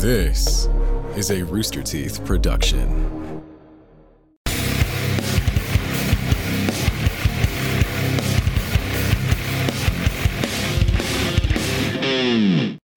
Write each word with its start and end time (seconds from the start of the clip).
This 0.00 0.66
is 1.14 1.30
a 1.30 1.42
Rooster 1.44 1.82
Teeth 1.82 2.24
production. 2.24 2.88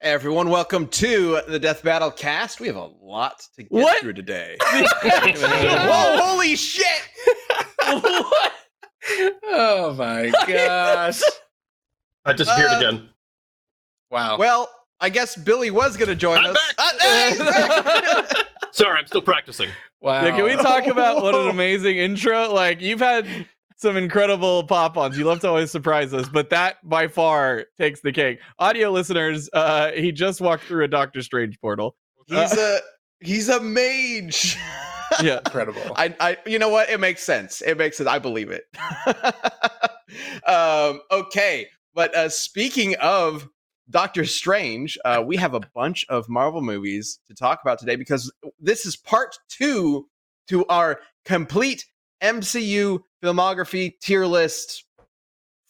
Everyone, 0.01 0.49
welcome 0.49 0.87
to 0.87 1.41
the 1.47 1.59
Death 1.59 1.83
Battle 1.83 2.11
cast. 2.11 2.59
We 2.59 2.68
have 2.68 2.75
a 2.75 2.89
lot 3.02 3.41
to 3.55 3.63
get 3.63 3.71
What? 3.71 4.01
through 4.01 4.13
today. 4.13 4.57
Whoa, 4.61 6.17
holy 6.21 6.55
shit! 6.55 7.01
what? 7.77 8.51
Oh 9.45 9.93
my 9.97 10.31
gosh. 10.47 11.21
I 12.25 12.33
disappeared 12.33 12.71
Uh, 12.71 12.77
again. 12.77 13.09
Wow. 14.11 14.38
Well, 14.38 14.70
I 15.04 15.09
guess 15.09 15.35
Billy 15.35 15.70
was 15.70 15.97
going 15.97 16.07
to 16.07 16.15
join 16.15 16.38
I'm 16.38 16.55
us. 16.55 16.73
back. 16.77 16.93
Uh, 17.01 18.23
hey. 18.23 18.41
Sorry, 18.71 18.97
I'm 18.97 19.05
still 19.05 19.21
practicing. 19.21 19.69
wow. 20.00 20.23
Yeah, 20.23 20.32
can 20.32 20.45
we 20.45 20.55
talk 20.55 20.87
about 20.87 21.21
what 21.21 21.36
an 21.36 21.50
amazing 21.50 21.97
intro? 21.97 22.54
Like 22.54 22.79
you've 22.79 23.01
had 23.01 23.28
some 23.75 23.97
incredible 23.97 24.64
pop-ons. 24.64 25.18
You 25.18 25.25
love 25.25 25.42
to 25.42 25.50
always 25.50 25.71
surprise 25.71 26.14
us, 26.14 26.29
but 26.29 26.50
that 26.51 26.78
by 26.87 27.09
far 27.09 27.65
takes 27.78 28.00
the 28.00 28.14
cake. 28.14 28.39
Audio 28.59 28.92
listeners, 28.92 29.50
uh, 29.51 29.92
he 29.92 30.14
just 30.14 30.39
walked 30.39 30.64
through 30.64 30.86
a 30.86 30.87
Doctor 30.87 31.21
Strange 31.21 31.59
portal. 31.59 31.97
he's 32.28 32.58
a 32.58 32.80
he's 33.20 33.50
a 33.50 33.59
mage. 33.59 34.58
Yeah. 35.22 35.39
Incredible. 35.45 35.81
I, 35.97 36.16
I, 36.22 36.38
you 36.45 36.59
know 36.59 36.70
what? 36.70 36.89
It 36.89 37.02
makes 37.02 37.23
sense. 37.23 37.61
It 37.61 37.78
makes 37.78 37.97
sense. 37.97 38.08
I 38.08 38.20
believe 38.20 38.52
it. 38.52 38.64
um, 40.47 41.02
okay, 41.11 41.67
but 41.94 42.16
uh, 42.16 42.30
speaking 42.30 42.95
of 43.02 43.50
Doctor 43.89 44.25
Strange, 44.25 44.97
uh, 45.05 45.22
we 45.25 45.36
have 45.38 45.53
a 45.53 45.59
bunch 45.75 46.05
of 46.09 46.30
Marvel 46.30 46.61
movies 46.61 47.19
to 47.28 47.36
talk 47.36 47.61
about 47.61 47.80
today 47.80 47.95
because 47.95 48.31
this 48.59 48.86
is 48.86 48.95
part 48.95 49.38
two 49.50 50.08
to 50.48 50.66
our 50.67 51.00
complete 51.26 51.86
MCU 52.22 53.00
filmography 53.22 53.94
tier 54.02 54.26
list 54.26 54.86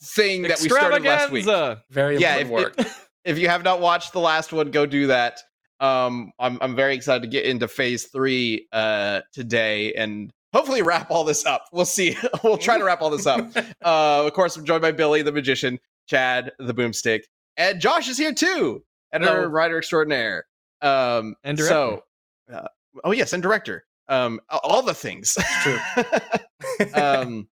thing 0.02 0.44
that 0.44 0.60
we 0.62 0.70
started 0.70 1.04
last 1.04 1.32
week. 1.32 1.46
Very 1.90 2.18
Yeah, 2.18 2.38
if- 2.38 2.50
work. 2.50 2.76
if 3.26 3.38
you 3.40 3.50
have 3.50 3.64
not 3.64 3.82
watched 3.82 4.14
the 4.14 4.20
last 4.20 4.54
one, 4.54 4.72
go 4.72 4.86
do 4.86 5.08
that. 5.08 5.40
Um, 5.80 6.32
I'm 6.40 6.58
I'm 6.62 6.76
very 6.76 6.96
excited 6.96 7.24
to 7.24 7.28
get 7.28 7.46
into 7.46 7.68
phase 7.68 8.06
three 8.06 8.68
uh 8.72 9.22
today 9.34 9.94
and 9.94 10.32
hopefully 10.54 10.82
wrap 10.82 11.10
all 11.12 11.24
this 11.24 11.46
up. 11.46 11.66
We'll 11.74 11.84
see. 11.86 12.16
we'll 12.44 12.58
try 12.58 12.78
to 12.78 12.84
wrap 12.84 13.02
all 13.02 13.10
this 13.10 13.26
up. 13.26 13.52
Uh, 13.84 14.24
of 14.26 14.32
course, 14.32 14.56
I'm 14.56 14.64
joined 14.64 14.82
by 14.82 14.94
Billy 14.94 15.24
the 15.24 15.32
magician, 15.34 15.78
Chad 16.08 16.54
the 16.58 16.74
boomstick, 16.74 17.24
and 17.58 17.80
Josh 17.80 18.08
is 18.08 18.18
here 18.18 18.34
too, 18.34 18.84
editor, 19.12 19.34
Hello. 19.34 19.48
writer 19.48 19.78
extraordinaire. 19.78 20.46
Um, 20.82 21.36
And 21.44 21.60
So, 21.60 22.04
uh, 22.52 22.68
oh 23.04 23.12
yes, 23.12 23.34
and 23.34 23.42
director. 23.42 23.86
Um, 24.10 24.42
all 24.50 24.82
the 24.84 24.94
things. 24.94 25.38
true. 25.62 25.80
um, 26.94 27.48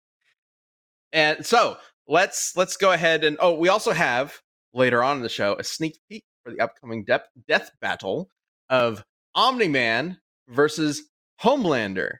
and 1.13 1.45
so 1.45 1.77
let's 2.07 2.55
let's 2.55 2.77
go 2.77 2.91
ahead 2.91 3.23
and 3.23 3.37
oh, 3.39 3.53
we 3.53 3.69
also 3.69 3.91
have 3.91 4.41
later 4.73 5.03
on 5.03 5.17
in 5.17 5.23
the 5.23 5.29
show 5.29 5.55
a 5.57 5.63
sneak 5.63 5.97
peek 6.09 6.23
for 6.43 6.51
the 6.51 6.59
upcoming 6.59 7.03
dep 7.05 7.27
death 7.47 7.71
battle 7.81 8.29
of 8.69 9.03
Omni 9.35 9.67
Man 9.67 10.19
versus 10.49 11.03
Homelander. 11.41 12.17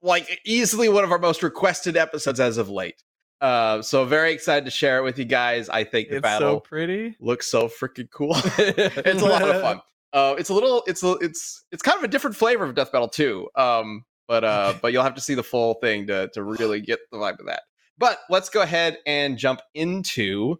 Like 0.00 0.40
easily 0.44 0.88
one 0.88 1.04
of 1.04 1.12
our 1.12 1.18
most 1.18 1.42
requested 1.42 1.96
episodes 1.96 2.40
as 2.40 2.56
of 2.56 2.68
late. 2.68 3.02
Uh, 3.42 3.82
so 3.82 4.04
very 4.06 4.32
excited 4.32 4.64
to 4.64 4.70
share 4.70 4.98
it 4.98 5.02
with 5.02 5.18
you 5.18 5.24
guys. 5.26 5.68
I 5.68 5.84
think 5.84 6.08
the 6.08 6.16
It's 6.16 6.22
battle 6.22 6.56
so 6.56 6.60
pretty. 6.60 7.16
looks 7.20 7.48
so 7.48 7.68
freaking 7.68 8.08
cool. 8.10 8.32
it's 8.36 9.20
a 9.22 9.26
lot 9.26 9.42
of 9.42 9.60
fun. 9.60 9.80
Uh, 10.14 10.34
it's 10.38 10.50
a 10.50 10.54
little, 10.54 10.82
it's 10.86 11.02
a, 11.02 11.12
it's, 11.22 11.64
it's 11.72 11.82
kind 11.82 11.96
of 11.96 12.04
a 12.04 12.08
different 12.08 12.36
flavor 12.36 12.64
of 12.64 12.74
Death 12.74 12.92
Battle 12.92 13.08
too. 13.08 13.48
Um, 13.56 14.04
but 14.28 14.44
uh, 14.44 14.74
but 14.82 14.92
you'll 14.92 15.04
have 15.04 15.14
to 15.14 15.22
see 15.22 15.34
the 15.34 15.42
full 15.42 15.72
thing 15.80 16.06
to 16.08 16.28
to 16.34 16.42
really 16.42 16.82
get 16.82 16.98
the 17.10 17.16
vibe 17.16 17.40
of 17.40 17.46
that. 17.46 17.62
But 17.96 18.18
let's 18.28 18.50
go 18.50 18.60
ahead 18.60 18.98
and 19.06 19.38
jump 19.38 19.62
into 19.74 20.58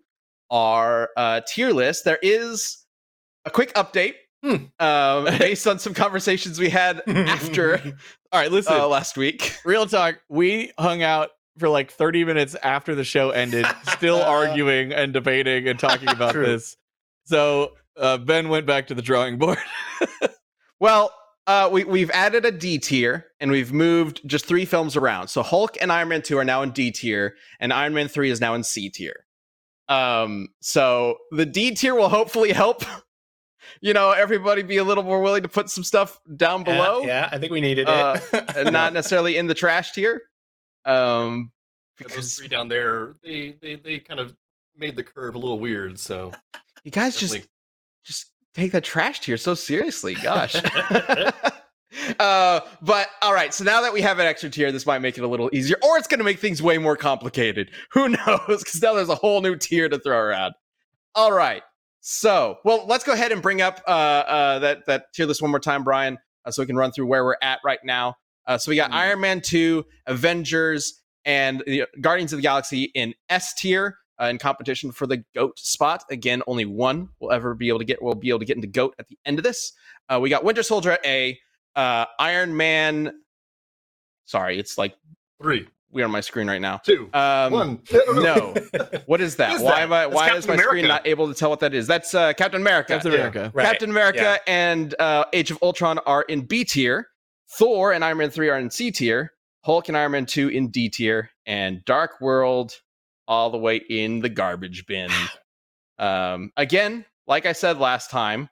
our 0.50 1.10
uh, 1.18 1.42
tier 1.46 1.70
list. 1.72 2.06
There 2.06 2.18
is 2.22 2.78
a 3.44 3.50
quick 3.50 3.74
update 3.74 4.14
Hmm. 4.42 4.56
um, 4.80 5.24
based 5.38 5.66
on 5.66 5.78
some 5.78 5.92
conversations 5.92 6.58
we 6.58 6.70
had 6.70 7.02
after 7.06 7.74
All 8.32 8.40
right, 8.40 8.50
listen. 8.50 8.72
uh, 8.74 8.88
last 8.88 9.18
week. 9.18 9.54
Real 9.66 9.84
talk. 9.86 10.16
We 10.30 10.72
hung 10.78 11.02
out 11.02 11.28
for 11.58 11.68
like 11.68 11.90
30 11.92 12.24
minutes 12.24 12.54
after 12.62 12.94
the 12.94 13.04
show 13.04 13.30
ended, 13.30 13.66
still 13.84 14.22
arguing 14.22 14.92
and 14.92 15.12
debating 15.12 15.68
and 15.68 15.78
talking 15.78 16.08
about 16.08 16.32
True. 16.32 16.46
this. 16.46 16.76
So 17.24 17.72
uh, 17.96 18.18
Ben 18.18 18.48
went 18.48 18.66
back 18.66 18.86
to 18.88 18.94
the 18.94 19.02
drawing 19.02 19.38
board. 19.38 19.58
Well, 20.80 21.14
uh, 21.46 21.68
we 21.70 21.84
we've 21.84 22.10
added 22.10 22.44
a 22.44 22.50
D 22.50 22.76
tier 22.78 23.26
and 23.38 23.52
we've 23.52 23.72
moved 23.72 24.20
just 24.26 24.46
three 24.46 24.64
films 24.64 24.96
around. 24.96 25.28
So 25.28 25.42
Hulk 25.44 25.76
and 25.80 25.92
Iron 25.92 26.08
Man 26.08 26.22
two 26.22 26.38
are 26.38 26.44
now 26.44 26.62
in 26.62 26.72
D 26.72 26.90
tier, 26.90 27.36
and 27.60 27.72
Iron 27.72 27.94
Man 27.94 28.08
three 28.08 28.30
is 28.30 28.40
now 28.40 28.54
in 28.54 28.64
C 28.64 28.90
tier. 28.90 29.24
Um, 29.88 30.48
so 30.60 31.19
the 31.30 31.46
D 31.46 31.72
tier 31.76 31.94
will 31.94 32.08
hopefully 32.08 32.52
help. 32.52 32.82
You 33.80 33.94
know, 33.94 34.10
everybody 34.10 34.62
be 34.62 34.76
a 34.78 34.84
little 34.84 35.04
more 35.04 35.20
willing 35.22 35.44
to 35.44 35.48
put 35.48 35.70
some 35.70 35.82
stuff 35.84 36.19
down 36.36 36.62
below, 36.64 37.00
Yeah, 37.00 37.06
yeah, 37.06 37.28
I 37.32 37.38
think 37.38 37.52
we 37.52 37.60
needed 37.60 37.88
Uh, 37.88 38.19
it. 38.32 38.56
and 38.56 38.72
not 38.72 38.92
necessarily 38.92 39.36
in 39.36 39.46
the 39.46 39.54
trash 39.54 39.92
tier. 39.92 40.20
Um, 40.84 41.53
Yeah, 42.00 42.09
Those 42.09 42.15
because 42.15 42.34
three 42.34 42.48
down 42.48 42.69
there, 42.69 43.15
they, 43.22 43.56
they 43.60 43.76
they 43.76 43.98
kind 43.98 44.20
of 44.20 44.34
made 44.76 44.97
the 44.97 45.04
curve 45.04 45.34
a 45.34 45.38
little 45.38 45.59
weird. 45.59 45.98
So 45.98 46.32
you 46.84 46.91
guys 46.91 47.16
just 47.16 47.32
definitely- 47.34 47.50
just 48.04 48.32
take 48.54 48.72
that 48.72 48.84
trash 48.84 49.20
tier 49.20 49.37
so 49.37 49.54
seriously. 49.54 50.15
Gosh. 50.15 50.56
uh, 52.19 52.60
but 52.81 53.09
all 53.20 53.34
right. 53.34 53.53
So 53.53 53.65
now 53.65 53.81
that 53.82 53.93
we 53.93 54.00
have 54.00 54.19
an 54.19 54.26
extra 54.26 54.50
tier, 54.50 54.72
this 54.72 54.87
might 54.87 55.00
make 55.00 55.19
it 55.19 55.25
a 55.25 55.28
little 55.28 55.50
easier, 55.53 55.76
or 55.82 55.98
it's 55.98 56.09
going 56.09 56.19
to 56.19 56.25
make 56.25 56.38
things 56.38 56.62
way 56.62 56.78
more 56.78 56.97
complicated. 56.97 57.70
Who 57.93 58.09
knows? 58.09 58.38
Because 58.47 58.81
now 58.82 58.94
there's 58.94 59.09
a 59.09 59.14
whole 59.14 59.41
new 59.41 59.56
tier 59.56 59.88
to 59.88 59.99
throw 59.99 60.19
around. 60.19 60.54
All 61.14 61.32
right. 61.32 61.62
So, 62.00 62.56
well, 62.64 62.84
let's 62.88 63.04
go 63.04 63.12
ahead 63.12 63.31
and 63.31 63.41
bring 63.41 63.60
up 63.60 63.81
uh, 63.87 63.91
uh, 63.91 64.59
that 64.60 64.87
that 64.87 65.04
tier 65.14 65.26
list 65.26 65.41
one 65.41 65.53
more 65.53 65.60
time, 65.60 65.84
Brian, 65.84 66.19
uh, 66.44 66.50
so 66.50 66.62
we 66.62 66.66
can 66.66 66.76
run 66.76 66.91
through 66.91 67.06
where 67.06 67.25
we're 67.25 67.37
at 67.41 67.60
right 67.64 67.78
now. 67.84 68.16
Uh, 68.47 68.58
so 68.58 68.70
we 68.70 68.76
got 68.76 68.91
Mm. 68.91 68.94
Iron 68.94 69.20
Man 69.20 69.41
two, 69.41 69.84
Avengers, 70.06 71.00
and 71.25 71.62
the 71.66 71.84
Guardians 72.00 72.32
of 72.32 72.38
the 72.38 72.42
Galaxy 72.42 72.84
in 72.94 73.14
S 73.28 73.54
tier 73.54 73.98
uh, 74.20 74.26
in 74.26 74.38
competition 74.38 74.91
for 74.92 75.06
the 75.06 75.25
goat 75.34 75.58
spot. 75.58 76.04
Again, 76.10 76.42
only 76.47 76.64
one 76.64 77.08
will 77.20 77.31
ever 77.32 77.54
be 77.54 77.69
able 77.69 77.78
to 77.78 77.84
get. 77.84 78.02
Will 78.02 78.14
be 78.14 78.28
able 78.31 78.41
to 78.41 78.44
get 78.44 78.56
into 78.56 78.69
goat 78.69 78.94
at 78.98 79.08
the 79.08 79.19
end 79.25 79.38
of 79.38 79.44
this. 79.44 79.72
Uh, 80.08 80.19
we 80.20 80.28
got 80.31 80.42
Winter 80.44 80.62
Soldier 80.62 80.92
at 80.92 81.06
A, 81.06 81.38
uh, 81.76 82.06
Iron 82.19 82.56
Man. 82.56 83.12
Sorry, 84.25 84.58
it's 84.58 84.78
like 84.78 84.94
three, 85.41 85.69
weird 85.91 86.06
on 86.06 86.10
my 86.10 86.20
screen 86.20 86.48
right 86.48 86.60
now. 86.60 86.78
two, 86.78 87.08
Um, 87.12 87.52
one. 87.52 87.82
No, 88.14 88.54
what 89.06 89.20
is 89.20 89.36
that? 89.36 89.50
What 89.50 89.56
is 89.56 89.62
why 89.62 89.70
that? 89.76 89.82
am 89.82 89.92
I? 89.92 90.06
It's 90.06 90.14
Why 90.14 90.25
Captain 90.28 90.38
is 90.38 90.48
my 90.48 90.56
screen 90.56 90.86
not 90.88 91.06
able 91.06 91.28
to 91.28 91.34
tell 91.34 91.50
what 91.50 91.60
that 91.60 91.75
is? 91.75 91.86
That's 91.86 92.14
uh, 92.14 92.32
Captain 92.34 92.60
America. 92.60 92.94
Captain 92.94 93.12
Yeah. 93.12 93.19
America. 93.19 93.50
Right, 93.54 93.66
Captain 93.66 93.91
America 93.91 94.19
yeah. 94.47 94.52
and 94.52 94.94
uh, 94.98 95.25
Age 95.32 95.50
of 95.50 95.58
Ultron 95.62 95.98
are 96.00 96.22
in 96.22 96.42
B 96.42 96.64
tier. 96.64 97.08
Thor 97.52 97.92
and 97.92 98.04
Iron 98.04 98.18
Man 98.18 98.30
3 98.30 98.48
are 98.48 98.58
in 98.58 98.70
C 98.70 98.90
tier. 98.90 99.32
Hulk 99.64 99.88
and 99.88 99.96
Iron 99.96 100.12
Man 100.12 100.26
2 100.26 100.48
in 100.48 100.68
D 100.68 100.88
tier. 100.88 101.30
And 101.46 101.84
Dark 101.84 102.20
World 102.20 102.80
all 103.28 103.50
the 103.50 103.58
way 103.58 103.76
in 103.76 104.20
the 104.20 104.28
garbage 104.28 104.86
bin. 104.86 105.10
um, 105.98 106.50
again, 106.56 107.04
like 107.26 107.46
I 107.46 107.52
said 107.52 107.78
last 107.78 108.10
time, 108.10 108.48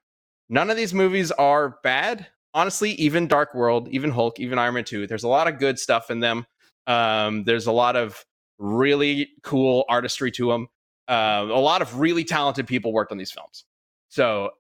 none 0.49 0.71
of 0.71 0.77
these 0.77 0.95
movies 0.95 1.31
are 1.33 1.79
bad. 1.83 2.27
Honestly, 2.53 2.93
even 2.93 3.27
Dark 3.29 3.55
World, 3.55 3.89
even 3.91 4.11
Hulk, 4.11 4.39
even 4.41 4.59
Iron 4.59 4.75
Man 4.75 4.85
2, 4.85 5.07
there's 5.07 5.25
a 5.25 5.29
lot 5.29 5.49
of 5.49 5.59
good 5.59 5.79
stuff 5.79 6.11
in 6.11 6.21
them. 6.21 6.47
Um, 6.87 7.45
there's 7.45 7.67
a 7.67 7.73
lot 7.73 7.97
of 7.97 8.25
really 8.59 9.31
cool 9.43 9.85
artistry 9.89 10.31
to 10.33 10.49
them. 10.49 10.69
Uh, 11.09 11.47
a 11.49 11.61
lot 11.61 11.83
of 11.83 11.99
really 11.99 12.25
talented 12.25 12.67
people 12.67 12.93
worked 12.93 13.13
on 13.13 13.19
these 13.19 13.33
films. 13.33 13.65
So 14.09 14.51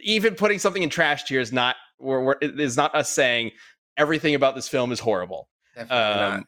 even 0.00 0.34
putting 0.34 0.58
something 0.58 0.82
in 0.82 0.90
trash 0.90 1.24
tier 1.24 1.40
is 1.40 1.52
not 1.52 1.76
we're, 1.98 2.22
we're, 2.24 2.36
it 2.40 2.58
is 2.60 2.76
not 2.76 2.94
us 2.94 3.10
saying 3.10 3.52
everything 3.96 4.34
about 4.34 4.54
this 4.54 4.68
film 4.68 4.92
is 4.92 5.00
horrible 5.00 5.48
um, 5.76 5.86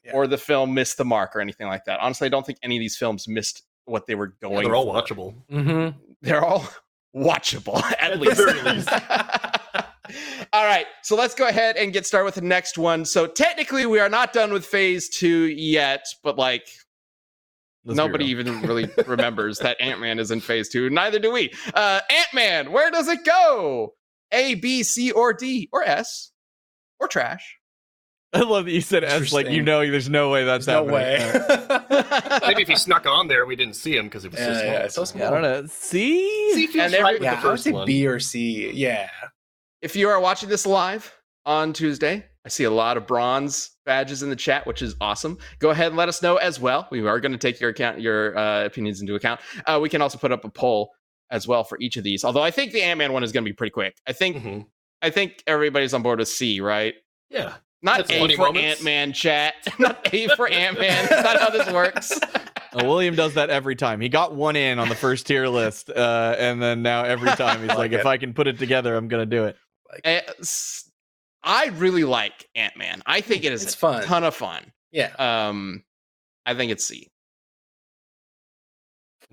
yeah. 0.05 0.13
or 0.13 0.27
the 0.27 0.39
film 0.39 0.75
missed 0.75 0.97
the 0.99 1.05
mark 1.05 1.35
or 1.37 1.41
anything 1.41 1.67
like 1.67 1.85
that. 1.85 2.01
Honestly, 2.01 2.27
I 2.27 2.29
don't 2.29 2.45
think 2.47 2.59
any 2.63 2.77
of 2.77 2.81
these 2.81 2.97
films 2.97 3.27
missed 3.29 3.63
what 3.85 4.07
they 4.07 4.15
were 4.15 4.35
Yeah, 4.43 4.49
going. 4.49 4.65
they're 4.65 4.75
all 4.75 4.93
for. 4.93 5.03
watchable. 5.03 5.35
Mhm. 5.51 5.95
They're 6.23 6.45
all 6.45 6.69
watchable 7.17 7.83
at, 8.01 8.13
At 8.13 8.21
least. 8.21 8.41
least. 8.65 8.89
all 10.53 10.65
right, 10.65 10.87
so 11.03 11.15
let's 11.17 11.35
go 11.35 11.47
ahead 11.47 11.77
and 11.77 11.93
get 11.93 12.07
started 12.07 12.25
with 12.25 12.35
the 12.35 12.41
next 12.41 12.77
one. 12.79 13.05
So 13.05 13.27
technically, 13.27 13.87
we 13.87 13.99
are 14.01 14.09
not 14.09 14.33
done 14.33 14.53
with 14.53 14.65
phase 14.67 15.09
two 15.09 15.47
yet, 15.47 16.05
but 16.23 16.37
like 16.39 16.67
Let's 17.85 17.97
Nobody 17.97 18.25
real. 18.35 18.41
even 18.47 18.61
really 18.63 18.91
remembers 19.07 19.59
that 19.61 19.81
Ant 19.81 20.01
Man 20.01 20.19
is 20.19 20.31
in 20.31 20.41
phase 20.41 20.69
two. 20.69 20.91
Neither 20.91 21.19
do 21.19 21.33
we. 21.33 21.51
Uh, 21.73 22.01
Ant 22.11 22.29
Man, 22.35 22.73
where 22.73 22.91
does 22.91 23.09
it 23.09 23.25
go? 23.25 23.95
A, 24.33 24.55
B, 24.57 24.83
C, 24.83 25.11
or 25.13 25.33
D, 25.33 25.69
or 25.73 25.83
S, 25.83 26.33
or 26.99 27.09
trash? 27.09 27.57
I 28.33 28.41
love 28.41 28.67
that 28.67 28.71
you 28.71 28.81
said 28.81 29.03
S 29.03 29.33
like 29.33 29.49
you 29.49 29.61
know 29.61 29.81
there's 29.81 30.09
no 30.09 30.31
way 30.31 30.45
that's 30.45 30.67
no 30.69 30.87
happening. 30.87 30.95
way. 30.95 32.39
Maybe 32.47 32.63
if 32.63 32.69
he 32.69 32.77
snuck 32.77 33.05
on 33.07 33.27
there, 33.27 33.45
we 33.45 33.57
didn't 33.57 33.75
see 33.75 33.97
him 33.97 34.05
because 34.07 34.25
it 34.25 34.31
was 34.31 34.41
so 34.41 34.51
yeah, 34.53 34.61
small. 34.61 34.73
yeah, 34.73 34.89
so 34.89 35.05
small. 35.05 35.21
Yeah, 35.23 35.29
I 35.29 35.31
don't 35.33 35.43
know. 35.43 35.67
C? 35.67 36.53
See, 36.55 36.67
feels 36.69 36.85
And 36.85 36.95
every- 36.95 37.05
right 37.05 37.15
with 37.15 37.23
Yeah, 37.25 37.35
the 37.35 37.41
I 37.41 37.45
would 37.45 37.51
first 37.51 37.65
say 37.65 37.73
one. 37.73 37.87
B 37.87 38.07
or 38.07 38.21
C. 38.21 38.71
Yeah, 38.73 39.11
if 39.83 39.97
you 39.97 40.09
are 40.09 40.21
watching 40.21 40.49
this 40.49 40.65
live 40.65 41.13
on 41.45 41.73
Tuesday, 41.73 42.25
I 42.47 42.49
see 42.51 42.65
a 42.65 42.71
lot 42.71 42.97
of 42.97 43.07
bronze 43.09 43.71
badges 43.85 44.23
in 44.23 44.31
the 44.31 44.37
chat, 44.37 44.65
which 44.65 44.81
is 44.81 44.95
awesome. 45.01 45.37
Go 45.59 45.71
ahead 45.71 45.89
and 45.89 45.97
let 45.97 46.09
us 46.09 46.23
know 46.23 46.37
as 46.37 46.61
well. 46.61 46.87
We 46.93 47.05
are 47.07 47.19
going 47.19 47.33
to 47.33 47.39
take 47.39 47.61
your 47.61 47.71
account, 47.71 48.01
your 48.01 48.39
uh, 48.39 48.65
opinions 48.65 49.01
into 49.01 49.17
account. 49.17 49.41
Uh, 49.67 49.81
we 49.83 49.89
can 49.89 50.01
also 50.01 50.19
put 50.19 50.31
up 50.31 50.45
a 50.45 50.51
poll 50.51 50.93
as 51.31 51.47
well 51.47 51.65
for 51.65 51.79
each 51.81 51.97
of 51.97 52.05
these. 52.05 52.25
Although 52.25 52.43
I 52.43 52.51
think 52.51 52.73
the 52.73 52.83
Ant 52.83 52.99
Man 52.99 53.13
one 53.13 53.23
is 53.23 53.33
going 53.33 53.45
to 53.45 53.49
be 53.49 53.55
pretty 53.55 53.71
quick. 53.71 53.97
I 54.07 54.13
think 54.13 54.37
Mhm. 54.39 54.67
I 55.03 55.11
think 55.11 55.43
everybody's 55.47 55.95
on 55.95 56.03
board 56.03 56.19
with 56.19 56.29
C, 56.29 56.61
right? 56.61 56.95
Yeah. 57.31 57.55
Not 57.83 58.07
That's 58.07 58.11
A 58.11 58.37
for. 58.37 58.57
Ant 58.57 58.83
Man 58.83 59.13
chat. 59.15 59.55
Not 59.79 60.13
A 60.13 60.29
for 60.37 60.47
Ant 60.49 60.79
Man. 60.79 61.07
That's 61.09 61.25
not 61.25 61.41
how 61.41 61.51
this 61.51 61.71
works. 61.73 62.13
Uh, 62.73 62.85
William 62.85 63.17
does 63.17 63.35
that 63.35 63.51
every 63.51 63.75
time. 63.75 64.01
He 64.01 64.09
got 64.09 64.33
one 64.33 64.55
in 64.55 64.79
on 64.79 64.89
the 64.89 64.95
first 64.95 65.27
tier 65.27 65.49
list, 65.49 65.91
uh, 65.91 66.37
and 66.39 66.63
then 66.63 66.83
now 66.83 67.03
every 67.03 67.31
time 67.31 67.59
he's 67.63 67.69
like, 67.71 67.79
Like 67.79 67.93
"If 67.95 68.01
it. 68.03 68.07
I 68.07 68.17
can 68.17 68.33
put 68.33 68.47
it 68.47 68.61
together, 68.61 68.95
I'm 68.95 69.09
gonna 69.09 69.27
do 69.27 69.47
it." 69.47 69.57
Eh, 70.05 70.21
s- 70.39 70.89
I 71.43 71.67
really 71.79 72.05
like 72.05 72.49
Ant 72.55 72.77
Man. 72.77 73.03
I 73.07 73.23
think 73.23 73.43
it 73.43 73.53
is 73.53 73.65
It's 73.65 73.75
a 73.75 73.77
fun. 73.77 74.05
ton 74.05 74.23
of 74.23 74.37
fun. 74.37 74.71
Yeah. 74.93 75.11
Um, 75.19 75.83
I 76.47 76.55
think 76.55 76.71
it's 76.71 76.85
C. 76.87 77.09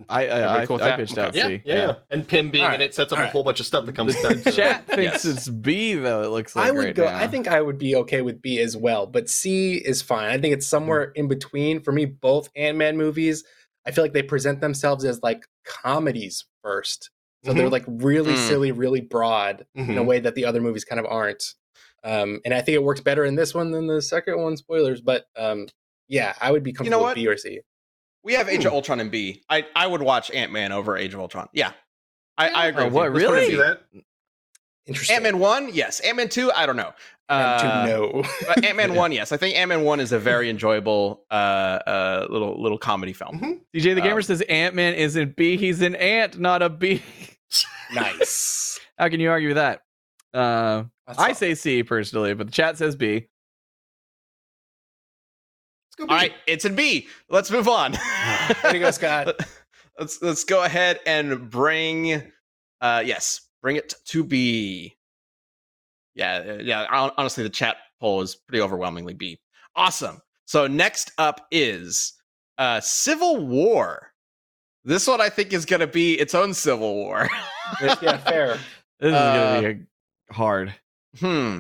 I 0.10 0.28
I, 0.28 0.62
I, 0.62 0.66
cool 0.66 0.76
with 0.76 0.84
I 0.84 0.96
pitched 0.96 1.14
Okay. 1.18 1.22
out 1.28 1.36
Yeah, 1.36 1.48
C. 1.48 1.62
yeah, 1.66 1.76
yeah. 1.76 1.96
And 2.12 2.28
Pym 2.28 2.52
being 2.52 2.64
All 2.66 2.74
in 2.74 2.82
it 2.82 2.94
sets 2.94 3.12
up 3.12 3.18
All 3.18 3.24
a 3.24 3.26
right. 3.26 3.32
whole 3.32 3.44
bunch 3.44 3.60
of 3.60 3.66
stuff 3.66 3.86
that 3.88 3.96
comes 3.96 4.16
back 4.22 4.38
The 4.38 4.52
to 4.52 4.52
chat 4.52 4.84
it. 4.88 4.96
thinks 4.96 5.26
Yes. 5.26 5.26
it's 5.26 5.50
B 5.50 5.96
though. 5.96 6.22
It 6.22 6.28
looks 6.30 6.56
like 6.56 6.68
I 6.68 6.72
would 6.72 6.86
right 6.86 6.96
go. 6.96 7.06
now. 7.06 7.18
I 7.18 7.28
think 7.28 7.48
I 7.48 7.62
would 7.62 7.78
be 7.80 7.96
okay 7.96 8.22
with 8.22 8.42
B 8.42 8.60
as 8.60 8.78
well, 8.78 9.08
but 9.08 9.28
C 9.30 9.76
is 9.76 10.02
fine. 10.02 10.30
I 10.30 10.38
think 10.38 10.54
it's 10.54 10.68
somewhere 10.68 11.08
Mm-hmm. 11.08 11.20
in 11.22 11.28
between. 11.28 11.82
For 11.82 11.92
me, 11.92 12.06
both 12.06 12.50
Ant 12.56 12.78
Man 12.78 12.96
movies, 12.98 13.44
I 13.88 13.92
feel 13.92 14.04
like 14.04 14.14
they 14.14 14.22
present 14.24 14.62
themselves 14.62 15.04
as 15.04 15.22
like 15.24 15.46
comedies 15.66 16.46
first, 16.62 17.10
so 17.44 17.54
they're 17.54 17.68
Mhm. 17.68 17.72
like 17.72 17.86
really 17.88 18.34
Mm. 18.34 18.48
silly, 18.48 18.72
really 18.72 19.02
broad 19.02 19.66
in 19.76 19.98
a 19.98 20.02
Mhm. 20.02 20.06
way 20.06 20.20
that 20.20 20.36
the 20.36 20.46
other 20.46 20.62
movies 20.62 20.84
kind 20.86 21.00
of 21.00 21.06
aren't. 21.08 21.44
Um, 22.04 22.40
and 22.46 22.54
I 22.54 22.62
think 22.62 22.76
it 22.76 22.84
works 22.84 23.02
better 23.02 23.26
in 23.26 23.36
this 23.36 23.54
one 23.56 23.72
than 23.72 23.88
the 23.88 24.02
second 24.02 24.40
one. 24.40 24.58
Spoilers, 24.58 25.02
but 25.02 25.26
um, 25.36 25.68
yeah, 26.08 26.34
I 26.40 26.52
would 26.52 26.64
be 26.64 26.72
comfortable 26.74 27.02
what? 27.04 27.16
with 27.18 27.24
B 27.24 27.28
or 27.28 27.38
C. 27.38 27.62
We 28.28 28.34
have 28.34 28.50
Age 28.50 28.66
of 28.66 28.72
Hmm. 28.72 28.76
Ultron 28.76 29.00
and 29.00 29.10
B. 29.10 29.42
I 29.50 29.66
I 29.74 29.88
would 29.88 30.02
watch 30.02 30.30
Ant 30.32 30.52
Man 30.52 30.74
over 30.74 30.98
Age 30.98 31.14
of 31.14 31.22
Ultron. 31.22 31.48
Yeah, 31.54 31.72
I, 32.38 32.50
I 32.50 32.66
agree. 32.68 32.84
Oh, 32.84 32.86
with 32.88 32.94
what, 32.94 33.06
you. 33.06 33.12
Let's 33.14 33.24
really? 33.24 33.56
that. 33.56 33.82
Interesting. 34.86 35.16
Ant 35.16 35.24
Man 35.24 35.40
one, 35.40 35.70
yes. 35.74 36.02
Ant 36.02 36.18
Man 36.18 36.28
two, 36.28 36.52
I 36.52 36.66
don't 36.66 36.76
know. 36.76 36.92
And 37.30 37.42
Uh, 37.46 37.86
to 37.86 37.88
know. 37.88 38.24
Ant 38.68 38.76
Man 38.76 38.96
one, 38.96 39.14
yes. 39.14 39.32
I 39.32 39.38
think 39.38 39.56
Ant 39.56 39.70
Man 39.70 39.84
one 39.84 40.02
is 40.02 40.12
a 40.12 40.20
very 40.20 40.50
enjoyable 40.50 41.24
uh, 41.32 41.34
uh, 41.34 42.28
little 42.30 42.62
little 42.62 42.78
comedy 42.78 43.14
film. 43.14 43.40
Mhm. 43.40 43.60
DJ 43.74 43.96
the 43.96 44.02
gamer 44.02 44.18
um, 44.18 44.22
says 44.22 44.42
Ant 44.42 44.76
Man 44.76 44.94
isn't 44.94 45.38
B. 45.38 45.56
He's 45.56 45.82
an 45.82 45.96
ant, 45.96 46.38
not 46.38 46.62
a 46.62 46.70
B. 46.70 47.02
nice. 47.94 48.78
How 49.00 49.08
can 49.08 49.22
you 49.22 49.30
argue 49.30 49.48
with 49.50 49.58
that? 49.58 49.84
Uh, 50.34 50.84
I 51.18 51.32
say 51.32 51.56
C 51.56 51.82
personally, 51.84 52.34
but 52.34 52.48
the 52.48 52.52
chat 52.52 52.78
says 52.78 52.98
B. 52.98 53.30
Let's 56.00 56.08
go. 56.10 56.14
All 56.14 56.20
right, 56.20 56.34
it's 56.48 56.66
in 56.66 56.76
B. 56.76 57.08
Let's 57.30 57.50
move 57.52 57.68
on. 57.68 57.92
Way 58.64 58.72
to 58.74 58.80
go, 58.80 58.92
Scott. 58.92 59.36
let's 60.00 60.22
let's 60.22 60.44
go 60.44 60.64
ahead 60.64 61.00
and 61.06 61.50
bring 61.50 62.22
uh 62.82 63.04
yes, 63.06 63.42
bring 63.62 63.76
it 63.78 63.94
to 64.06 64.24
B. 64.24 64.96
Yeah, 66.16 66.44
uh, 66.48 66.62
yeah, 66.62 66.86
honestly 67.18 67.44
the 67.44 67.50
chat 67.50 67.78
poll 68.00 68.22
is 68.22 68.36
pretty 68.36 68.62
overwhelmingly 68.62 69.14
B. 69.14 69.40
Awesome. 69.76 70.20
So 70.46 70.68
next 70.68 71.12
up 71.18 71.48
is 71.52 72.14
uh 72.58 72.80
Civil 72.80 73.46
War. 73.46 74.12
This 74.84 75.06
one 75.08 75.20
I 75.20 75.30
think 75.30 75.52
is 75.52 75.66
going 75.66 75.82
to 75.82 75.88
be 75.88 76.14
its 76.14 76.34
own 76.34 76.54
Civil 76.54 76.94
War. 76.96 77.28
yeah, 78.02 78.18
fair. 78.18 78.58
This 79.00 79.10
is 79.10 79.14
Uh, 79.14 79.34
gonna 79.62 79.62
be 79.74 79.82
a 80.32 80.34
hard. 80.34 80.74
hmm. 81.20 81.60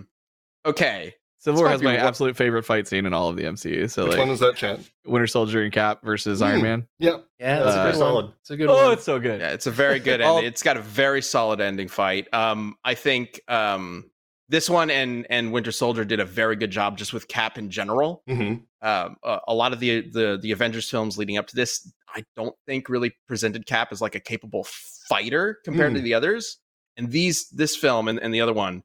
Okay. 0.65 1.13
Civil 1.39 1.57
this 1.57 1.61
War 1.61 1.69
has 1.69 1.79
be 1.81 1.85
my 1.85 1.97
one- 1.97 2.05
absolute 2.05 2.35
favorite 2.35 2.63
fight 2.63 2.87
scene 2.87 3.05
in 3.05 3.13
all 3.13 3.29
of 3.29 3.35
the 3.35 3.43
MCU. 3.43 3.89
So 3.89 4.03
Which 4.03 4.11
like 4.13 4.19
one 4.19 4.29
is 4.29 4.39
that, 4.39 4.55
chat? 4.55 4.79
Winter 5.05 5.27
Soldier 5.27 5.61
and 5.63 5.71
Cap 5.71 6.01
versus 6.03 6.41
Iron 6.41 6.59
Hmm. 6.59 6.65
Man. 6.65 6.87
Yep. 6.99 7.25
Yeah, 7.39 7.59
That's 7.59 7.65
that's 7.65 7.75
Uh, 7.75 7.79
a 7.79 7.83
pretty 7.83 7.97
good 7.97 7.99
one. 8.03 8.09
solid. 8.13 8.33
It's 8.41 8.49
a 8.49 8.57
good 8.57 8.69
Oh, 8.69 8.73
one. 8.85 8.93
it's 8.93 9.03
so 9.03 9.19
good. 9.19 9.39
Yeah, 9.41 9.51
it's 9.51 9.67
a 9.67 9.71
very 9.71 9.99
good 9.99 10.21
All- 10.21 10.37
ending. 10.37 10.51
It's 10.51 10.63
got 10.63 10.77
a 10.77 10.81
very 10.81 11.21
solid 11.21 11.61
ending 11.61 11.87
fight. 11.87 12.27
Um, 12.33 12.75
I 12.83 12.95
think 12.95 13.39
um, 13.47 14.09
this 14.49 14.69
one 14.69 14.89
and 14.89 15.27
and 15.29 15.51
Winter 15.51 15.71
Soldier 15.71 16.05
did 16.05 16.19
a 16.19 16.25
very 16.25 16.55
good 16.55 16.71
job 16.71 16.97
just 16.97 17.13
with 17.13 17.27
Cap 17.27 17.57
in 17.57 17.69
general. 17.69 18.23
hmm 18.27 18.55
Um, 18.81 19.17
a, 19.23 19.39
a 19.49 19.53
lot 19.53 19.73
of 19.73 19.79
the 19.79 20.09
the 20.09 20.39
the 20.41 20.51
Avengers 20.51 20.89
films 20.89 21.17
leading 21.17 21.37
up 21.37 21.47
to 21.47 21.55
this, 21.55 21.91
I 22.15 22.23
don't 22.35 22.55
think 22.65 22.89
really 22.89 23.15
presented 23.27 23.65
Cap 23.67 23.89
as 23.91 24.01
like 24.01 24.15
a 24.15 24.19
capable 24.19 24.65
fighter 25.07 25.59
compared 25.63 25.93
to 25.93 25.99
Hmm. 25.99 26.03
the 26.05 26.13
others. 26.15 26.57
And 26.95 27.11
these 27.11 27.47
this 27.49 27.75
film 27.75 28.07
and, 28.07 28.19
and 28.19 28.33
the 28.33 28.41
other 28.41 28.53
one, 28.53 28.81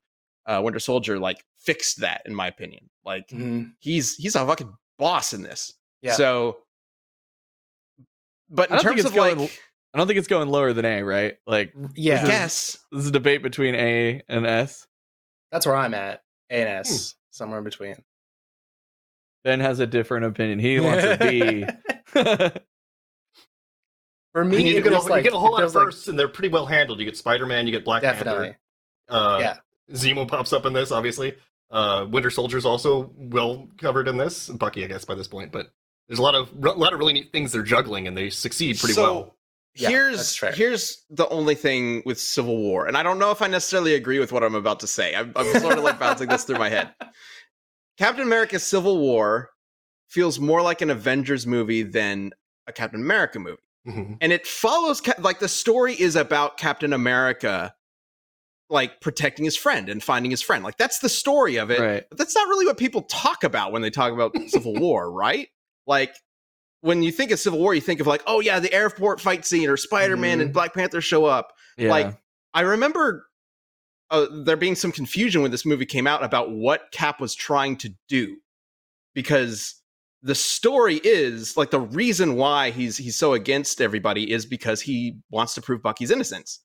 uh, 0.47 0.61
Winter 0.63 0.81
Soldier, 0.81 1.19
like 1.19 1.43
fixed 1.65 2.01
that 2.01 2.23
in 2.27 2.35
my 2.35 2.47
opinion. 2.49 2.89
Like 3.05 3.29
Mhm. 3.29 3.73
he's 3.81 4.17
he's 4.17 4.35
a 4.37 4.47
fucking 4.47 4.73
boss 4.99 5.33
in 5.33 5.43
this. 5.43 5.73
Yeah. 6.03 6.13
So, 6.15 6.59
but 8.51 8.71
in 8.71 8.79
terms 8.79 9.01
it's 9.01 9.09
of 9.09 9.15
like, 9.17 9.39
I 9.95 9.99
don't 9.99 10.07
think 10.07 10.19
it's 10.19 10.29
going 10.29 10.49
lower 10.49 10.73
than 10.73 10.85
A, 10.85 11.03
right? 11.03 11.37
Like 11.47 11.73
Yeah, 11.95 12.23
I 12.23 12.27
guess 12.27 12.79
this 12.91 13.03
is 13.03 13.09
a 13.09 13.13
debate 13.13 13.43
between 13.43 13.75
A 13.75 14.23
and 14.29 14.47
S. 14.47 14.87
that's 15.51 15.67
where 15.67 15.77
I'm 15.77 15.95
at. 15.95 16.23
A 16.51 16.55
and 16.61 16.69
S, 16.69 17.15
somewhere 17.31 17.59
in 17.59 17.65
between. 17.65 17.97
Ben 19.45 19.61
has 19.61 19.81
a 19.81 19.87
different 19.87 20.25
opinion. 20.27 20.59
He 20.59 20.79
wants 20.81 21.05
a 21.05 21.17
B. 21.19 21.65
For 24.33 24.45
I 24.45 24.47
me, 24.47 24.57
mean, 24.59 24.67
you, 24.67 24.79
it 24.79 24.85
get 24.85 24.93
a, 24.93 24.97
feels 25.01 25.09
you 25.11 25.23
get 25.23 25.33
a 25.35 25.39
whole 25.39 25.49
it 25.49 25.53
lot 25.53 25.63
of 25.65 25.73
feels 25.73 25.75
like- 25.75 25.85
firsts, 25.85 26.09
and 26.09 26.19
they're 26.19 26.29
pretty 26.29 26.49
well 26.49 26.65
handled. 26.67 26.99
You 27.01 27.05
get 27.05 27.17
Spider 27.17 27.45
Man, 27.47 27.67
you 27.67 27.73
get 27.73 27.85
Black 27.85 28.03
definitely. 28.03 28.55
Panther. 29.09 29.35
Uh, 29.35 29.39
Yeah. 29.41 29.57
Zemo 29.95 30.27
pops 30.27 30.53
up 30.55 30.65
in 30.65 30.73
this, 30.73 30.91
obviously. 30.91 31.35
Uh, 31.73 32.07
Winter 32.11 32.31
Soldier's 32.31 32.67
also 32.67 33.11
well 33.17 33.67
covered 33.79 34.07
in 34.07 34.19
this. 34.19 34.49
Bucky, 34.49 34.85
I 34.85 34.87
guess, 34.89 35.05
by 35.07 35.15
this 35.15 35.27
point, 35.27 35.51
but 35.53 35.73
there's 36.07 36.19
a 36.19 36.23
lot 36.23 36.35
of 36.35 36.51
a 36.63 36.71
lot 36.73 36.93
of 36.93 36.99
really 36.99 37.15
neat 37.15 37.33
things 37.33 37.51
they're 37.51 37.63
juggling, 37.63 38.07
and 38.07 38.17
they 38.17 38.29
succeed 38.31 38.79
pretty 38.79 38.93
So, 38.95 39.03
well. 39.03 39.37
Yeah, 39.75 39.89
here's 39.89 40.37
here's 40.55 41.03
the 41.09 41.27
only 41.31 41.55
thing 41.55 42.03
with 42.05 42.21
Civil 42.21 42.59
War, 42.59 42.87
and 42.87 42.95
I 42.95 43.03
don't 43.03 43.19
know 43.19 43.31
if 43.31 43.41
I 43.41 43.47
necessarily 43.47 43.95
agree 43.95 44.19
with 44.19 44.31
what 44.31 44.45
I'm 44.45 44.55
about 44.55 44.81
to 44.81 44.87
say. 44.87 45.15
I'm, 45.15 45.33
I'm 45.35 45.51
sort 45.61 45.79
of 45.79 45.85
like 45.85 45.99
bouncing 45.99 46.29
this 46.29 46.45
through 46.45 46.59
my 46.59 46.69
head. 46.69 46.91
Captain 47.99 48.23
America: 48.27 48.59
Civil 48.59 48.99
War 48.99 49.51
feels 50.09 50.39
more 50.39 50.61
like 50.61 50.83
an 50.83 50.91
Avengers 50.91 51.47
movie 51.47 51.83
than 51.83 52.33
a 52.67 52.73
Captain 52.73 53.01
America 53.01 53.39
movie, 53.39 53.63
Mhm. 53.89 54.19
and 54.21 54.31
it 54.31 54.47
follows 54.47 55.01
like 55.19 55.39
the 55.41 55.49
story 55.49 55.95
is 55.99 56.17
about 56.17 56.59
Captain 56.59 56.93
America 56.93 57.75
like 58.73 59.01
protecting 59.03 59.45
his 59.45 59.57
friend 59.57 59.91
and 59.91 60.03
finding 60.03 60.31
his 60.31 60.41
friend. 60.41 60.65
Like 60.65 60.79
that's 60.79 61.01
the 61.01 61.09
story 61.09 61.57
of 61.57 61.71
it. 61.71 61.79
right. 61.79 62.05
But 62.09 62.19
that's 62.19 62.35
not 62.35 62.49
really 62.49 62.65
what 62.65 62.79
people 62.79 63.03
talk 63.03 63.45
about 63.45 63.71
when 63.71 63.83
they 63.83 63.91
talk 63.91 64.13
about 64.13 64.35
Civil 64.49 64.75
War, 64.75 65.13
right? 65.13 65.49
Like 65.87 66.17
when 66.81 67.03
you 67.03 67.13
think 67.13 67.31
of 67.31 67.39
Civil 67.39 67.59
War, 67.59 67.75
you 67.75 67.83
think 67.83 68.01
of 68.01 68.07
like, 68.07 68.23
oh 68.27 68.41
yeah, 68.41 68.59
the 68.59 68.73
airport 68.73 69.21
fight 69.21 69.45
scene 69.45 69.69
or 69.69 69.77
Spider 69.77 70.17
Man 70.17 70.41
and 70.41 70.53
Black 70.53 70.73
Panther 70.73 71.03
show 71.03 71.27
up. 71.27 71.53
Yeah. 71.77 71.91
Like 71.91 72.17
I 72.55 72.63
remember 72.63 73.27
uh, 74.11 74.27
there 74.45 74.57
being 74.57 74.75
some 74.75 74.91
confusion 74.91 75.43
when 75.43 75.51
this 75.51 75.67
movie 75.67 75.87
came 75.87 76.07
out 76.07 76.25
about 76.25 76.51
what 76.51 76.91
Cap 76.93 77.21
was 77.21 77.35
trying 77.35 77.77
to 77.77 77.91
do, 78.09 78.39
because 79.15 79.75
the 80.23 80.35
story 80.35 81.01
is 81.05 81.59
like 81.59 81.71
the 81.71 81.81
reason 81.81 82.37
why 82.37 82.71
he's 82.71 82.97
he's 82.97 83.17
so 83.17 83.35
against 83.35 83.83
everybody 83.83 84.31
is 84.31 84.47
because 84.47 84.81
he 84.81 85.19
wants 85.31 85.55
to 85.55 85.61
prove 85.61 85.83
Bucky's 85.83 86.11
innocence. 86.11 86.61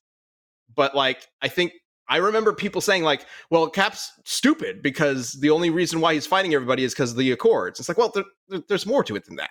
But 0.74 0.94
like 0.94 1.26
I 1.42 1.48
think 1.48 1.72
I 2.08 2.16
remember 2.18 2.52
people 2.52 2.80
saying 2.80 3.02
like, 3.02 3.26
"Well, 3.50 3.68
Cap's 3.68 4.12
stupid 4.24 4.82
because 4.82 5.32
the 5.34 5.50
only 5.50 5.70
reason 5.70 6.00
why 6.00 6.14
he's 6.14 6.26
fighting 6.26 6.54
everybody 6.54 6.84
is 6.84 6.94
because 6.94 7.10
of 7.12 7.16
the 7.18 7.30
Accords." 7.32 7.78
It's 7.80 7.88
like, 7.88 7.98
well, 7.98 8.10
there, 8.14 8.24
there- 8.48 8.62
there's 8.68 8.86
more 8.86 9.04
to 9.04 9.16
it 9.16 9.24
than 9.26 9.36
that. 9.36 9.50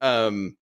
Um, 0.00 0.56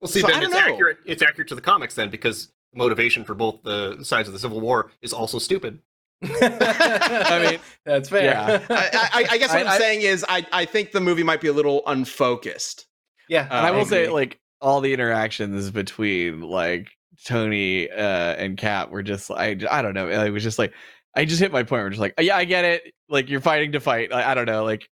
Well, 0.00 0.08
see, 0.08 0.20
So 0.20 0.28
I 0.28 0.32
then 0.32 0.40
don't 0.42 0.52
it's 0.52 0.66
know. 0.66 0.72
accurate. 0.74 0.98
It's 1.06 1.22
accurate 1.22 1.48
to 1.48 1.54
the 1.54 1.60
comics 1.60 1.94
then, 1.94 2.10
because 2.10 2.52
motivation 2.74 3.24
for 3.24 3.34
both 3.34 3.62
the 3.62 4.02
sides 4.04 4.28
of 4.28 4.32
the 4.34 4.38
Civil 4.40 4.60
War 4.60 4.90
is 5.02 5.12
also 5.12 5.38
stupid. 5.38 5.80
I 6.22 7.48
mean, 7.50 7.60
that's 7.84 8.08
fair. 8.10 8.24
yeah. 8.24 8.60
I, 8.70 9.10
I, 9.12 9.26
I 9.32 9.38
guess 9.38 9.50
what 9.54 9.66
I- 9.66 9.70
I, 9.70 9.72
I- 9.72 9.74
am 9.74 9.80
saying 9.80 10.02
is, 10.02 10.24
I, 10.28 10.46
I 10.52 10.64
think 10.66 10.92
the 10.92 11.00
movie 11.00 11.22
might 11.22 11.40
be 11.40 11.48
a 11.48 11.52
little 11.52 11.82
unfocused. 11.86 12.86
yeah. 13.28 13.42
Uh, 13.50 13.54
and 13.54 13.66
I 13.66 13.70
will 13.70 13.84
say, 13.86 14.08
like, 14.08 14.38
all 14.60 14.80
the 14.82 14.92
interactions 14.92 15.70
between 15.70 16.42
like 16.42 16.90
Tony 17.24 17.90
uh, 17.90 17.94
and 18.34 18.56
Cap 18.56 18.90
were 18.90 19.02
just 19.02 19.30
like 19.30 19.64
I 19.70 19.82
don't 19.82 19.94
know. 19.94 20.08
It 20.08 20.30
was 20.30 20.42
just 20.42 20.58
like 20.58 20.72
I 21.14 21.24
just 21.24 21.40
hit 21.40 21.52
my 21.52 21.62
point. 21.62 21.82
Where 21.82 21.90
just 21.90 22.00
like 22.00 22.14
yeah, 22.20 22.36
I 22.36 22.44
get 22.44 22.64
it. 22.64 22.94
Like 23.08 23.28
you're 23.28 23.40
fighting 23.40 23.72
to 23.72 23.80
fight. 23.80 24.12
I, 24.12 24.32
I 24.32 24.34
don't 24.34 24.46
know. 24.46 24.64
Like 24.64 24.88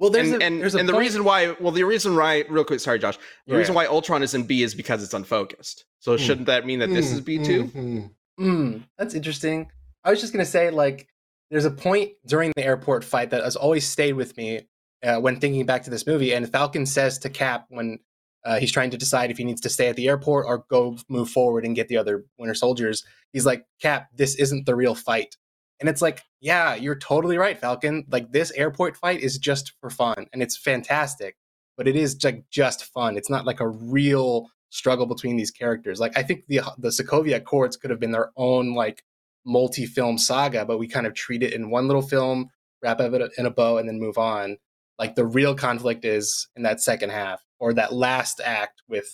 well, 0.00 0.10
there's 0.10 0.32
and 0.32 0.42
a, 0.42 0.44
and, 0.44 0.60
there's 0.60 0.74
a 0.74 0.78
and 0.78 0.88
the 0.88 0.98
reason 0.98 1.22
why, 1.24 1.54
well, 1.60 1.70
the 1.70 1.84
reason 1.84 2.16
why, 2.16 2.44
real 2.48 2.64
quick, 2.64 2.80
sorry, 2.80 2.98
Josh, 2.98 3.16
the 3.46 3.52
Yeah. 3.52 3.58
reason 3.58 3.74
why 3.76 3.86
Ultron 3.86 4.24
is 4.24 4.34
in 4.34 4.42
B 4.42 4.62
is 4.64 4.74
because 4.74 5.02
it's 5.04 5.14
unfocused. 5.14 5.84
So 6.00 6.12
Hmm. 6.12 6.16
shouldn't 6.18 6.46
that 6.46 6.66
mean 6.66 6.80
that 6.80 6.92
this 6.92 7.12
is 7.12 7.20
B 7.20 7.38
too? 7.38 7.64
Mhm. 7.66 8.10
Mm, 8.40 8.82
that's 8.98 9.14
interesting. 9.14 9.70
I 10.02 10.10
was 10.10 10.20
just 10.20 10.32
gonna 10.32 10.44
say, 10.44 10.70
like, 10.70 11.06
there's 11.50 11.64
a 11.64 11.70
point 11.70 12.12
during 12.26 12.52
the 12.56 12.64
airport 12.64 13.04
fight 13.04 13.30
that 13.30 13.44
has 13.44 13.54
always 13.54 13.86
stayed 13.86 14.14
with 14.14 14.36
me 14.36 14.66
uh, 15.04 15.20
when 15.20 15.38
thinking 15.38 15.64
back 15.64 15.84
to 15.84 15.90
this 15.90 16.06
movie. 16.06 16.32
And 16.34 16.50
Falcon 16.50 16.86
says 16.86 17.18
to 17.20 17.30
Cap 17.30 17.66
when 17.68 18.00
uh, 18.44 18.58
he's 18.58 18.72
trying 18.72 18.90
to 18.90 18.98
decide 18.98 19.30
if 19.30 19.38
he 19.38 19.44
needs 19.44 19.60
to 19.62 19.70
stay 19.70 19.88
at 19.88 19.96
the 19.96 20.08
airport 20.08 20.46
or 20.46 20.64
go 20.68 20.98
move 21.08 21.30
forward 21.30 21.64
and 21.64 21.76
get 21.76 21.88
the 21.88 21.96
other 21.96 22.24
Winter 22.38 22.54
Soldiers, 22.54 23.04
he's 23.32 23.46
like, 23.46 23.64
"Cap, 23.80 24.08
this 24.14 24.34
isn't 24.36 24.66
the 24.66 24.74
real 24.74 24.94
fight. 24.94 25.36
And 25.80 25.88
it's 25.88 26.02
like, 26.02 26.22
yeah, 26.40 26.74
you're 26.74 26.98
totally 26.98 27.36
right, 27.36 27.58
Falcon. 27.58 28.04
Like 28.10 28.32
this 28.32 28.50
airport 28.52 28.96
fight 28.96 29.20
is 29.20 29.38
just 29.38 29.72
for 29.80 29.90
fun 29.90 30.26
and 30.32 30.42
it's 30.42 30.56
fantastic, 30.56 31.36
but 31.76 31.88
it 31.88 31.96
is 31.96 32.22
like 32.24 32.44
just 32.50 32.84
fun. 32.84 33.16
It's 33.16 33.30
not 33.30 33.44
like 33.44 33.60
a 33.60 33.68
real 33.68 34.48
struggle 34.70 35.06
between 35.06 35.36
these 35.36 35.50
characters. 35.50 36.00
Like 36.00 36.16
I 36.16 36.22
think 36.22 36.46
the 36.46 36.60
the 36.78 36.88
Sokovia 36.88 37.36
Accords 37.36 37.76
could 37.76 37.90
have 37.90 38.00
been 38.00 38.12
their 38.12 38.30
own 38.36 38.74
like 38.74 39.02
multi-film 39.44 40.16
saga, 40.16 40.64
but 40.64 40.78
we 40.78 40.88
kind 40.88 41.06
of 41.06 41.14
treat 41.14 41.42
it 41.42 41.52
in 41.52 41.70
one 41.70 41.86
little 41.86 42.02
film, 42.02 42.48
wrap 42.82 43.00
it 43.00 43.32
in 43.36 43.46
a 43.46 43.50
bow, 43.50 43.78
and 43.78 43.88
then 43.88 43.98
move 43.98 44.16
on. 44.16 44.56
Like 44.98 45.16
the 45.16 45.26
real 45.26 45.54
conflict 45.54 46.04
is 46.04 46.48
in 46.56 46.62
that 46.62 46.80
second 46.80 47.10
half 47.10 47.43
or 47.60 47.72
that 47.74 47.92
last 47.92 48.40
act 48.44 48.82
with 48.88 49.06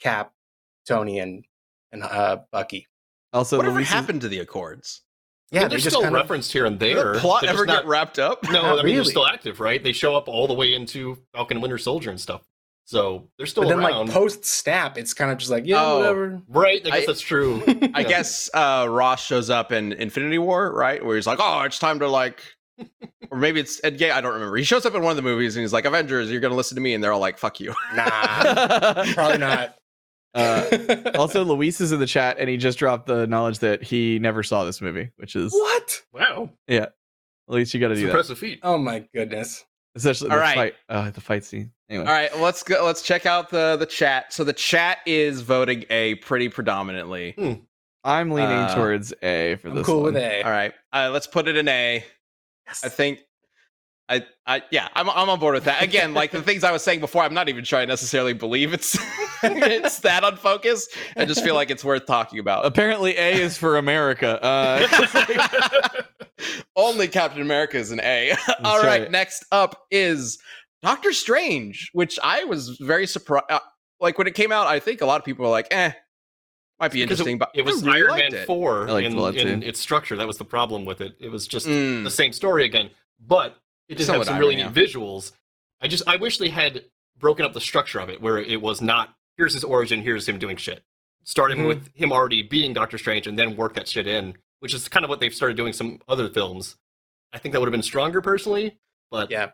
Cap, 0.00 0.32
Tony, 0.86 1.18
and 1.18 1.44
and 1.92 2.02
uh, 2.02 2.38
Bucky. 2.52 2.86
Also, 3.32 3.56
Whatever 3.56 3.76
Luis 3.76 3.88
happened 3.88 4.20
to 4.22 4.28
the 4.28 4.38
Accords? 4.40 5.02
Yeah, 5.50 5.62
they 5.62 5.68
they're 5.68 5.78
just 5.78 5.88
still 5.90 6.02
kind 6.02 6.14
of- 6.14 6.20
referenced 6.22 6.52
here 6.52 6.66
and 6.66 6.78
there. 6.78 7.14
the 7.14 7.20
plot 7.20 7.40
They're 7.42 7.50
ever 7.50 7.64
just 7.66 7.78
get 7.80 7.86
wrapped 7.88 8.18
up? 8.18 8.42
No, 8.44 8.62
Not 8.62 8.80
I 8.80 8.82
mean 8.82 8.94
they're 8.96 9.04
still 9.04 9.26
active, 9.26 9.60
right? 9.60 9.82
They 9.82 9.92
show 9.92 10.14
up 10.14 10.28
all 10.28 10.46
the 10.46 10.54
way 10.54 10.74
into 10.74 11.16
Falcon 11.34 11.56
and 11.56 11.62
Winter 11.62 11.78
Soldier 11.78 12.10
and 12.10 12.20
stuff. 12.20 12.42
So 12.84 13.28
they're 13.36 13.46
still 13.46 13.64
But 13.64 13.70
then 13.70 13.78
around. 13.80 14.06
like 14.06 14.14
post 14.14 14.44
snap, 14.46 14.96
it's 14.98 15.12
kind 15.14 15.30
of 15.30 15.36
just 15.38 15.50
like 15.50 15.66
yeah, 15.66 15.82
Oh. 15.82 15.98
whatever. 15.98 16.42
right, 16.48 16.80
I 16.86 16.90
guess 16.90 17.02
I- 17.02 17.06
that's 17.06 17.20
true. 17.20 17.62
I 17.66 18.00
Yeah. 18.00 18.02
guess 18.02 18.50
uh, 18.54 18.86
Ross 18.88 19.24
shows 19.24 19.48
up 19.50 19.72
in 19.72 19.92
Infinity 19.94 20.38
War, 20.38 20.72
right? 20.72 21.04
Where 21.04 21.16
he's 21.16 21.26
like, 21.26 21.38
"Oh, 21.40 21.60
it's 21.62 21.78
time 21.78 21.98
to 22.00 22.08
like," 22.08 22.40
or 23.30 23.38
maybe 23.38 23.60
it's 23.60 23.80
Endgame. 23.82 24.12
I 24.12 24.20
don't 24.20 24.34
remember. 24.34 24.56
He 24.56 24.64
shows 24.64 24.84
up 24.86 24.94
in 24.94 25.02
one 25.02 25.10
of 25.10 25.16
the 25.16 25.22
movies 25.22 25.56
and 25.56 25.62
he's 25.62 25.72
like, 25.72 25.84
"Avengers, 25.84 26.30
you're 26.30 26.40
gonna 26.40 26.54
listen 26.54 26.74
to 26.76 26.80
me," 26.80 26.94
and 26.94 27.02
they're 27.02 27.12
all 27.12 27.20
like, 27.20 27.38
"Fuck 27.38 27.60
you." 27.60 27.74
Nah, 27.94 29.04
probably 29.14 29.38
not. 29.38 29.76
Uh, 30.34 30.96
also, 31.16 31.44
Luis 31.44 31.80
is 31.80 31.92
in 31.92 32.00
the 32.00 32.06
chat, 32.06 32.36
and 32.38 32.48
he 32.48 32.56
just 32.56 32.78
dropped 32.78 33.06
the 33.06 33.26
knowledge 33.26 33.60
that 33.60 33.82
he 33.82 34.18
never 34.18 34.42
saw 34.42 34.64
this 34.64 34.80
movie, 34.80 35.10
which 35.16 35.34
is 35.36 35.52
what? 35.52 36.02
Wow. 36.12 36.50
Yeah. 36.66 36.86
At 37.48 37.54
least 37.54 37.72
you 37.72 37.80
got 37.80 37.88
to 37.88 37.92
It's 37.92 38.00
do 38.00 38.06
an 38.06 38.08
that. 38.08 38.12
impressive 38.12 38.38
feat. 38.38 38.60
Oh 38.62 38.76
my 38.78 39.06
goodness. 39.14 39.64
Especially 39.94 40.28
All 40.30 40.36
the 40.36 40.42
right. 40.42 40.54
fight, 40.54 40.74
uh, 40.90 41.10
the 41.10 41.20
fight 41.20 41.44
scene. 41.44 41.72
Anyway, 41.88 42.04
All 42.06 42.12
right, 42.12 42.38
let's 42.38 42.62
go. 42.62 42.84
Let's 42.84 43.00
check 43.02 43.24
out 43.24 43.48
the 43.48 43.76
the 43.78 43.86
chat. 43.86 44.32
So 44.34 44.44
the 44.44 44.52
chat 44.52 44.98
is 45.06 45.40
voting 45.40 45.84
A 45.90 46.16
pretty 46.16 46.50
predominantly. 46.50 47.34
I'm 48.04 48.30
leaning 48.30 48.50
Uh, 48.50 48.74
towards 48.74 49.12
A 49.22 49.56
for 49.56 49.68
I'm 49.68 49.74
this. 49.76 49.86
cool 49.86 50.02
one. 50.02 50.12
with 50.14 50.22
A. 50.22 50.42
All 50.42 50.50
right, 50.50 50.74
uh, 50.92 51.08
let's 51.12 51.26
put 51.26 51.48
it 51.48 51.56
in 51.56 51.66
A. 51.68 52.04
I 52.84 52.88
think. 52.88 53.20
I, 54.10 54.24
I 54.46 54.62
yeah 54.70 54.88
I'm, 54.94 55.10
I'm 55.10 55.28
on 55.28 55.38
board 55.38 55.54
with 55.54 55.64
that 55.64 55.82
again 55.82 56.14
like 56.14 56.30
the 56.30 56.40
things 56.48 56.64
I 56.64 56.72
was 56.72 56.82
saying 56.82 57.00
before 57.00 57.22
I'm 57.24 57.34
not 57.34 57.50
even 57.50 57.62
trying 57.62 57.88
to 57.88 57.92
necessarily 57.92 58.32
believe 58.32 58.72
it's 58.72 58.96
it's 59.42 59.98
that 59.98 60.24
unfocused 60.24 60.96
I 61.14 61.26
just 61.26 61.44
feel 61.44 61.54
like 61.54 61.68
it's 61.68 61.84
worth 61.84 62.06
talking 62.06 62.38
about 62.38 62.64
Apparently, 62.64 63.18
A 63.18 63.34
is 63.34 63.58
for 63.58 63.76
America. 63.76 64.42
Uh, 64.42 66.02
Only 66.76 67.08
Captain 67.08 67.42
America 67.42 67.76
is 67.76 67.90
an 67.90 68.00
A. 68.00 68.32
All 68.64 68.78
right. 68.80 69.02
right. 69.02 69.10
next 69.10 69.44
up 69.52 69.86
is 69.90 70.38
Doctor 70.82 71.12
Strange, 71.12 71.90
which 71.92 72.18
I 72.22 72.44
was 72.44 72.78
very 72.80 73.06
surprised. 73.06 73.46
Uh, 73.50 73.60
like 74.00 74.16
when 74.16 74.26
it 74.26 74.34
came 74.34 74.52
out, 74.52 74.66
I 74.68 74.78
think 74.80 75.00
a 75.00 75.06
lot 75.06 75.20
of 75.20 75.24
people 75.24 75.44
were 75.44 75.50
like, 75.50 75.66
"Eh, 75.70 75.92
might 76.80 76.92
be 76.92 77.02
interesting." 77.02 77.36
it, 77.36 77.38
but 77.40 77.50
it 77.54 77.64
was 77.64 77.82
I 77.82 77.86
really 77.86 77.98
Iron 78.00 78.10
liked 78.10 78.32
Man 78.32 78.40
it. 78.42 78.46
4 78.46 78.82
in, 78.88 79.04
it 79.04 79.12
a 79.12 79.20
lot, 79.20 79.36
in 79.36 79.62
its 79.62 79.80
structure. 79.80 80.16
That 80.16 80.26
was 80.26 80.38
the 80.38 80.44
problem 80.44 80.84
with 80.84 81.00
it. 81.00 81.16
It 81.18 81.28
was 81.30 81.46
just 81.46 81.66
Mm. 81.66 82.04
the 82.04 82.10
same 82.10 82.32
story 82.32 82.64
again, 82.64 82.90
but 83.20 83.56
it 83.88 83.96
did 83.96 84.04
Somewhat 84.04 84.26
have 84.26 84.34
some 84.34 84.38
really 84.38 84.60
irony, 84.62 84.74
neat 84.80 84.86
visuals. 84.88 85.32
I 85.80 85.88
just 85.88 86.02
I 86.06 86.16
wish 86.16 86.38
they 86.38 86.48
had 86.50 86.84
broken 87.18 87.44
up 87.44 87.52
the 87.52 87.60
structure 87.60 87.98
of 88.00 88.08
it 88.08 88.20
where 88.20 88.38
it 88.38 88.60
was 88.60 88.80
not 88.80 89.14
here's 89.36 89.54
his 89.54 89.64
origin, 89.64 90.02
here's 90.02 90.28
him 90.28 90.38
doing 90.38 90.56
shit. 90.56 90.82
Starting 91.24 91.58
Mhm. 91.58 91.68
with 91.68 91.94
him 91.94 92.10
already 92.12 92.42
being 92.42 92.72
Doctor 92.72 92.98
Strange 92.98 93.26
and 93.26 93.38
then 93.38 93.56
work 93.56 93.74
that 93.74 93.86
shit 93.86 94.06
in, 94.06 94.36
which 94.60 94.74
is 94.74 94.88
kind 94.88 95.04
of 95.04 95.08
what 95.08 95.20
they've 95.20 95.34
started 95.34 95.56
doing 95.56 95.72
some 95.72 96.00
other 96.08 96.28
films. 96.28 96.76
I 97.32 97.38
think 97.38 97.52
that 97.52 97.60
would 97.60 97.66
have 97.66 97.72
been 97.72 97.82
stronger 97.82 98.20
personally, 98.20 98.78
but 99.10 99.30
Yeah. 99.30 99.52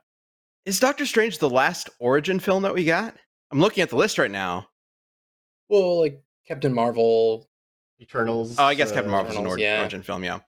Is 0.64 0.80
Doctor 0.80 1.04
Strange 1.04 1.38
the 1.38 1.50
last 1.50 1.90
origin 1.98 2.40
film 2.40 2.62
that 2.62 2.72
we 2.72 2.84
got? 2.86 3.14
I'm 3.50 3.60
looking 3.60 3.82
at 3.82 3.90
the 3.90 3.96
list 3.96 4.16
right 4.16 4.30
now. 4.30 4.70
Well, 5.68 6.00
like 6.00 6.22
Captain 6.46 6.72
Marvel. 6.72 7.48
Eternals. 8.00 8.58
Oh, 8.58 8.64
I 8.64 8.74
guess 8.74 8.90
Captain 8.90 9.08
uh, 9.10 9.12
Marvel's 9.12 9.36
an 9.36 9.42
Eternals, 9.42 9.56
or- 9.56 9.60
yeah. 9.60 9.80
origin 9.80 10.02
film, 10.02 10.24
yeah. 10.24 10.40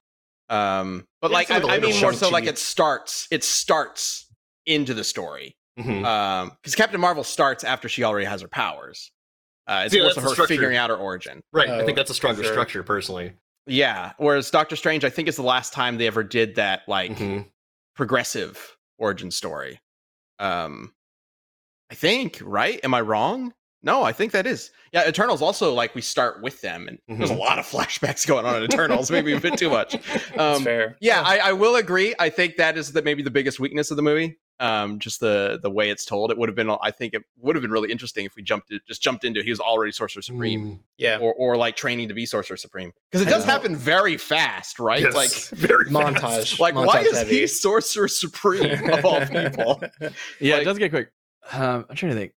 Um, 0.49 1.07
but 1.21 1.31
Yeah, 1.31 1.37
like, 1.37 1.51
I, 1.51 1.77
I 1.77 1.79
mean 1.81 2.01
more 2.01 2.13
so 2.13 2.29
like 2.29 2.45
it 2.45 2.59
starts. 2.59 3.29
It 3.31 3.45
starts 3.45 4.27
into 4.67 4.95
the 4.95 5.05
story. 5.05 5.57
mhm. 5.79 6.05
Um, 6.05 6.51
because 6.61 6.75
Captain 6.75 7.01
Marvel 7.01 7.23
starts 7.25 7.63
after 7.65 7.89
she 7.89 8.03
already 8.05 8.27
has 8.27 8.41
her 8.43 8.49
powers. 8.49 9.11
Uh, 9.69 9.83
it's 9.87 9.95
Yeah, 9.95 10.01
more 10.03 10.09
that's 10.09 10.15
so 10.17 10.21
her 10.23 10.29
structure. 10.31 10.55
figuring 10.55 10.77
out 10.77 10.91
her 10.91 10.97
origin. 10.97 11.41
right. 11.53 11.69
I 11.69 11.81
oh, 11.81 11.85
think 11.87 11.97
that's 11.97 12.11
a 12.11 12.15
stronger 12.15 12.43
sure. 12.43 12.53
structure 12.53 12.83
personally. 12.83 13.33
Yeah. 13.67 14.13
Whereas 14.19 14.51
Doctor 14.51 14.77
Strange, 14.77 15.05
I 15.05 15.11
think, 15.11 15.27
is 15.29 15.37
the 15.37 15.43
last 15.43 15.73
time 15.73 15.99
they 15.99 16.07
ever 16.07 16.23
did 16.23 16.55
that 16.57 16.83
like 16.89 17.13
Mhm. 17.17 17.49
progressive 17.97 18.77
origin 18.99 19.31
story. 19.31 19.81
Um, 20.39 20.95
I 21.91 21.95
think 21.95 22.41
right. 22.43 22.79
Am 22.85 22.95
I 22.95 23.01
wrong? 23.01 23.55
No, 23.87 24.03
I 24.03 24.13
think 24.13 24.33
that 24.33 24.47
is. 24.47 24.71
Yeah, 24.93 25.09
Eternals 25.09 25.41
also 25.41 25.73
like 25.73 25.95
we 25.95 26.01
start 26.03 26.43
with 26.43 26.61
them, 26.61 26.89
and 26.89 26.99
there's 27.19 27.31
a 27.31 27.35
Mhm. 27.35 27.39
lot 27.39 27.59
of 27.61 27.67
flashbacks 27.71 28.27
going 28.27 28.45
on 28.45 28.57
in 28.57 28.65
Eternals, 28.65 29.11
maybe 29.11 29.33
a 29.33 29.41
bit 29.41 29.57
too 29.57 29.71
much. 29.71 29.97
Um, 30.37 30.65
fair. 30.65 30.97
yeah, 31.01 31.23
I, 31.23 31.39
I 31.39 31.53
will 31.53 31.77
agree. 31.77 32.15
I 32.19 32.29
think 32.29 32.57
that 32.57 32.77
is 32.77 32.93
the 32.93 33.01
maybe 33.03 33.23
the 33.23 33.31
biggest 33.31 33.59
weakness 33.61 33.91
of 33.91 33.97
the 33.97 34.03
movie. 34.03 34.39
Um, 34.59 34.99
just 34.99 35.21
the 35.21 35.59
the 35.63 35.71
way 35.71 35.91
it's 35.91 36.05
told. 36.05 36.31
It 36.31 36.39
would 36.39 36.49
have 36.49 36.57
been. 36.57 36.71
I 36.83 36.91
think 36.91 37.15
it 37.15 37.23
would 37.39 37.55
have 37.57 37.63
been 37.63 37.71
really 37.71 37.93
interesting 37.93 38.25
if 38.25 38.35
we 38.37 38.43
jumped 38.43 38.73
just 38.89 39.03
jumped 39.03 39.23
into 39.25 39.43
he 39.43 39.51
was 39.51 39.61
already 39.61 39.93
Sorcerer 39.93 40.23
Supreme 40.23 40.67
Mm. 40.67 40.79
Yeah. 40.99 41.19
or 41.19 41.33
or 41.35 41.57
like 41.57 41.77
training 41.77 42.09
to 42.09 42.15
be 42.15 42.25
Sorcerer 42.27 42.57
Supreme 42.57 42.93
because 43.13 43.25
it 43.27 43.31
does 43.31 43.45
happen 43.45 43.77
very 43.77 44.17
fast, 44.17 44.79
right? 44.81 45.03
Yes, 45.03 45.15
Like 45.15 45.31
very 45.61 45.85
Montage. 45.91 46.21
fast. 46.21 46.59
like 46.61 46.75
why 46.75 47.01
is 47.03 47.17
heavy. 47.19 47.41
he 47.41 47.47
Sorcerer 47.47 48.09
Supreme 48.09 48.91
of 48.91 49.05
all 49.05 49.21
people? 49.27 49.81
Yeah, 50.41 50.55
Like- 50.55 50.63
it 50.63 50.65
does 50.65 50.79
get 50.79 50.91
quick. 50.91 51.11
Um, 51.53 51.85
I'm 51.89 51.95
trying 51.97 52.13
to 52.13 52.19
think. 52.19 52.33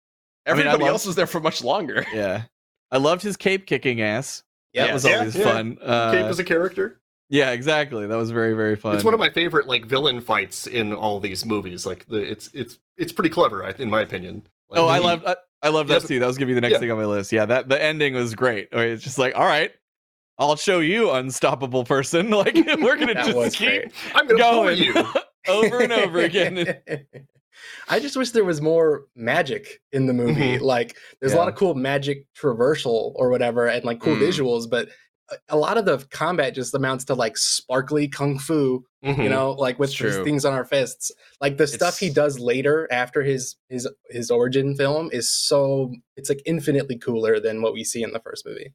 I 0.49 0.55
mean, 0.55 0.67
I 0.67 0.71
Everybody 0.73 0.87
else 0.91 1.07
was 1.07 1.17
there 1.17 1.27
for 1.27 1.41
much 1.41 1.63
longer. 1.63 2.05
Yeah, 2.13 2.43
I 2.91 2.99
loved 2.99 3.23
his 3.23 3.37
cape 3.37 3.67
kicking 3.67 4.01
ass. 4.01 4.43
Yeah, 4.73 4.87
that 4.87 4.95
was 4.95 5.05
yeah, 5.05 5.19
always 5.19 5.37
yeah. 5.37 5.45
fun. 5.45 5.79
Uh, 5.83 6.13
Cape 6.13 6.25
as 6.27 6.39
a 6.39 6.45
character. 6.45 7.01
yeah, 7.31 7.51
exactly. 7.53 8.07
That 8.07 8.17
was 8.17 8.31
very 8.31 8.55
very 8.55 8.77
fun. 8.77 8.95
It's 8.95 9.05
one 9.05 9.15
of 9.15 9.21
my 9.21 9.31
favorite 9.31 9.67
like 9.67 9.87
villain 9.87 10.21
fights 10.21 10.67
in 10.67 10.93
all 10.93 11.21
these 11.21 11.45
movies. 11.47 11.87
Like 11.87 12.07
the 12.07 12.19
it's 12.19 12.51
it's 12.55 12.79
it's 12.97 13.13
pretty 13.13 13.31
clever, 13.31 13.65
I- 13.65 13.75
in 13.79 13.89
my 13.91 14.01
opinion. 14.03 14.43
Like, 14.71 14.81
Oh, 14.81 14.87
I 14.89 14.99
love 14.99 15.23
I, 15.27 15.37
I 15.63 15.69
love 15.71 15.89
that 15.89 16.03
Yeah. 16.03 16.09
too. 16.09 16.19
That 16.21 16.27
was 16.27 16.37
gonna 16.39 16.47
be 16.49 16.55
the 16.55 16.61
next 16.61 16.75
Yeah. 16.75 16.79
thing 16.81 16.91
on 16.91 16.99
my 16.99 17.07
list. 17.07 17.33
Yeah, 17.33 17.47
that 17.47 17.69
the 17.69 17.83
ending 17.83 18.15
was 18.15 18.35
great. 18.35 18.69
Where 18.73 18.87
It's 18.89 19.03
just 19.03 19.19
like, 19.19 19.35
all 19.37 19.47
right, 19.47 19.73
I'll 20.39 20.57
show 20.57 20.81
you, 20.81 21.11
unstoppable 21.11 21.85
person. 21.85 22.31
Like 22.39 22.55
we're 22.55 22.97
gonna 22.97 23.15
just 23.15 23.57
keep 23.57 23.69
great. 23.69 23.93
I'm 24.15 24.27
gonna 24.27 24.39
going 24.39 24.79
you. 24.79 24.95
over 25.49 25.81
and 25.81 25.93
over 25.93 26.19
again. 26.21 26.77
I 27.89 28.01
just 28.01 28.17
wish 28.17 28.31
there 28.31 28.45
was 28.45 28.61
more 28.61 29.05
magic 29.17 29.81
in 29.93 30.07
the 30.07 30.13
movie. 30.13 30.59
Mhm. 30.59 30.61
Like, 30.61 30.97
there's 31.21 31.33
a 31.33 31.37
lot 31.37 31.49
of 31.49 31.55
cool 31.55 31.75
magic 31.75 32.25
traversal 32.41 33.13
or 33.17 33.31
whatever, 33.31 33.67
and 33.67 33.85
like 33.85 34.01
cool 34.01 34.17
Mm. 34.17 34.21
visuals, 34.29 34.69
but 34.69 34.89
a- 35.51 35.57
lot 35.59 35.77
of 35.77 35.85
the 35.85 35.99
combat 36.11 36.55
just 36.55 36.75
amounts 36.75 37.05
to 37.05 37.15
like 37.15 37.37
sparkly 37.37 38.09
kung 38.09 38.39
fu. 38.39 38.85
Mhm. 39.05 39.23
You 39.25 39.29
know, 39.29 39.53
like 39.53 39.79
with 39.79 39.95
things 39.95 40.45
on 40.45 40.55
our 40.55 40.65
fists. 40.65 41.13
Like 41.41 41.57
the 41.59 41.67
stuff 41.67 41.99
he 41.99 42.09
does 42.11 42.39
later 42.39 42.89
after 42.91 43.23
his 43.23 43.57
his 43.69 43.87
his 44.11 44.31
origin 44.31 44.75
film 44.75 45.11
is 45.13 45.29
so 45.29 45.93
it's 46.17 46.29
like 46.31 46.41
infinitely 46.47 46.97
cooler 46.99 47.39
than 47.39 47.61
what 47.63 47.75
we 47.75 47.85
see 47.85 48.03
in 48.03 48.13
the 48.13 48.21
first 48.21 48.47
movie. 48.47 48.73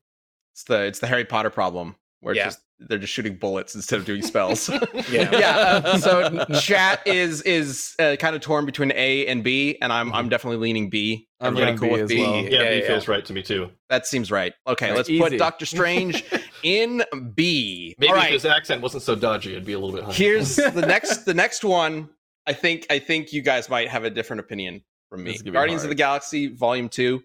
It's 0.54 0.64
the 0.66 0.84
it's 0.86 1.00
the 1.00 1.08
Harry 1.08 1.26
Potter 1.26 1.50
problem 1.50 1.96
where 2.24 2.34
Yeah. 2.36 2.46
just 2.46 2.60
they're 2.80 2.98
just 2.98 3.14
shooting 3.14 3.36
bullets 3.38 3.76
instead 3.76 4.00
of 4.00 4.06
doing 4.06 4.22
spells. 4.22 4.70
Yeah. 5.10 5.30
yeah. 5.32 5.82
uh, 5.86 5.98
so 6.00 6.46
chat 6.60 7.02
is 7.06 7.42
is 7.44 7.94
uh, 8.00 8.16
kind 8.20 8.36
of 8.36 8.42
torn 8.42 8.66
between 8.66 8.92
A 8.96 9.26
and 9.28 9.44
B, 9.44 9.78
and 9.82 9.92
I'm 9.94 10.12
I'm 10.14 10.30
definitely 10.30 10.58
leaning 10.58 10.90
B. 10.90 11.28
I'm 11.40 11.48
Everybody 11.58 11.66
leaning 11.66 11.80
cool 11.80 11.88
B 11.90 11.92
with 11.94 12.02
as 12.04 12.10
B? 12.10 12.22
well. 12.22 12.36
Yeah, 12.36 12.50
Yeah, 12.64 12.70
B 12.72 12.80
yeah. 12.82 12.88
feels 12.88 13.08
right 13.08 13.26
to 13.26 13.34
me 13.34 13.44
too. 13.44 13.70
That 13.90 14.08
seems 14.08 14.32
right. 14.32 14.54
Okay, 14.68 14.90
Right, 14.90 14.98
let's 14.98 15.10
put. 15.10 15.38
Doctor 15.38 15.66
Strange 15.66 16.24
in 16.64 17.04
B. 17.36 17.96
Maybe 18.00 18.12
All 18.14 18.20
if 18.20 18.30
his 18.30 18.46
accent 18.46 18.82
wasn't 18.82 19.04
so 19.04 19.16
dodgy, 19.16 19.52
it'd 19.52 19.66
be 19.66 19.74
a 19.74 19.80
little 19.80 19.96
bit 19.96 20.04
higher. 20.06 20.14
Here's 20.14 20.56
the 20.56 20.86
next 20.88 21.26
the 21.26 21.34
next 21.34 21.64
one. 21.64 22.10
I 22.48 22.54
think 22.54 22.88
I 22.90 23.00
think 23.00 23.32
you 23.34 23.42
guys 23.42 23.70
might 23.70 23.90
have 23.90 24.04
a 24.04 24.10
different 24.10 24.40
opinion 24.42 24.82
from 25.10 25.24
me. 25.24 25.32
This 25.32 25.42
is 25.42 25.52
Guardians 25.52 25.84
of 25.84 25.90
the 25.90 25.96
Galaxy 25.96 26.48
Volume 26.48 26.90
Two. 26.90 27.22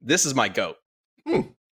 This 0.00 0.24
is 0.26 0.34
my 0.34 0.48
goat. 0.48 0.76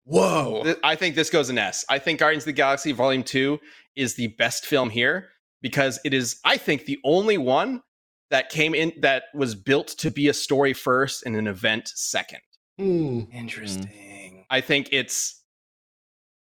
Whoa. 0.08 0.62
Th- 0.64 0.78
I 0.82 0.94
think 0.94 1.14
this 1.14 1.28
goes 1.28 1.50
in 1.50 1.58
S. 1.58 1.84
I 1.90 1.98
think 1.98 2.18
Guardians 2.18 2.44
of 2.44 2.46
the 2.46 2.52
Galaxy 2.52 2.92
Volume 2.92 3.22
2 3.22 3.58
is 3.94 4.14
the 4.14 4.28
best 4.38 4.64
film 4.64 4.88
here 4.88 5.28
because 5.60 6.00
it 6.02 6.14
is, 6.14 6.40
I 6.46 6.56
think, 6.56 6.86
the 6.86 6.98
only 7.04 7.36
one 7.36 7.82
that 8.30 8.48
came 8.48 8.74
in 8.74 8.92
that 9.00 9.24
was 9.34 9.54
built 9.54 9.88
to 9.98 10.10
be 10.10 10.28
a 10.28 10.34
story 10.34 10.72
first 10.72 11.26
and 11.26 11.36
an 11.36 11.46
event 11.46 11.88
second. 11.94 12.40
Hmm. 12.78 13.22
Interesting. 13.32 14.46
I 14.48 14.62
think 14.62 14.88
it's 14.92 15.42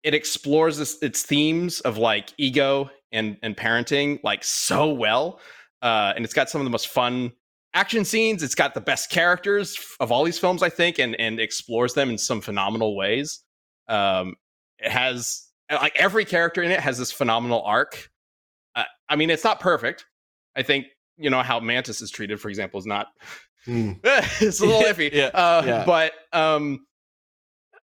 it 0.03 0.13
explores 0.13 0.77
this, 0.77 0.97
its 1.01 1.23
themes 1.23 1.79
of 1.81 1.97
like 1.97 2.33
ego 2.37 2.89
and 3.13 3.37
and 3.43 3.55
parenting 3.55 4.19
like 4.23 4.43
so 4.43 4.91
well, 4.91 5.39
uh, 5.81 6.11
and 6.15 6.25
it's 6.25 6.33
got 6.33 6.49
some 6.49 6.59
of 6.59 6.65
the 6.65 6.71
most 6.71 6.89
fun 6.89 7.31
action 7.73 8.03
scenes. 8.03 8.43
It's 8.43 8.55
got 8.55 8.73
the 8.73 8.81
best 8.81 9.09
characters 9.09 9.77
of 10.01 10.11
all 10.11 10.25
these 10.25 10.39
films, 10.39 10.63
I 10.63 10.69
think, 10.69 10.99
and 10.99 11.15
and 11.17 11.39
explores 11.39 11.93
them 11.93 12.09
in 12.09 12.17
some 12.17 12.41
phenomenal 12.41 12.97
ways. 12.97 13.42
Um, 13.87 14.35
it 14.79 14.91
has 14.91 15.47
like 15.69 15.93
every 15.95 16.25
character 16.25 16.61
in 16.61 16.71
it 16.71 16.79
has 16.79 16.97
this 16.97 17.11
phenomenal 17.11 17.61
arc. 17.63 18.09
uh, 18.75 18.83
I 19.09 19.15
mean, 19.15 19.29
it's 19.29 19.43
not 19.43 19.59
perfect. 19.59 20.05
I 20.55 20.63
think 20.63 20.87
you 21.17 21.29
know 21.29 21.41
how 21.41 21.59
Mantis 21.59 22.01
is 22.01 22.11
treated, 22.11 22.39
for 22.41 22.49
example, 22.49 22.79
is 22.79 22.85
not. 22.85 23.07
Hmm. 23.65 23.93
it's 24.03 24.59
a 24.59 24.65
little 24.65 24.81
iffy. 24.93 25.11
Yeah, 25.11 25.27
Uh, 25.27 25.63
yeah. 25.65 25.83
But 25.85 26.13
um, 26.33 26.85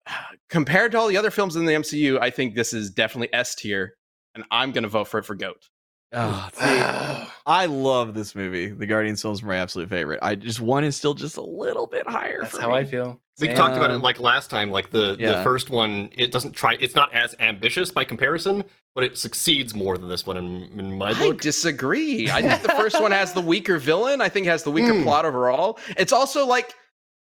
compared 0.49 0.91
to 0.93 0.97
all 0.99 1.07
the 1.07 1.17
other 1.17 1.31
films 1.31 1.55
in 1.55 1.65
the 1.65 1.73
MCU, 1.73 2.19
I 2.19 2.29
think 2.29 2.55
this 2.55 2.73
is 2.73 2.89
definitely 2.91 3.33
S 3.33 3.55
tier, 3.55 3.93
and 4.35 4.43
I'm 4.51 4.71
going 4.71 4.83
to 4.83 4.89
vote 4.89 5.07
for 5.07 5.19
it 5.19 5.25
for 5.25 5.35
Goat. 5.35 5.69
Oh, 6.11 6.49
see, 6.53 6.65
I 7.45 7.65
love 7.67 8.13
this 8.13 8.33
movie. 8.35 8.67
The 8.67 8.85
Guardians 8.87 9.21
film's 9.21 9.43
my 9.43 9.57
absolute 9.57 9.89
favorite. 9.89 10.19
I 10.21 10.35
just 10.35 10.59
one 10.59 10.83
is 10.83 10.95
still 10.95 11.13
just 11.13 11.37
a 11.37 11.41
little 11.41 11.85
bit 11.87 12.07
higher. 12.07 12.39
That's 12.41 12.55
for 12.55 12.61
how 12.61 12.69
me. 12.69 12.75
I 12.75 12.85
feel. 12.85 13.19
We 13.39 13.47
Same. 13.47 13.55
talked 13.55 13.77
about 13.77 13.91
it 13.91 13.99
like 13.99 14.19
last 14.19 14.49
time. 14.49 14.69
Like 14.71 14.89
the 14.89 15.15
yeah. 15.19 15.37
the 15.37 15.43
first 15.43 15.69
one, 15.69 16.09
it 16.17 16.31
doesn't 16.31 16.53
try. 16.53 16.75
It's 16.79 16.95
not 16.95 17.13
as 17.13 17.35
ambitious 17.39 17.91
by 17.91 18.03
comparison, 18.03 18.63
but 18.95 19.03
it 19.03 19.17
succeeds 19.17 19.73
more 19.75 19.97
than 19.97 20.09
this 20.09 20.25
one 20.25 20.35
in, 20.37 20.63
in 20.79 20.97
my 20.97 21.11
I 21.11 21.13
book. 21.13 21.41
disagree. 21.41 22.29
I 22.29 22.41
think 22.47 22.63
the 22.63 22.69
first 22.69 23.01
one 23.01 23.11
has 23.11 23.31
the 23.33 23.41
weaker 23.41 23.77
villain. 23.77 24.19
I 24.19 24.29
think 24.29 24.45
has 24.47 24.63
the 24.63 24.71
weaker 24.71 24.93
Hmm. 24.93 25.03
plot 25.03 25.25
overall. 25.25 25.79
It's 25.97 26.11
also 26.11 26.45
like 26.45 26.73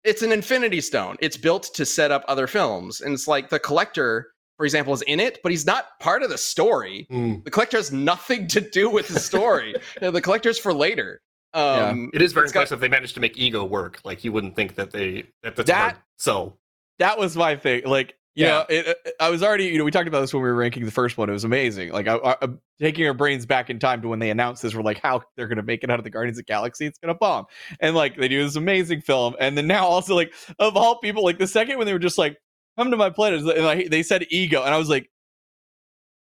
it's 0.04 0.22
an 0.22 0.32
Infinity 0.32 0.80
Stone. 0.80 1.16
It's 1.20 1.36
built 1.36 1.64
to 1.74 1.84
set 1.84 2.10
up 2.12 2.24
other 2.28 2.46
films, 2.46 3.00
and 3.00 3.12
it's 3.12 3.26
like 3.28 3.50
the 3.50 3.58
Collector, 3.58 4.28
for 4.58 4.64
example, 4.66 4.92
is 4.92 5.00
in 5.02 5.20
it, 5.20 5.38
but 5.42 5.50
he's 5.50 5.64
not 5.64 5.86
part 6.00 6.22
of 6.22 6.28
the 6.28 6.36
story. 6.36 7.06
Hmm. 7.08 7.36
The 7.44 7.50
Collector 7.50 7.78
has 7.78 7.90
nothing 7.92 8.46
to 8.48 8.60
do 8.60 8.90
with 8.90 9.08
the 9.08 9.18
story. 9.20 9.70
You 10.00 10.02
know, 10.02 10.10
the 10.10 10.20
Collector's 10.20 10.58
for 10.58 10.74
later. 10.74 11.22
Um, 11.54 12.10
It 12.12 12.20
is 12.20 12.32
very 12.34 12.44
it's 12.44 12.52
got- 12.52 12.60
impressive. 12.60 12.80
they 12.80 12.88
managed 12.88 13.14
to 13.14 13.20
make 13.20 13.38
ego 13.38 13.64
work. 13.64 14.00
Like 14.04 14.22
you 14.24 14.32
wouldn't 14.32 14.54
think 14.56 14.74
that 14.74 14.90
they 14.90 15.24
that 15.42 15.56
that's 15.56 15.68
That- 15.68 15.92
hard. 15.92 15.96
So 16.18 16.58
That 16.98 17.16
was 17.18 17.36
my 17.36 17.56
thing. 17.56 17.84
Like, 17.86 18.16
you 18.34 18.44
Yeah. 18.44 18.50
know, 18.50 18.64
it, 18.68 18.86
it- 18.88 19.12
I 19.20 19.30
was 19.30 19.42
already, 19.42 19.66
you 19.66 19.78
know, 19.78 19.84
we 19.84 19.90
talked 19.92 20.08
about 20.08 20.20
this 20.20 20.34
when 20.34 20.42
we 20.42 20.48
were 20.48 20.54
ranking 20.54 20.84
the 20.84 20.90
first 20.90 21.16
one. 21.16 21.28
It 21.28 21.32
was 21.32 21.44
amazing. 21.44 21.90
Like, 21.92 22.06
I, 22.08 22.16
I, 22.16 22.36
I'm 22.42 22.60
taking 22.80 23.06
our 23.06 23.14
brains 23.14 23.46
back 23.46 23.70
in 23.70 23.78
time 23.78 24.02
to 24.02 24.08
when 24.08 24.18
they 24.18 24.30
announced 24.30 24.62
this. 24.62 24.74
We're 24.74 24.82
like, 24.82 25.00
how 25.00 25.22
they're 25.36 25.46
going 25.48 25.56
to 25.56 25.62
make 25.62 25.82
it 25.84 25.90
out 25.90 25.98
of 26.00 26.04
the 26.04 26.10
Guardians 26.10 26.38
of 26.38 26.44
the 26.44 26.52
Galaxy? 26.52 26.86
It's 26.86 26.98
going 26.98 27.14
to 27.14 27.18
bomb. 27.18 27.46
And 27.80 27.94
like, 27.96 28.16
they 28.16 28.28
do 28.28 28.42
this 28.44 28.56
amazing 28.56 29.00
film. 29.02 29.34
And 29.40 29.56
then 29.56 29.66
now 29.68 29.86
also, 29.86 30.14
like, 30.16 30.32
of 30.58 30.76
all 30.76 30.98
people, 30.98 31.22
like 31.24 31.38
the 31.38 31.46
second 31.46 31.78
when 31.78 31.86
they 31.86 31.92
were 31.92 31.98
just 32.00 32.18
like, 32.18 32.36
come 32.78 32.90
to 32.92 32.96
my 32.96 33.10
planet, 33.10 33.40
and 33.40 33.64
like, 33.64 33.90
they 33.90 34.02
said 34.02 34.24
ego. 34.30 34.62
And 34.62 34.72
I 34.72 34.78
was 34.78 34.88
like, 34.88 35.10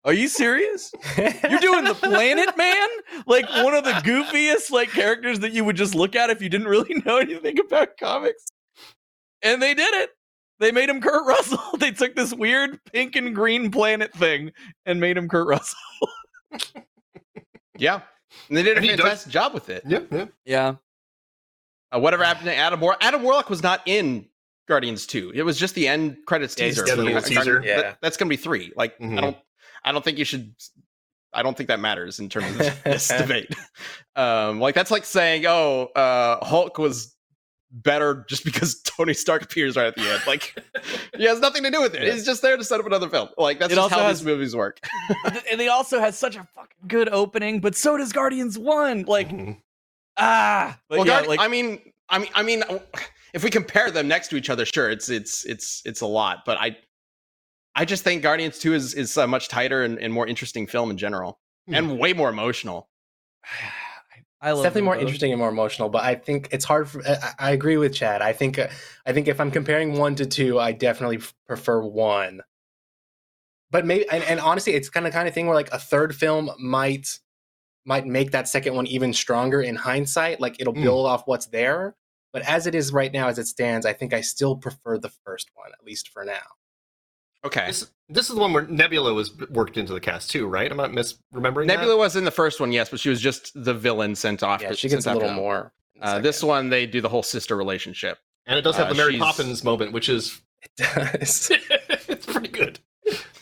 are 0.04 0.12
you 0.12 0.28
serious? 0.28 0.92
You're 1.18 1.58
doing 1.58 1.84
the 1.84 1.94
planet 2.00 2.56
man? 2.56 2.88
Like 3.26 3.48
one 3.64 3.74
of 3.74 3.82
the 3.84 3.90
goofiest 3.90 4.70
like 4.70 4.90
characters 4.90 5.40
that 5.40 5.50
you 5.52 5.64
would 5.64 5.74
just 5.76 5.94
look 5.96 6.14
at 6.14 6.30
if 6.30 6.40
you 6.40 6.48
didn't 6.48 6.68
really 6.68 6.94
know 7.06 7.16
anything 7.18 7.58
about 7.58 7.96
comics. 7.98 8.44
And 9.42 9.60
they 9.60 9.74
did 9.74 9.92
it. 9.94 10.10
They 10.60 10.70
made 10.70 10.88
him 10.88 11.00
Kurt 11.00 11.26
Russell. 11.26 11.58
they 11.78 11.90
took 11.90 12.14
this 12.14 12.32
weird 12.32 12.78
pink 12.92 13.16
and 13.16 13.34
green 13.34 13.70
planet 13.70 14.12
thing 14.14 14.52
and 14.86 15.00
made 15.00 15.16
him 15.16 15.28
Kurt 15.28 15.46
Russell. 15.48 15.76
yeah, 17.76 18.00
and 18.48 18.56
they 18.56 18.62
did 18.62 18.74
a 18.74 18.76
And 18.76 18.84
he 18.84 18.90
does- 18.92 19.00
fantastic 19.00 19.32
job 19.32 19.54
with 19.54 19.68
it. 19.68 19.82
yeah, 19.86 20.00
yeah. 20.10 20.26
Yeah. 20.44 20.74
Uh, 21.94 21.98
whatever 22.00 22.24
happened 22.24 22.46
to 22.46 22.54
Adam 22.56 22.80
Warlock? 22.80 23.02
Adam 23.04 23.22
Warlock 23.22 23.50
was 23.50 23.62
not 23.62 23.80
in 23.86 24.28
Guardians 24.68 25.06
Two. 25.06 25.32
It 25.34 25.42
was 25.42 25.58
just 25.58 25.74
the 25.74 25.86
end 25.88 26.18
credits 26.26 26.54
Yeah, 26.58 26.66
teaser. 26.66 26.82
just 26.82 26.90
for 26.92 26.96
the 26.96 27.02
little 27.04 27.20
Guardians- 27.20 27.44
teaser. 27.44 27.62
Yeah. 27.64 27.80
that- 27.82 27.98
that's 28.02 28.16
gonna 28.16 28.28
be 28.28 28.36
three. 28.36 28.72
Like 28.76 28.98
Mhm. 28.98 29.18
I 29.18 29.20
don't, 29.20 29.36
I 29.84 29.92
don't 29.92 30.04
think 30.04 30.18
you 30.18 30.24
should. 30.24 30.54
I 31.32 31.42
don't 31.42 31.56
think 31.56 31.68
that 31.68 31.80
matters 31.80 32.18
in 32.18 32.28
terms 32.28 32.58
of 32.60 32.82
this 32.84 33.08
debate. 33.08 33.54
Um, 34.16 34.58
like 34.60 34.74
that's 34.74 34.90
like 34.90 35.04
saying, 35.04 35.44
oh, 35.46 35.84
uh, 35.94 36.44
Hulk 36.44 36.78
was 36.78 37.14
better 37.70 38.24
just 38.28 38.44
because 38.44 38.80
Tony 38.84 39.12
Stark 39.12 39.42
appears 39.42 39.76
right 39.76 39.86
at 39.86 39.96
the 39.96 40.02
end. 40.10 40.22
Like 40.26 40.54
he 41.16 41.24
has 41.24 41.40
nothing 41.40 41.62
to 41.64 41.70
do 41.70 41.80
with 41.82 41.94
it. 41.94 42.02
Yeah. 42.04 42.12
He's 42.12 42.24
just 42.24 42.40
there 42.42 42.56
to 42.56 42.64
set 42.64 42.80
up 42.80 42.86
another 42.86 43.08
film. 43.10 43.28
Like 43.36 43.58
that's 43.58 43.74
just 43.74 43.90
how 43.90 43.98
has- 44.04 44.20
these 44.20 44.26
movies 44.26 44.56
work. 44.56 44.80
and 45.50 45.60
they 45.60 45.68
also 45.68 46.00
has 46.00 46.16
such 46.18 46.36
a 46.36 46.44
fucking 46.54 46.88
good 46.88 47.08
opening, 47.10 47.60
but 47.60 47.74
so 47.74 47.96
does 47.98 48.12
Guardians 48.12 48.58
1. 48.58 49.02
Like, 49.02 49.28
Mhm. 49.28 49.60
ah. 50.16 50.78
But 50.88 50.98
well, 50.98 51.06
yeah, 51.06 51.22
Guardi- 51.22 51.26
like, 51.28 51.40
I 51.40 51.48
mean, 51.48 51.80
I 52.08 52.18
mean, 52.18 52.28
I 52.34 52.42
mean, 52.42 52.62
if 53.36 53.44
we 53.44 53.50
compare 53.50 53.90
them 53.90 54.08
next 54.08 54.28
to 54.28 54.36
each 54.36 54.50
other, 54.50 54.64
sure, 54.64 54.90
it's 54.90 55.08
it's 55.08 55.44
it's 55.44 55.82
it's 55.84 56.00
a 56.00 56.06
lot. 56.06 56.44
But 56.44 56.56
I, 56.58 56.76
I 57.74 57.84
just 57.84 58.02
think 58.02 58.22
Guardians 58.22 58.58
Two 58.58 58.74
is 58.74 58.94
is 58.94 59.16
a 59.16 59.26
much 59.26 59.48
tighter 59.48 59.84
and, 59.84 59.98
and 59.98 60.12
more 60.12 60.26
interesting 60.26 60.66
film 60.66 60.90
in 60.90 60.96
general, 60.98 61.38
Hmm. 61.68 61.74
and 61.74 61.98
way 61.98 62.12
more 62.14 62.30
emotional. 62.30 62.88
I 64.42 64.50
It's 64.52 64.60
definitely 64.60 64.82
more 64.82 64.94
both. 64.94 65.02
interesting 65.02 65.32
and 65.32 65.38
more 65.38 65.48
emotional, 65.48 65.88
but 65.88 66.04
I 66.04 66.14
think 66.14 66.48
it's 66.52 66.64
hard. 66.64 66.88
For, 66.90 67.02
I, 67.06 67.32
I 67.38 67.50
agree 67.52 67.78
with 67.78 67.94
Chad. 67.94 68.20
I 68.22 68.32
think 68.32 68.58
uh, 68.58 68.68
I 69.06 69.12
think 69.12 69.28
if 69.28 69.40
I'm 69.40 69.50
comparing 69.50 69.94
one 69.98 70.14
to 70.16 70.26
two, 70.26 70.60
I 70.60 70.72
definitely 70.72 71.16
f- 71.18 71.34
prefer 71.46 71.80
one. 71.82 72.42
But 73.70 73.84
maybe, 73.86 74.08
and, 74.10 74.22
and 74.24 74.38
honestly, 74.40 74.74
it's 74.74 74.90
kind 74.90 75.06
of 75.06 75.12
kind 75.12 75.26
of 75.26 75.32
thing 75.34 75.46
where 75.46 75.54
like 75.56 75.72
a 75.72 75.78
third 75.78 76.14
film 76.14 76.50
might 76.58 77.18
might 77.86 78.06
make 78.06 78.32
that 78.32 78.46
second 78.46 78.74
one 78.74 78.86
even 78.86 79.12
stronger 79.14 79.60
in 79.62 79.74
hindsight. 79.74 80.38
Like 80.40 80.60
it'll 80.60 80.74
Mm. 80.74 80.82
build 80.82 81.06
off 81.06 81.22
what's 81.26 81.46
there. 81.46 81.96
But 82.36 82.46
as 82.46 82.66
it 82.66 82.74
is 82.74 82.92
right 82.92 83.10
now, 83.10 83.28
as 83.28 83.38
it 83.38 83.46
stands, 83.46 83.86
I 83.86 83.94
think 83.94 84.12
I 84.12 84.20
still 84.20 84.56
prefer 84.56 84.98
the 84.98 85.08
first 85.24 85.48
one, 85.54 85.70
at 85.72 85.82
least 85.86 86.10
for 86.10 86.22
now. 86.22 86.42
Okay, 87.46 87.68
This, 87.68 87.90
this 88.10 88.28
is 88.28 88.34
the 88.34 88.40
one 88.42 88.52
where 88.52 88.66
Nebula 88.66 89.14
was 89.14 89.34
worked 89.48 89.78
into 89.78 89.94
the 89.94 90.00
cast 90.00 90.30
too, 90.30 90.46
right? 90.46 90.70
I'm 90.70 90.76
not 90.76 90.90
misremembering? 90.90 91.64
Nebula 91.64 91.92
that? 91.92 91.96
was 91.96 92.14
in 92.14 92.24
the 92.24 92.30
first 92.30 92.60
one, 92.60 92.72
yes, 92.72 92.90
but 92.90 93.00
she 93.00 93.08
was 93.08 93.22
just 93.22 93.52
the 93.54 93.72
villain 93.72 94.14
sent 94.14 94.42
off. 94.42 94.60
Yeah, 94.60 94.74
she 94.74 94.90
gets 94.90 95.06
a 95.06 95.14
little 95.14 95.32
more. 95.32 95.72
Uh, 95.98 96.18
this 96.18 96.42
one, 96.42 96.68
they 96.68 96.84
do 96.84 97.00
the 97.00 97.08
whole 97.08 97.22
sister 97.22 97.56
relationship. 97.56 98.18
and 98.44 98.58
it 98.58 98.62
does 98.62 98.76
have 98.76 98.88
uh, 98.88 98.90
the 98.90 98.96
Mary 98.96 99.12
she's- 99.12 99.22
Poppins 99.22 99.64
moment, 99.64 99.92
which 99.92 100.10
is 100.10 100.38
it 100.60 100.70
does. 100.76 101.50
it's 102.06 102.26
pretty 102.26 102.48
good. 102.48 102.80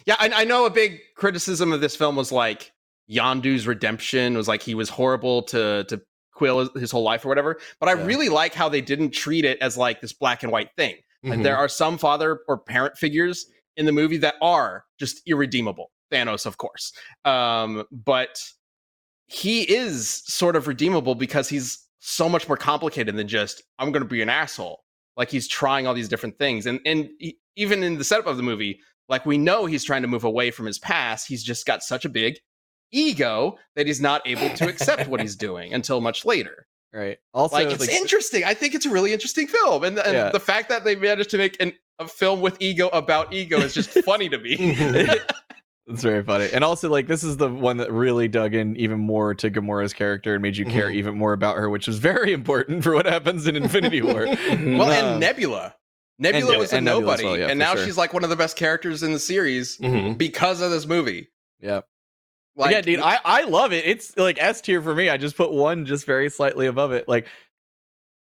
Yeah, 0.06 0.14
I, 0.20 0.30
I 0.32 0.44
know 0.44 0.66
a 0.66 0.70
big 0.70 1.00
criticism 1.16 1.72
of 1.72 1.80
this 1.80 1.96
film 1.96 2.14
was 2.14 2.30
like 2.30 2.70
Yondu's 3.10 3.66
redemption 3.66 4.36
was 4.36 4.46
like 4.46 4.62
he 4.62 4.76
was 4.76 4.88
horrible 4.88 5.42
to 5.42 5.82
to 5.88 6.00
Quill 6.34 6.68
his, 6.74 6.90
whole 6.90 7.02
life 7.02 7.24
or 7.24 7.28
whatever. 7.28 7.58
But 7.80 7.88
I 7.88 7.92
Yeah. 7.94 8.04
really 8.04 8.28
like 8.28 8.54
how 8.54 8.68
they 8.68 8.80
didn't 8.80 9.10
treat 9.10 9.44
it 9.44 9.58
as 9.60 9.76
like 9.76 10.00
this 10.00 10.12
black 10.12 10.42
and 10.42 10.50
white 10.52 10.70
thing. 10.76 10.96
Like 11.22 11.38
Mhm. 11.38 11.42
there 11.42 11.56
are 11.56 11.68
some 11.68 11.96
father 11.96 12.40
or 12.48 12.58
parent 12.58 12.98
figures 12.98 13.46
in 13.76 13.86
the 13.86 13.92
movie 13.92 14.18
that 14.18 14.34
are 14.42 14.84
just 14.98 15.22
irredeemable. 15.26 15.90
Thanos, 16.12 16.44
of 16.46 16.58
course, 16.58 16.92
um, 17.24 17.84
but 17.90 18.40
he 19.26 19.62
is 19.62 20.22
sort 20.26 20.54
of 20.54 20.68
redeemable 20.68 21.14
because 21.14 21.48
he's 21.48 21.86
so 21.98 22.28
much 22.28 22.46
more 22.46 22.58
complicated 22.58 23.16
than 23.16 23.26
just 23.26 23.62
I'm 23.78 23.90
going 23.90 24.02
to 24.02 24.08
be 24.08 24.20
an 24.22 24.28
asshole. 24.28 24.84
Like 25.16 25.30
he's 25.30 25.48
trying 25.48 25.86
all 25.86 25.94
these 25.94 26.08
different 26.08 26.38
things, 26.38 26.66
and 26.66 26.78
and 26.84 27.08
he, 27.18 27.38
even 27.56 27.82
in 27.82 27.96
the 27.98 28.04
setup 28.04 28.26
of 28.26 28.36
the 28.36 28.42
movie, 28.42 28.78
like 29.08 29.24
we 29.24 29.38
know 29.38 29.64
he's 29.66 29.84
trying 29.84 30.02
to 30.02 30.08
move 30.08 30.24
away 30.24 30.50
from 30.50 30.66
his 30.66 30.78
past. 30.78 31.26
He's 31.26 31.42
just 31.42 31.64
got 31.66 31.82
such 31.82 32.04
a 32.04 32.08
big 32.08 32.38
ego 32.94 33.58
that 33.76 33.86
he's 33.86 34.00
not 34.00 34.22
able 34.26 34.48
to 34.56 34.68
accept 34.72 35.08
what 35.08 35.20
he's 35.20 35.36
doing 35.36 35.74
until 35.74 36.00
much 36.00 36.24
later. 36.24 36.66
Right. 36.92 37.18
Also, 37.34 37.56
Like 37.56 37.70
it's 37.72 37.88
interesting. 37.88 38.44
I 38.44 38.54
think 38.54 38.74
it's 38.74 38.86
a 38.86 38.90
really 38.90 39.12
interesting 39.12 39.48
film, 39.48 39.82
and, 39.84 39.98
and 39.98 40.12
Yeah. 40.14 40.30
the 40.30 40.38
fact 40.40 40.68
that 40.68 40.84
they 40.84 40.94
managed 40.94 41.30
to 41.30 41.38
make 41.38 41.60
an, 41.60 41.72
a 41.98 42.06
film 42.06 42.40
with 42.40 42.56
ego 42.60 42.88
about 42.88 43.32
ego 43.32 43.58
is 43.58 43.74
just 43.74 43.90
funny 44.04 44.28
to 44.28 44.38
me. 44.38 44.76
It's 45.86 46.02
very 46.02 46.22
funny. 46.22 46.48
And 46.50 46.64
also, 46.64 46.88
like, 46.88 47.08
this 47.08 47.22
is 47.22 47.36
the 47.36 47.46
one 47.50 47.76
that 47.76 47.92
really 47.92 48.26
dug 48.26 48.54
in 48.54 48.74
even 48.76 48.98
more 48.98 49.34
to 49.34 49.50
Gamora's 49.50 49.92
character 49.92 50.32
and 50.32 50.40
made 50.42 50.56
you 50.56 50.64
care 50.64 50.88
Mhm. 50.88 50.94
even 50.94 51.18
more 51.18 51.34
about 51.34 51.58
her, 51.58 51.68
which 51.68 51.88
is 51.88 51.98
very 51.98 52.32
important 52.32 52.82
for 52.82 52.94
what 52.94 53.04
happens 53.04 53.46
in 53.46 53.54
Infinity 53.54 54.00
War. 54.00 54.24
Mhm. 54.26 54.78
well, 54.78 54.88
Uh, 54.90 54.94
and 54.94 55.20
Nebula, 55.20 55.74
Nebula 56.18 56.52
and- 56.52 56.58
was 56.58 56.72
a 56.72 56.76
and 56.76 56.86
Nebula 56.86 57.02
nobody, 57.02 57.24
well, 57.26 57.38
yeah, 57.38 57.48
and 57.48 57.58
now 57.58 57.74
sure. 57.74 57.84
she's 57.84 57.98
like 57.98 58.14
one 58.14 58.24
of 58.24 58.30
the 58.30 58.36
best 58.36 58.56
characters 58.56 59.02
in 59.02 59.12
the 59.12 59.18
series 59.18 59.76
Mhm. 59.76 60.16
because 60.16 60.62
of 60.62 60.70
this 60.70 60.86
movie. 60.86 61.28
yeah. 61.60 61.82
Like, 62.56 62.70
yeah, 62.72 62.80
dude, 62.82 63.00
I, 63.00 63.18
I 63.24 63.42
love 63.44 63.72
it. 63.72 63.84
It's 63.84 64.16
like 64.16 64.38
S 64.40 64.60
tier 64.60 64.80
for 64.80 64.94
me. 64.94 65.08
I 65.08 65.16
just 65.16 65.36
put 65.36 65.50
one 65.52 65.86
just 65.86 66.06
very 66.06 66.30
slightly 66.30 66.66
above 66.66 66.92
it. 66.92 67.08
Like, 67.08 67.24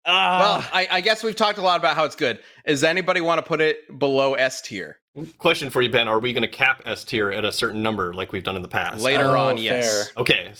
well, 0.05 0.15
ah, 0.15 0.69
I, 0.73 0.87
I 0.89 1.01
guess 1.01 1.21
we've 1.23 1.35
talked 1.35 1.57
a 1.57 1.61
lot 1.61 1.79
about 1.79 1.95
how 1.95 2.05
it's 2.05 2.15
good. 2.15 2.39
Does 2.65 2.83
anybody 2.83 3.21
want 3.21 3.39
to 3.39 3.43
put 3.43 3.61
it 3.61 3.99
below 3.99 4.33
S 4.35 4.61
tier 4.61 4.97
Question 5.37 5.69
for 5.69 5.81
you, 5.81 5.89
Ben: 5.89 6.07
Are 6.07 6.19
we 6.19 6.31
going 6.31 6.41
to 6.43 6.47
cap 6.47 6.81
S 6.85 7.03
tier 7.03 7.29
at 7.31 7.43
a 7.43 7.51
certain 7.51 7.83
number 7.83 8.13
like 8.13 8.31
we've 8.31 8.45
done 8.45 8.55
in 8.55 8.61
the 8.61 8.67
past? 8.69 9.01
later 9.03 9.25
Oh, 9.35 9.49
on? 9.49 9.57
Yes. 9.57 10.07
fair. 10.13 10.21
Okay, 10.21 10.53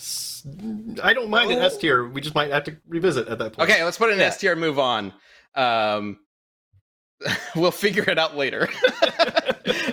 I 1.02 1.14
don't 1.14 1.30
mind 1.30 1.50
an 1.50 1.58
Oh. 1.58 1.62
S 1.62 1.78
tier. 1.78 2.04
We 2.06 2.20
just 2.20 2.34
might 2.34 2.50
have 2.50 2.64
to 2.64 2.76
revisit 2.86 3.28
at 3.28 3.38
that 3.38 3.54
point. 3.54 3.70
Okay, 3.70 3.82
let's 3.82 3.96
put 3.96 4.10
it 4.10 4.12
in 4.12 4.18
Yeah. 4.18 4.26
S 4.26 4.36
tier. 4.36 4.52
and 4.52 4.60
Move 4.60 4.78
on. 4.78 5.14
Um, 5.54 6.18
we'll 7.56 7.70
figure 7.70 8.04
it 8.08 8.18
out 8.18 8.36
later. 8.36 8.68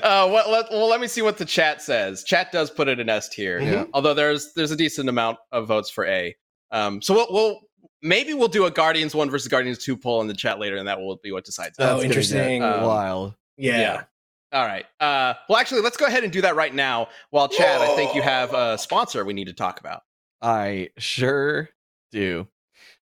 uh, 0.03 0.27
what, 0.29 0.49
let, 0.49 0.65
well, 0.71 0.87
let 0.87 0.99
me 0.99 1.07
see 1.07 1.21
what 1.21 1.37
the 1.37 1.45
chat 1.45 1.81
says. 1.81 2.23
Chat 2.23 2.51
does 2.51 2.69
put 2.69 2.87
it 2.87 2.99
in 2.99 3.09
S 3.09 3.29
tier, 3.29 3.59
Yeah. 3.59 3.85
although 3.93 4.13
there's 4.13 4.53
there's 4.53 4.71
a 4.71 4.75
decent 4.75 5.09
amount 5.09 5.37
of 5.51 5.67
votes 5.67 5.89
for 5.89 6.05
A. 6.05 6.35
Um, 6.71 7.01
so 7.01 7.13
we'll, 7.13 7.27
we'll 7.31 7.59
maybe 8.01 8.33
we'll 8.33 8.47
do 8.47 8.65
a 8.65 8.71
Guardians 8.71 9.13
one 9.15 9.29
versus 9.29 9.47
Guardians 9.47 9.77
two 9.79 9.97
poll 9.97 10.21
in 10.21 10.27
the 10.27 10.33
chat 10.33 10.59
later, 10.59 10.77
and 10.77 10.87
that 10.87 10.99
will 10.99 11.17
be 11.17 11.31
what 11.31 11.45
decides. 11.45 11.75
Oh, 11.79 11.93
that's 11.93 12.03
interesting. 12.03 12.63
Um, 12.63 12.83
wild. 12.83 13.35
yeah. 13.57 13.79
yeah. 13.79 14.03
All 14.51 14.65
right. 14.65 14.85
Uh, 14.99 15.35
well, 15.47 15.59
actually, 15.59 15.81
let's 15.81 15.97
go 15.97 16.07
ahead 16.07 16.23
and 16.23 16.33
do 16.33 16.41
that 16.41 16.55
right 16.55 16.73
now. 16.73 17.09
While 17.29 17.47
Chad, 17.49 17.81
I 17.81 17.95
think 17.95 18.15
you 18.15 18.23
have 18.23 18.51
a 18.53 18.79
sponsor 18.79 19.23
we 19.23 19.33
need 19.33 19.45
to 19.45 19.53
talk 19.53 19.79
about. 19.79 20.01
I 20.41 20.89
sure 20.97 21.69
do. 22.11 22.47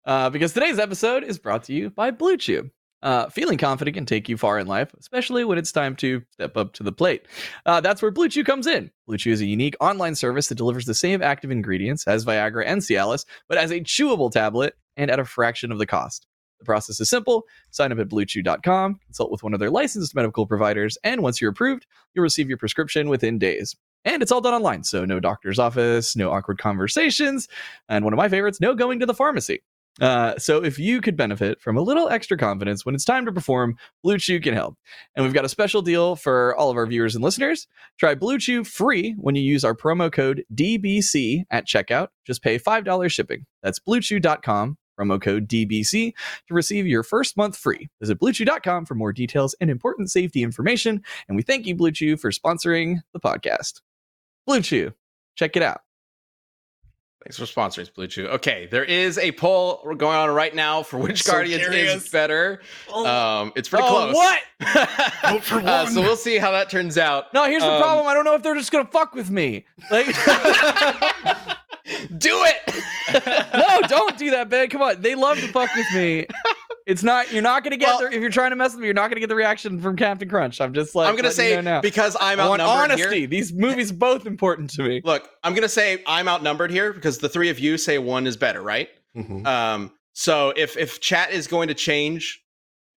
Uh, 0.05 0.29
because 0.29 0.53
today's 0.53 0.77
episode 0.77 1.23
is 1.23 1.39
brought 1.39 1.63
to 1.63 1.73
you 1.73 1.89
by 1.89 2.11
Blue 2.11 2.37
Chew. 2.37 2.69
Uh, 3.03 3.29
feeling 3.29 3.57
confident 3.57 3.95
can 3.95 4.05
take 4.05 4.29
you 4.29 4.37
far 4.37 4.59
in 4.59 4.67
life, 4.67 4.93
especially 4.99 5.43
when 5.43 5.57
it's 5.57 5.71
time 5.71 5.95
to 5.95 6.21
step 6.31 6.55
up 6.55 6.73
to 6.73 6.83
the 6.83 6.91
plate. 6.91 7.27
Uh, 7.65 7.81
that's 7.81 8.01
where 8.01 8.11
Blue 8.11 8.29
Chew 8.29 8.43
comes 8.43 8.67
in. 8.67 8.91
Blue 9.07 9.17
Chew 9.17 9.31
is 9.31 9.41
a 9.41 9.45
unique 9.45 9.75
online 9.79 10.15
service 10.15 10.47
that 10.47 10.55
delivers 10.55 10.85
the 10.85 10.93
same 10.93 11.21
active 11.21 11.51
ingredients 11.51 12.07
as 12.07 12.25
Viagra 12.25 12.63
and 12.65 12.81
Cialis, 12.81 13.25
but 13.47 13.57
as 13.57 13.71
a 13.71 13.79
chewable 13.79 14.31
tablet 14.31 14.75
and 14.97 15.09
at 15.09 15.19
a 15.19 15.25
fraction 15.25 15.71
of 15.71 15.79
the 15.79 15.85
cost. 15.85 16.27
The 16.59 16.65
process 16.65 16.99
is 16.99 17.09
simple. 17.09 17.45
Sign 17.71 17.91
up 17.91 17.97
at 17.97 18.09
bluechew.com, 18.09 18.99
consult 19.03 19.31
with 19.31 19.41
one 19.41 19.55
of 19.55 19.59
their 19.59 19.71
licensed 19.71 20.13
medical 20.13 20.45
providers, 20.45 20.97
and 21.03 21.23
once 21.23 21.41
you're 21.41 21.49
approved, 21.49 21.87
you'll 22.13 22.23
receive 22.23 22.49
your 22.49 22.57
prescription 22.57 23.09
within 23.09 23.39
days. 23.39 23.75
And 24.05 24.21
it's 24.21 24.31
all 24.31 24.41
done 24.41 24.53
online, 24.53 24.83
so 24.83 25.05
no 25.05 25.19
doctor's 25.19 25.59
office, 25.59 26.15
no 26.15 26.31
awkward 26.31 26.59
conversations, 26.59 27.47
and 27.89 28.03
one 28.03 28.13
of 28.13 28.17
my 28.17 28.29
favorites, 28.29 28.61
no 28.61 28.75
going 28.75 28.99
to 28.99 29.05
the 29.05 29.13
pharmacy. 29.13 29.61
Uh, 29.99 30.37
so 30.37 30.63
if 30.63 30.79
you 30.79 31.01
could 31.01 31.17
benefit 31.17 31.59
from 31.59 31.77
a 31.77 31.81
little 31.81 32.07
extra 32.09 32.37
confidence 32.37 32.85
when 32.85 32.95
it's 32.95 33.03
time 33.03 33.25
to 33.25 33.31
perform, 33.31 33.75
Blue 34.03 34.17
Chew 34.17 34.39
can 34.39 34.53
help. 34.53 34.77
And 35.15 35.25
we've 35.25 35.33
got 35.33 35.45
a 35.45 35.49
special 35.49 35.81
deal 35.81 36.15
for 36.15 36.55
all 36.55 36.69
of 36.69 36.77
our 36.77 36.85
viewers 36.85 37.15
and 37.15 37.23
listeners. 37.23 37.67
Try 37.99 38.15
Blue 38.15 38.37
Chew 38.37 38.63
free 38.63 39.15
when 39.17 39.35
you 39.35 39.41
use 39.41 39.65
our 39.65 39.75
promo 39.75 40.11
code 40.11 40.45
DBC 40.53 41.43
at 41.51 41.67
checkout. 41.67 42.07
Just 42.25 42.41
pay 42.41 42.57
$5 42.57 43.11
shipping. 43.11 43.45
That's 43.63 43.79
bluechew.com, 43.79 44.77
promo 44.97 45.21
code 45.21 45.47
DBC 45.47 46.13
to 46.47 46.53
receive 46.53 46.87
your 46.87 47.03
first 47.03 47.35
month 47.35 47.57
free. 47.57 47.89
Visit 47.99 48.19
bluechew.com 48.19 48.85
for 48.85 48.95
more 48.95 49.11
details 49.11 49.55
and 49.59 49.69
important 49.69 50.09
safety 50.09 50.41
information. 50.41 51.01
And 51.27 51.35
we 51.35 51.43
thank 51.43 51.65
you, 51.65 51.75
Blue 51.75 51.91
Chew, 51.91 52.17
for 52.17 52.31
sponsoring 52.31 52.99
the 53.13 53.19
podcast. 53.19 53.81
Blue 54.47 54.61
Chew, 54.61 54.93
check 55.35 55.55
it 55.55 55.63
out. 55.63 55.81
Thanks 57.23 57.37
for 57.37 57.45
sponsoring 57.45 57.93
Blue 57.93 58.07
Chew. 58.07 58.27
Okay, 58.27 58.67
there 58.71 58.83
is 58.83 59.19
a 59.19 59.31
poll 59.33 59.83
going 59.95 60.17
on 60.17 60.29
right 60.31 60.55
now 60.55 60.81
for 60.81 60.97
which 60.97 61.21
So 61.21 61.33
Guardians 61.33 61.61
curious. 61.61 62.03
is 62.05 62.09
better. 62.09 62.61
Um, 62.91 63.53
it's 63.55 63.69
pretty 63.69 63.85
Oh, 63.87 64.11
close. 64.11 64.15
what? 64.15 64.39
Vote 65.29 65.43
for 65.43 65.59
Uh, 65.59 65.85
so 65.85 66.01
we'll 66.01 66.15
see 66.17 66.37
how 66.39 66.49
that 66.51 66.71
turns 66.71 66.97
out. 66.97 67.31
No, 67.33 67.43
here's 67.45 67.61
the 67.61 67.69
Um, 67.71 67.79
problem. 67.81 68.07
I 68.07 68.15
don't 68.15 68.25
know 68.25 68.33
if 68.33 68.41
they're 68.41 68.55
just 68.55 68.71
gonna 68.71 68.89
fuck 68.91 69.13
with 69.13 69.29
me. 69.29 69.65
Like, 69.91 70.07
Do 72.17 72.43
it. 72.45 72.83
no, 73.53 73.81
don't 73.87 74.17
do 74.17 74.31
that, 74.31 74.49
Ben. 74.49 74.69
Come 74.69 74.81
on, 74.81 75.01
they 75.01 75.13
love 75.15 75.39
to 75.39 75.47
fuck 75.49 75.69
with 75.75 75.87
me. 75.93 76.25
It's 76.87 77.03
not. 77.03 77.31
You're 77.31 77.41
not 77.43 77.63
gonna 77.63 77.77
get. 77.77 77.87
Well- 77.87 78.09
the, 78.09 78.15
if 78.15 78.21
you're 78.21 78.29
trying 78.31 78.49
to 78.51 78.55
mess 78.55 78.71
with 78.73 78.81
me, 78.81 78.87
you're 78.87 78.93
not 78.93 79.09
gonna 79.09 79.19
get 79.19 79.29
the 79.29 79.35
reaction 79.35 79.79
from 79.79 79.95
Captain 79.95 80.27
Crunch. 80.27 80.59
I'm 80.59 80.73
just 80.73 80.95
like. 80.95 81.07
I'm 81.07 81.15
gonna 81.15 81.27
letting 81.29 81.45
you 81.45 81.51
say 81.51 81.55
know 81.57 81.61
now. 81.75 81.81
because 81.81 82.17
I'm 82.19 82.39
I 82.39 82.49
want 82.49 82.61
outnumbered 82.61 82.91
honesty. 82.99 83.19
here. 83.19 83.27
These 83.27 83.53
movies 83.53 83.91
both 83.91 84.25
important 84.25 84.69
to 84.71 84.83
me. 84.83 85.01
Look, 85.03 85.29
I'm 85.43 85.53
gonna 85.53 85.69
say 85.69 86.01
I'm 86.07 86.27
outnumbered 86.27 86.71
here 86.71 86.91
because 86.93 87.19
the 87.19 87.29
three 87.29 87.49
of 87.49 87.59
you 87.59 87.77
say 87.77 87.97
one 87.97 88.25
is 88.27 88.35
better, 88.37 88.61
right? 88.61 88.89
Mhm. 89.15 89.45
Um, 89.45 89.91
so 90.13 90.53
if 90.57 90.75
if 90.77 90.99
chat 90.99 91.31
is 91.31 91.47
going 91.47 91.67
to 91.67 91.73
change, 91.73 92.43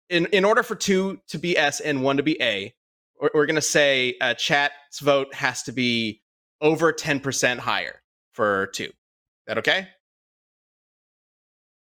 in 0.10 0.26
in 0.28 0.46
order 0.46 0.64
for 0.64 0.76
two 0.76 1.20
to 1.30 1.38
be 1.38 1.58
S 1.58 1.80
and 1.80 2.04
one 2.04 2.18
to 2.18 2.24
be 2.24 2.42
A, 2.42 2.74
we're, 3.20 3.30
we're 3.34 3.46
gonna 3.46 3.62
say 3.62 4.16
uh, 4.22 4.34
chat's 4.36 5.00
vote 5.00 5.34
has 5.34 5.64
to 5.64 5.72
be 5.72 6.22
over 6.62 6.92
ten 6.92 7.20
percent 7.20 7.60
higher 7.60 8.02
for 8.34 8.68
two. 8.68 8.92
That 9.48 9.58
okay? 9.58 9.88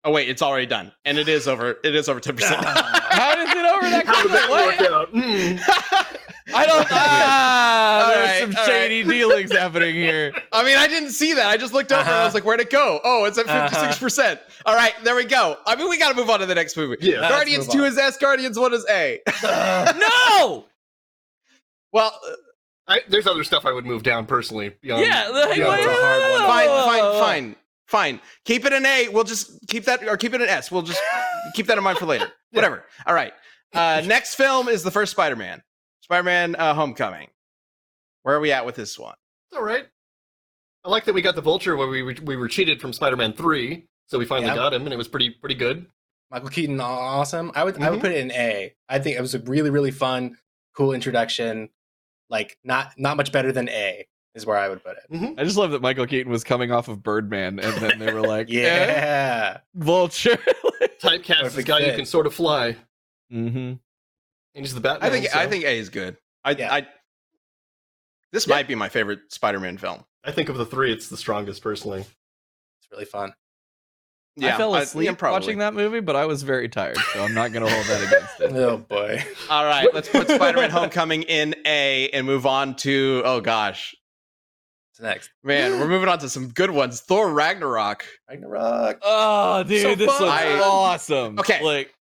Oh 0.06 0.10
wait, 0.10 0.28
it's 0.28 0.42
already 0.42 0.66
done, 0.66 0.92
and 1.06 1.16
it 1.18 1.28
is 1.28 1.48
over. 1.48 1.78
It 1.82 1.94
is 1.94 2.08
over 2.08 2.20
ten 2.20 2.36
percent. 2.36 2.62
How 2.64 3.34
does 3.34 3.48
it 3.48 3.56
over 3.64 3.88
that? 3.90 4.06
How 4.06 4.22
did 4.22 4.32
that 4.32 4.50
work 4.50 4.90
out? 4.90 5.08
Hmm. 5.10 6.16
I 6.54 6.66
don't. 6.66 6.86
Ah, 6.90 8.12
there's 8.14 8.28
right, 8.30 8.40
some 8.52 8.56
all 8.60 8.66
shady 8.66 9.02
dealings 9.02 9.50
happening 9.50 9.94
here. 9.94 10.32
I 10.52 10.62
mean, 10.62 10.76
I 10.76 10.86
didn't 10.86 11.10
see 11.12 11.32
that. 11.32 11.46
I 11.46 11.56
just 11.56 11.72
looked 11.72 11.90
over 11.90 12.02
and 12.02 12.10
I 12.10 12.12
Uh-huh. 12.18 12.26
was 12.26 12.34
like, 12.34 12.44
"Where'd 12.44 12.60
it 12.60 12.68
go?" 12.68 13.00
Oh, 13.02 13.24
it's 13.24 13.38
at 13.38 13.48
Uh-huh. 13.48 13.68
fifty 13.70 13.86
six 13.86 13.98
percent. 13.98 14.40
All 14.66 14.74
right, 14.76 14.92
there 15.04 15.16
we 15.16 15.24
go. 15.24 15.56
I 15.66 15.74
mean, 15.74 15.88
we 15.88 15.98
got 15.98 16.10
to 16.10 16.14
move 16.14 16.28
on 16.28 16.40
to 16.40 16.46
the 16.46 16.54
next 16.54 16.76
movie. 16.76 16.96
Yeah. 17.00 17.26
Guardians 17.28 17.66
two 17.66 17.84
is 17.84 17.96
S. 17.96 18.18
Guardians 18.18 18.58
one 18.58 18.74
is 18.74 18.84
A. 18.90 19.20
No. 19.42 20.66
well, 21.92 22.12
uh, 22.28 22.32
I, 22.86 23.00
there's 23.08 23.26
other 23.26 23.42
stuff 23.44 23.64
I 23.64 23.72
would 23.72 23.86
move 23.86 24.02
down 24.02 24.26
personally. 24.26 24.74
Beyond, 24.82 25.02
Yeah. 25.02 25.28
Like, 25.28 25.56
Yeah, 25.56 25.70
wait, 25.70 25.78
it's 25.78 25.86
a 25.86 25.94
hard 25.94 26.20
one. 26.32 26.40
fine, 26.40 26.68
fine, 26.68 26.90
wait, 27.04 27.12
wait. 27.12 27.20
fine, 27.20 27.56
fine. 27.86 28.20
Keep 28.44 28.64
it 28.64 28.72
an 28.72 28.84
A. 28.86 29.08
We'll 29.08 29.24
just 29.24 29.66
keep 29.68 29.84
that, 29.84 30.06
or 30.06 30.16
keep 30.16 30.34
it 30.34 30.40
an 30.40 30.48
S. 30.48 30.70
We'll 30.70 30.82
just 30.82 31.00
keep 31.54 31.66
that 31.66 31.78
in 31.78 31.84
mind 31.84 31.98
for 31.98 32.06
later. 32.06 32.30
Whatever. 32.52 32.84
All 33.06 33.14
right. 33.14 33.32
Uh, 33.72 34.02
next 34.06 34.36
film 34.36 34.68
is 34.68 34.82
the 34.82 34.90
first 34.90 35.10
Spider-Man, 35.12 35.62
Spider-Man: 36.02 36.54
uh, 36.56 36.74
Homecoming. 36.74 37.28
Where 38.22 38.36
are 38.36 38.40
we 38.40 38.52
at 38.52 38.64
with 38.64 38.76
this 38.76 38.98
one? 38.98 39.16
It's 39.50 39.56
all 39.58 39.64
right. 39.64 39.86
I 40.84 40.88
like 40.90 41.04
that 41.06 41.14
we 41.14 41.22
got 41.22 41.34
the 41.34 41.40
Vulture 41.42 41.76
where 41.76 41.88
we 41.88 42.02
were, 42.02 42.14
we 42.24 42.36
were 42.36 42.46
cheated 42.48 42.80
from 42.80 42.92
Spider-Man 42.92 43.32
three, 43.32 43.86
so 44.06 44.18
we 44.18 44.24
finally 44.26 44.48
Yeah. 44.48 44.54
got 44.56 44.74
him, 44.74 44.82
and 44.84 44.92
it 44.92 44.96
was 44.96 45.08
pretty 45.08 45.30
pretty 45.30 45.54
good. 45.56 45.86
Michael 46.30 46.48
Keaton, 46.50 46.80
awesome. 46.80 47.52
I 47.54 47.64
would 47.64 47.80
I 47.82 47.90
would 47.90 47.98
Mhm. 47.98 48.02
put 48.02 48.12
it 48.12 48.18
in 48.18 48.30
A. 48.32 48.74
I 48.88 48.98
think 48.98 49.16
it 49.16 49.20
was 49.20 49.34
a 49.34 49.38
really 49.40 49.70
really 49.70 49.90
fun, 49.90 50.36
cool 50.76 50.92
introduction. 50.92 51.68
Like 52.30 52.56
not 52.64 52.92
not 52.96 53.16
much 53.16 53.32
better 53.32 53.50
than 53.52 53.68
A 53.68 54.06
is 54.34 54.44
where 54.46 54.56
I 54.56 54.68
would 54.68 54.82
put 54.82 54.96
it. 54.96 55.34
I 55.38 55.44
just 55.44 55.56
love 55.56 55.70
that 55.72 55.82
Michael 55.82 56.06
Keaton 56.06 56.30
was 56.32 56.44
coming 56.44 56.72
off 56.72 56.88
of 56.88 57.02
Birdman, 57.02 57.58
and 57.60 57.74
then 57.82 57.98
they 57.98 58.12
were 58.12 58.20
like, 58.26 58.48
"Eh, 58.50 58.52
Yeah. 58.62 59.58
Vulture." 59.74 60.36
Typecast 61.00 61.26
this 61.26 61.42
Perfect 61.42 61.68
guy 61.68 61.80
who 61.80 61.86
fit. 61.86 61.96
can 61.96 62.06
sort 62.06 62.26
of 62.26 62.34
fly, 62.34 62.76
mm-hmm. 63.32 63.56
and 63.58 63.78
he's 64.54 64.74
the 64.74 64.80
Batman. 64.80 65.08
I 65.08 65.12
think 65.12 65.26
so 65.28 65.38
I 65.38 65.46
think 65.46 65.64
A 65.64 65.78
is 65.78 65.88
good. 65.90 66.16
I, 66.44 66.52
Yeah. 66.52 66.72
I 66.74 66.86
this 68.32 68.46
Yeah. 68.46 68.54
might 68.54 68.66
be 68.68 68.74
my 68.74 68.88
favorite 68.88 69.20
Spider-Man 69.32 69.78
film. 69.78 70.04
I 70.24 70.32
think 70.32 70.48
of 70.48 70.56
the 70.56 70.64
three, 70.66 70.92
it's 70.92 71.08
the 71.08 71.16
strongest 71.16 71.62
personally. 71.62 72.00
It's 72.00 72.90
really 72.90 73.04
fun. 73.04 73.34
I 74.42 74.56
fell 74.56 74.72
yeah, 74.72 74.80
asleep 74.80 75.16
probably. 75.18 75.40
watching 75.40 75.58
that 75.58 75.74
movie, 75.74 76.00
but 76.00 76.16
I 76.16 76.26
was 76.26 76.42
very 76.42 76.68
tired, 76.68 76.96
so 77.12 77.22
I'm 77.22 77.34
not 77.34 77.52
going 77.52 77.64
to 77.64 77.72
hold 77.72 77.86
that 77.86 78.02
against 78.02 78.40
it. 78.40 78.52
Oh 78.56 78.78
boy. 78.78 79.22
All 79.48 79.64
right, 79.64 79.92
let's 79.94 80.08
put 80.08 80.28
Spider-Man: 80.28 80.70
Homecoming 80.70 81.22
in 81.22 81.54
A 81.66 82.08
and 82.10 82.26
move 82.26 82.44
on 82.46 82.74
to 82.76 83.22
oh 83.24 83.40
gosh, 83.40 83.94
What's 83.94 84.03
next? 85.00 85.30
man, 85.42 85.78
we're 85.80 85.88
moving 85.88 86.08
on 86.08 86.18
to 86.20 86.28
some 86.28 86.48
good 86.48 86.70
ones. 86.70 87.00
Thor: 87.00 87.32
Ragnarok. 87.32 88.04
Ragnarok. 88.28 88.98
Oh, 89.02 89.62
dude, 89.64 89.82
So 89.82 89.94
this 89.94 90.06
fun. 90.10 90.22
looks 90.22 90.32
I- 90.32 90.60
awesome. 90.60 91.38
Okay. 91.38 91.62
like 91.62 91.94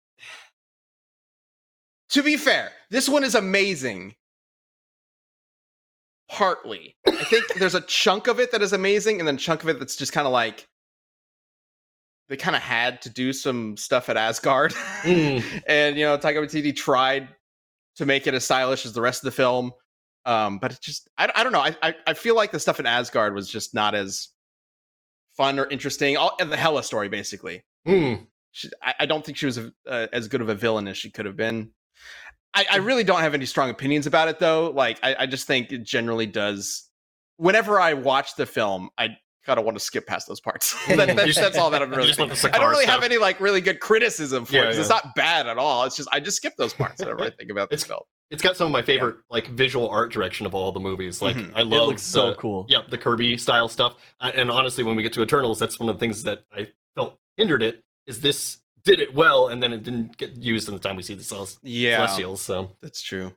To 2.11 2.23
be 2.23 2.37
fair, 2.37 2.71
this 2.89 3.09
one 3.09 3.23
is 3.23 3.35
amazing. 3.35 4.15
Partly, 6.29 6.95
I 7.07 7.11
think 7.25 7.45
there's 7.59 7.75
a 7.75 7.81
chunk 7.81 8.27
of 8.27 8.39
it 8.39 8.51
that 8.51 8.61
is 8.61 8.73
amazing, 8.73 9.19
and 9.19 9.27
then 9.27 9.35
a 9.35 9.39
chunk 9.39 9.61
of 9.63 9.69
it 9.69 9.77
that's 9.79 9.95
just 9.95 10.13
kind 10.13 10.25
of 10.25 10.33
like 10.33 10.67
they 12.29 12.37
kind 12.37 12.55
of 12.55 12.61
had 12.61 13.01
to 13.03 13.09
do 13.09 13.33
some 13.33 13.77
stuff 13.77 14.09
at 14.09 14.17
Asgard, 14.17 14.71
Mm. 15.03 15.43
and 15.67 15.97
you 15.97 16.05
know, 16.05 16.17
Taika 16.17 16.37
Waititi 16.37 16.75
tried 16.75 17.27
to 17.97 18.05
make 18.07 18.25
it 18.25 18.33
as 18.33 18.45
stylish 18.45 18.85
as 18.85 18.93
the 18.93 19.01
rest 19.01 19.21
of 19.21 19.25
the 19.25 19.31
film, 19.31 19.71
um, 20.25 20.59
but 20.59 20.71
it 20.73 20.81
just 20.81 21.09
I, 21.17 21.31
I 21.35 21.43
don't 21.43 21.53
know. 21.53 21.61
I, 21.61 21.75
I 21.81 21.95
I 22.07 22.13
feel 22.13 22.35
like 22.35 22.51
the 22.51 22.59
stuff 22.59 22.79
in 22.79 22.85
Asgard 22.85 23.33
was 23.33 23.49
just 23.49 23.73
not 23.73 23.95
as 23.95 24.29
fun 25.35 25.59
or 25.59 25.67
interesting. 25.69 26.17
All 26.17 26.35
and 26.39 26.51
the 26.51 26.57
Hela 26.57 26.83
story, 26.83 27.09
basically. 27.09 27.63
Mm. 27.87 28.27
She, 28.51 28.69
I, 28.81 28.93
I 29.01 29.05
don't 29.05 29.25
think 29.25 29.37
she 29.37 29.45
was 29.45 29.57
a, 29.57 29.71
uh, 29.87 30.07
as 30.13 30.27
good 30.27 30.41
of 30.41 30.49
a 30.49 30.55
villain 30.55 30.87
as 30.87 30.97
she 30.97 31.09
could 31.09 31.25
have 31.25 31.35
been. 31.35 31.71
I, 32.53 32.65
I 32.71 32.77
really 32.77 33.03
don't 33.03 33.21
have 33.21 33.33
any 33.33 33.45
strong 33.45 33.69
opinions 33.69 34.05
about 34.05 34.27
it, 34.27 34.39
though. 34.39 34.69
Like, 34.69 34.99
I, 35.01 35.15
I 35.19 35.25
just 35.25 35.47
think 35.47 35.71
it 35.71 35.83
generally 35.83 36.27
does. 36.27 36.87
Whenever 37.37 37.81
I 37.81 37.95
watch 37.95 38.35
the 38.35 38.45
film, 38.45 38.89
I 38.97 39.17
kind 39.45 39.59
of 39.59 39.65
want 39.65 39.77
to 39.77 39.83
skip 39.83 40.05
past 40.07 40.27
those 40.27 40.39
parts. 40.39 40.73
that, 40.87 41.15
that's, 41.15 41.35
that's 41.35 41.57
all 41.57 41.69
that 41.71 41.81
I'm 41.81 41.89
really. 41.91 42.07
just 42.07 42.19
want 42.19 42.31
the 42.31 42.47
I 42.53 42.57
don't 42.57 42.67
Sakaar 42.67 42.71
really 42.71 42.85
have 42.85 43.03
any 43.03 43.17
like 43.17 43.39
really 43.39 43.61
good 43.61 43.79
criticism 43.79 44.45
for 44.45 44.55
it 44.55 44.59
Yeah, 44.59 44.65
'cause 44.65 44.77
it's 44.77 44.89
not 44.89 45.15
bad 45.15 45.47
at 45.47 45.57
all. 45.57 45.83
It's 45.85 45.95
just 45.95 46.09
I 46.11 46.19
just 46.19 46.37
skip 46.37 46.53
those 46.57 46.73
parts 46.73 46.99
whenever 46.99 47.23
I 47.23 47.29
think 47.37 47.49
about 47.51 47.69
this 47.69 47.81
It's- 47.83 47.87
film. 47.87 48.01
It's 48.31 48.41
got 48.41 48.57
some 48.57 48.65
of 48.65 48.71
my 48.71 48.81
favorite 48.81 49.17
like 49.29 49.47
visual 49.49 49.87
art 49.89 50.11
direction 50.11 50.47
of 50.47 50.55
all 50.55 50.71
the 50.71 50.79
movies. 50.79 51.21
Like 51.21 51.35
Mhm. 51.35 51.51
I 51.55 51.61
it 51.61 51.67
love 51.67 51.89
looks 51.89 52.01
so 52.01 52.33
cool. 52.35 52.65
Yep, 52.67 52.89
the 52.89 52.97
Kirby 52.97 53.37
style 53.37 53.67
stuff. 53.67 53.95
And 54.21 54.49
honestly, 54.49 54.83
when 54.83 54.95
we 54.95 55.03
get 55.03 55.13
to 55.13 55.21
Eternals, 55.21 55.59
that's 55.59 55.79
one 55.79 55.87
of 55.87 55.95
the 55.95 55.99
things 55.99 56.23
that 56.23 56.43
I 56.51 56.67
felt 56.95 57.19
hindered 57.37 57.61
it. 57.61 57.83
Is 58.07 58.21
this 58.21 58.57
did 58.85 58.99
it 58.99 59.13
well, 59.13 59.49
and 59.49 59.61
then 59.61 59.71
it 59.71 59.83
didn't 59.83 60.17
get 60.17 60.35
used 60.35 60.67
in 60.67 60.73
the 60.73 60.79
time 60.79 60.95
we 60.95 61.03
see 61.03 61.13
the 61.13 61.23
Celes- 61.23 61.59
Yeah, 61.61 61.97
Celestials. 61.97 62.41
So 62.41 62.71
that's 62.81 63.01
true. 63.03 63.33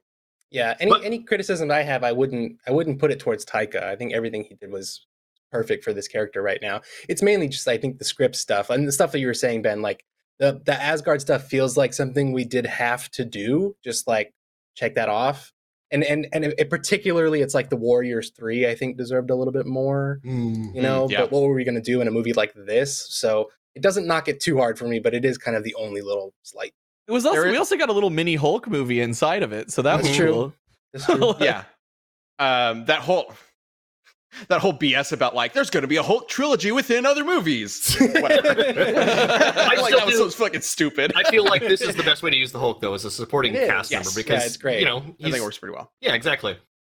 Yeah. 0.51 0.75
Any 0.81 0.91
But- 0.91 1.05
any 1.05 1.19
criticism 1.19 1.71
I 1.71 1.83
have, 1.83 2.03
I 2.03 2.13
wouldn't 2.13 2.57
I 2.67 2.71
wouldn't 2.71 2.99
put 2.99 3.11
it 3.11 3.21
towards 3.21 3.45
Taika. 3.45 3.83
I 3.83 3.97
think 3.97 4.15
everything 4.15 4.45
he 4.45 4.55
did 4.55 4.71
was 4.73 5.05
perfect 5.53 5.85
for 5.85 5.93
this 5.93 6.09
character 6.09 6.43
right 6.43 6.59
now. 6.63 6.81
It's 7.09 7.23
mainly 7.23 7.49
just 7.49 7.67
I 7.69 7.79
think 7.79 7.99
the 7.99 8.05
script 8.05 8.37
stuff 8.37 8.71
and 8.71 8.87
the 8.87 8.93
stuff 8.93 9.13
that 9.13 9.19
you 9.21 9.27
were 9.27 9.35
saying, 9.35 9.63
Ben. 9.63 9.83
Like 9.83 10.05
the 10.39 10.61
the 10.65 10.75
Asgard 10.81 11.21
stuff 11.21 11.45
feels 11.45 11.77
like 11.77 11.93
something 11.95 12.33
we 12.33 12.45
did 12.45 12.67
have 12.67 13.11
to 13.13 13.25
do. 13.25 13.77
Just 13.85 14.07
like 14.07 14.33
check 14.77 14.95
that 14.97 15.09
off. 15.09 15.53
And 15.93 16.03
and 16.03 16.27
and 16.33 16.45
it, 16.45 16.69
particularly, 16.69 17.43
it's 17.43 17.55
like 17.55 17.71
the 17.71 17.77
Warriors 17.77 18.31
three. 18.37 18.67
I 18.69 18.75
think 18.75 18.97
deserved 18.97 19.31
a 19.31 19.37
little 19.37 19.53
bit 19.53 19.67
more. 19.67 20.21
mm, 20.25 20.75
You 20.75 20.83
know, 20.83 21.09
yeah. 21.09 21.21
but 21.21 21.31
what 21.31 21.43
were 21.43 21.55
we 21.55 21.63
going 21.65 21.77
to 21.77 21.81
do 21.81 22.01
in 22.01 22.09
a 22.09 22.11
movie 22.11 22.33
like 22.33 22.53
this? 22.55 23.07
So 23.15 23.51
it 23.77 23.83
doesn't 23.83 24.07
knock 24.07 24.27
it 24.27 24.41
too 24.41 24.57
hard 24.59 24.79
for 24.79 24.89
me, 24.89 24.99
but 24.99 25.15
it 25.15 25.25
is 25.25 25.39
kind 25.39 25.57
of 25.57 25.63
the 25.63 25.75
only 25.77 26.01
little 26.01 26.35
slight. 26.43 26.73
It 27.07 27.13
was 27.13 27.25
also 27.25 27.37
There 27.39 27.47
is- 27.47 27.53
we 27.53 27.59
also 27.59 27.77
got 27.77 27.89
a 27.89 27.93
little 27.93 28.11
mini 28.11 28.35
Hulk 28.35 28.67
movie 28.69 29.01
inside 29.01 29.45
of 29.45 29.53
it, 29.53 29.71
so 29.71 29.81
that 29.83 29.97
That's 29.99 30.09
was 30.09 30.17
true. 30.17 30.33
cool. 30.33 30.55
That's 30.93 31.07
true. 31.07 31.35
yeah 31.41 31.65
um 32.39 32.85
that 32.87 33.01
whole 33.01 33.33
that 34.49 34.61
whole 34.61 34.73
BS 34.73 35.13
about 35.13 35.35
like 35.35 35.53
there's 35.53 35.71
going 35.71 35.83
to 35.83 35.89
be 35.89 35.97
a 35.97 36.03
Hulk 36.03 36.29
trilogy 36.29 36.73
within 36.73 37.07
other 37.07 37.25
movies. 37.25 37.97
Whatever. 37.99 38.49
I 38.61 39.75
like 39.77 39.79
still 39.79 39.99
that 39.99 40.07
was 40.07 40.15
do- 40.17 40.31
so 40.31 40.45
fucking 40.45 40.61
stupid. 40.63 41.13
I 41.17 41.23
feel 41.31 41.45
like 41.45 41.63
this 41.63 41.81
is 41.81 41.95
the 41.97 42.03
best 42.03 42.23
way 42.23 42.31
to 42.31 42.37
use 42.37 42.53
the 42.53 42.59
Hulk, 42.59 42.81
though, 42.81 42.95
as 42.95 43.05
a 43.05 43.11
supporting 43.11 43.55
It 43.55 43.63
is, 43.63 43.69
cast 43.71 43.91
yes. 43.91 44.05
member 44.07 44.21
because 44.21 44.43
Yeah, 44.43 44.47
it's 44.47 44.57
great. 44.57 44.79
you 44.81 44.87
know 44.87 44.99
I 44.99 45.01
think 45.01 45.17
he's, 45.19 45.35
it 45.37 45.43
works 45.43 45.59
pretty 45.59 45.75
well. 45.75 45.93
yeah, 46.01 46.15
exactly. 46.15 46.57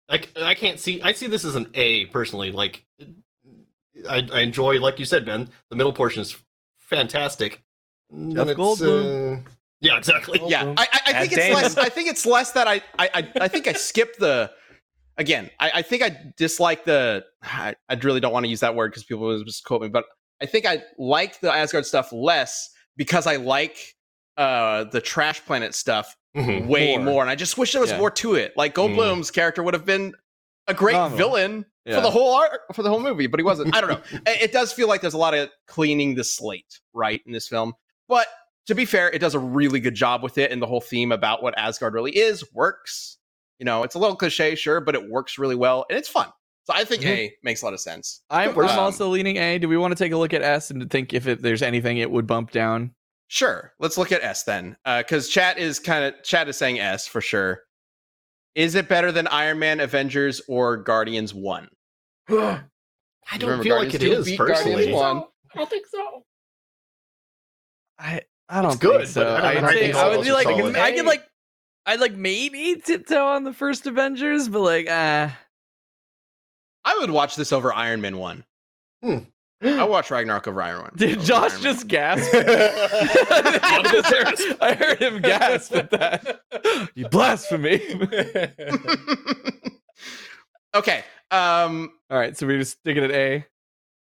Like 0.10 0.30
I 0.42 0.54
can't 0.54 0.80
see. 0.80 1.02
I 1.02 1.12
see 1.14 1.28
this 1.28 1.44
as 1.46 1.56
an 1.56 1.68
A 1.74 2.06
personally. 2.08 2.52
Like 2.52 2.86
I, 4.10 4.28
I 4.32 4.40
enjoy, 4.42 4.80
like 4.80 5.00
you 5.00 5.06
said, 5.06 5.26
Ben. 5.26 5.50
The 5.70 5.76
middle 5.76 5.92
portion 5.94 6.22
is 6.22 6.38
fantastic. 6.80 7.64
Then 8.10 8.34
Jeff 8.36 8.48
Goldblum. 8.58 9.40
uh, 9.40 9.50
yeah, 9.82 9.98
exactly. 9.98 10.40
Goldblum. 10.40 10.50
Yeah, 10.50 10.74
I, 10.78 10.88
I, 10.92 11.00
I 11.08 11.28
think 11.28 11.34
it's 11.34 11.54
less. 11.56 11.78
I 11.78 11.90
think 11.90 12.10
it's 12.10 12.26
less 12.26 12.52
that 12.54 12.68
I, 12.68 12.76
I, 12.98 13.10
I, 13.14 13.32
I 13.42 13.48
think 13.48 13.68
I 13.68 13.74
skipped 13.74 14.20
the. 14.20 14.52
Again, 15.18 15.50
I, 15.60 15.72
I 15.76 15.82
think 15.82 16.04
I 16.04 16.16
dislike 16.38 16.86
the. 16.86 17.26
I, 17.42 17.76
I 17.90 17.96
really 17.96 18.20
don't 18.20 18.34
want 18.34 18.46
to 18.46 18.50
use 18.50 18.60
that 18.60 18.76
word 18.76 18.92
because 18.92 19.04
people 19.04 19.24
will 19.26 19.44
just 19.44 19.64
quote 19.66 19.82
me, 19.82 19.88
but 19.90 20.06
I 20.42 20.46
think 20.46 20.66
I 20.66 20.84
like 21.00 21.40
the 21.40 21.52
Asgard 21.52 21.86
stuff 21.86 22.12
less 22.14 22.70
because 22.98 23.26
I 23.28 23.38
like 23.38 23.96
uh 24.38 24.84
the 24.86 25.02
Trash 25.02 25.44
Planet 25.46 25.74
stuff 25.74 26.16
Mhm. 26.36 26.68
way 26.68 26.96
More. 26.98 27.06
more. 27.06 27.22
and 27.24 27.32
I 27.32 27.36
just 27.36 27.58
wish 27.58 27.72
there 27.72 27.82
was 27.82 27.90
Yeah. 27.90 27.98
more 27.98 28.12
to 28.12 28.36
it. 28.36 28.54
Like 28.56 28.76
Goldblum's 28.76 29.32
character 29.32 29.64
would 29.64 29.74
have 29.74 29.86
been 29.86 30.14
a 30.68 30.74
great 30.76 30.94
Phenomenal. 30.94 31.18
villain 31.18 31.66
Yeah. 31.86 31.96
for 31.96 32.02
the 32.02 32.12
whole 32.12 32.36
art 32.36 32.62
for 32.76 32.84
the 32.84 32.90
whole 32.90 33.00
movie, 33.00 33.26
but 33.26 33.40
he 33.40 33.44
wasn't. 33.44 33.76
I 33.76 33.82
don't 33.82 33.90
know. 33.90 34.02
It, 34.28 34.42
it 34.44 34.52
does 34.52 34.72
feel 34.72 34.88
like 34.88 35.02
there's 35.02 35.16
a 35.16 35.18
lot 35.18 35.34
of 35.34 35.50
cleaning 35.68 36.14
the 36.14 36.24
slate, 36.24 36.80
right, 36.94 37.22
in 37.26 37.32
this 37.32 37.48
film. 37.48 37.74
But 38.08 38.28
to 38.68 38.76
be 38.76 38.86
fair, 38.86 39.10
it 39.10 39.18
does 39.20 39.34
a 39.34 39.40
really 39.40 39.80
good 39.80 39.96
job 39.96 40.22
with 40.22 40.38
it, 40.38 40.52
and 40.52 40.62
the 40.62 40.68
whole 40.68 40.82
theme 40.82 41.12
about 41.12 41.42
what 41.42 41.58
Asgard 41.58 41.96
really 41.96 42.16
is 42.16 42.44
works. 42.54 43.18
You 43.60 43.66
know, 43.66 43.84
it's 43.84 43.96
a 43.96 44.00
little 44.00 44.16
cliche, 44.16 44.56
sure, 44.56 44.80
but 44.80 44.96
it 44.96 45.10
works 45.10 45.38
really 45.38 45.56
well, 45.56 45.86
and 45.90 45.98
it's 45.98 46.10
fun. 46.10 46.30
So 46.66 46.74
I 46.76 46.84
think 46.84 47.02
Mhm. 47.04 47.08
A 47.08 47.38
makes 47.44 47.62
a 47.62 47.66
lot 47.66 47.74
of 47.74 47.80
sense. 47.80 48.22
I'm, 48.30 48.50
Um, 48.50 48.60
I'm 48.68 48.78
also 48.80 49.08
leaning 49.08 49.38
A. 49.38 49.58
Do 49.58 49.68
we 49.70 49.78
want 49.78 49.96
to 49.98 50.04
take 50.04 50.12
a 50.12 50.18
look 50.18 50.34
at 50.34 50.42
S 50.42 50.70
and 50.70 50.90
think 50.92 51.14
if 51.14 51.26
it, 51.28 51.42
there's 51.42 51.62
anything 51.62 51.98
it 51.98 52.12
would 52.12 52.28
bump 52.28 52.52
down? 52.52 52.94
Sure, 53.30 53.74
let's 53.80 53.98
look 53.98 54.12
at 54.12 54.22
S 54.24 54.44
then, 54.44 54.78
because 54.86 55.28
chat 55.30 55.58
is 55.58 55.80
kind 55.80 56.04
of 56.06 56.22
chat 56.24 56.48
is 56.48 56.58
saying 56.58 56.80
S 56.80 57.08
for 57.08 57.20
sure. 57.22 57.64
Is 58.56 58.74
it 58.76 58.88
better 58.90 59.12
than 59.12 59.28
Iron 59.28 59.60
Man, 59.60 59.80
Avengers, 59.80 60.42
or 60.48 60.78
Guardians 60.78 61.34
One? 61.34 61.70
I 62.30 62.34
don't 63.38 63.42
Remember 63.42 63.64
feel 63.64 63.76
Guardians 63.76 63.94
like 63.96 64.04
it 64.04 64.06
2 64.06 64.12
is 64.14 64.26
beat 64.26 64.38
personally. 64.38 64.74
Guardians 64.74 64.96
1. 64.96 65.18
I 65.18 65.58
don't 65.58 65.70
think 65.70 65.88
so. 65.88 66.26
I 68.00 68.22
I 68.50 68.62
don't 68.62 68.72
It's 68.72 68.80
good, 68.82 68.98
think 69.02 69.10
so. 69.10 69.22
I 69.22 69.26
don't- 69.26 69.46
I'd 69.46 69.64
I 69.66 69.74
think 69.74 69.96
I 69.96 70.16
would 70.16 70.24
be 70.24 70.32
like, 70.32 70.44
solid. 70.46 70.76
I 70.78 70.92
could 70.96 71.06
like, 71.06 71.24
I'd 71.88 72.02
like 72.02 72.16
maybe 72.16 72.82
tiptoe 72.84 73.28
on 73.28 73.46
the 73.46 73.54
first 73.54 73.88
Avengers, 73.88 74.50
but 74.50 74.60
like, 74.60 74.88
ah, 74.90 75.38
I 76.84 76.98
would 77.00 77.12
watch 77.12 77.36
this 77.36 77.54
over 77.54 77.74
Iron 77.74 78.02
Man 78.02 78.18
One. 78.18 78.44
Hmm. 79.02 79.20
I 79.62 79.84
would 79.84 79.90
watch 79.90 80.12
Ragnarok 80.12 80.48
over 80.48 80.62
Iron 80.62 80.82
Man. 80.82 80.92
did 80.96 81.20
Josh 81.22 81.54
Iron 81.54 81.62
just 81.64 81.88
gasp? 81.88 82.32
gasp? 82.32 82.46
I 84.62 84.76
heard 84.78 85.02
him 85.02 85.22
gasp 85.22 85.76
at 85.76 85.90
that. 85.92 86.42
You 86.94 87.08
blasphemy! 87.10 87.82
okay. 90.76 91.04
Um, 91.32 91.92
All 92.10 92.18
right, 92.18 92.38
so 92.38 92.48
we're 92.48 92.60
just 92.60 92.80
stick 92.80 92.96
it 92.98 93.04
at 93.04 93.12
A. 93.12 93.46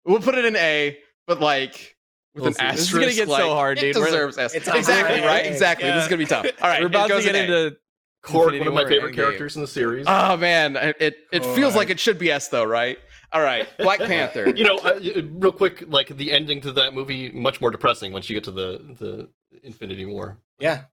we'll 0.05 0.21
put 0.21 0.35
it 0.35 0.45
in 0.45 0.55
A, 0.55 0.97
but 1.25 1.41
like 1.41 1.96
with 2.37 2.57
We'll 2.57 2.67
an 2.69 2.75
see. 2.77 2.81
This 2.81 2.87
is 2.87 2.93
gonna 2.93 3.13
get 3.13 3.27
so 3.27 3.53
hard, 3.53 3.77
dude. 3.79 3.95
We're- 3.95 4.05
deserves 4.07 4.37
S. 4.37 4.53
It's 4.55 4.67
exactly 4.67 5.19
a- 5.19 5.25
right. 5.25 5.45
Exactly. 5.45 5.89
This 5.89 6.03
is 6.03 6.07
gonna 6.09 6.17
be 6.19 6.25
tough. 6.25 6.45
All 6.61 6.69
right, 6.69 6.81
We're 6.81 6.87
about 6.87 7.07
to 7.09 7.21
get 7.21 7.35
in 7.35 7.49
A. 7.51 7.53
into 7.65 7.77
Korg, 8.23 8.45
Infinity 8.53 8.59
one 8.59 8.67
of 8.69 8.73
my 8.73 8.85
favorite 8.89 9.15
characters 9.15 9.55
in 9.55 9.61
the 9.61 9.67
series. 9.67 10.05
Oh 10.07 10.37
man, 10.37 10.75
it 10.75 10.95
it, 10.99 11.15
it 11.31 11.43
feels 11.55 11.73
God. 11.73 11.79
like 11.79 11.89
it 11.89 11.99
should 11.99 12.17
be 12.19 12.31
S 12.31 12.47
though, 12.49 12.63
right? 12.65 12.97
All 13.33 13.41
right, 13.41 13.67
Black 13.77 13.99
Panther. 14.11 14.49
you 14.55 14.63
know, 14.63 14.77
uh, 14.77 14.99
real 15.33 15.51
quick, 15.51 15.83
like 15.87 16.07
the 16.15 16.31
ending 16.31 16.61
to 16.61 16.71
that 16.73 16.93
movie, 16.93 17.29
much 17.31 17.59
more 17.61 17.71
depressing 17.71 18.11
once 18.13 18.29
you 18.29 18.35
get 18.35 18.43
to 18.45 18.51
the 18.51 18.79
the 18.99 19.29
Infinity 19.63 20.05
War. 20.05 20.37
yeah. 20.59 20.83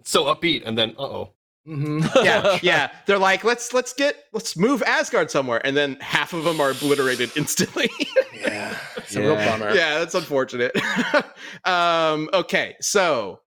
It's 0.00 0.10
so 0.10 0.24
upbeat, 0.24 0.62
and 0.66 0.76
then 0.78 0.90
uh 0.98 1.02
oh, 1.02 1.32
hmm 1.68 2.00
yeah, 2.24 2.58
yeah. 2.62 2.90
They're 3.06 3.18
like, 3.18 3.44
let's 3.44 3.72
let's 3.74 3.92
get 3.92 4.16
let's 4.32 4.56
move 4.56 4.82
Asgard 4.82 5.30
somewhere, 5.30 5.60
and 5.66 5.76
then 5.76 5.96
half 6.00 6.32
of 6.32 6.44
them 6.44 6.60
are 6.60 6.70
obliterated 6.70 7.30
instantly. 7.36 7.90
Yeah. 8.38 8.78
It's 8.96 9.16
a 9.16 9.20
real 9.20 9.34
bummer. 9.34 9.74
yeah, 9.74 9.98
that's 9.98 10.14
unfortunate. 10.14 10.70
um, 11.64 12.30
okay, 12.32 12.76
so 12.80 13.40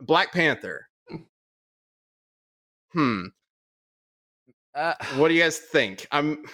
Black 0.00 0.32
Panther. 0.32 0.86
Hmm. 2.92 3.26
Uh, 4.74 4.94
What 5.16 5.28
do 5.28 5.34
you 5.34 5.42
guys 5.42 5.58
think? 5.58 6.06
I'm. 6.12 6.44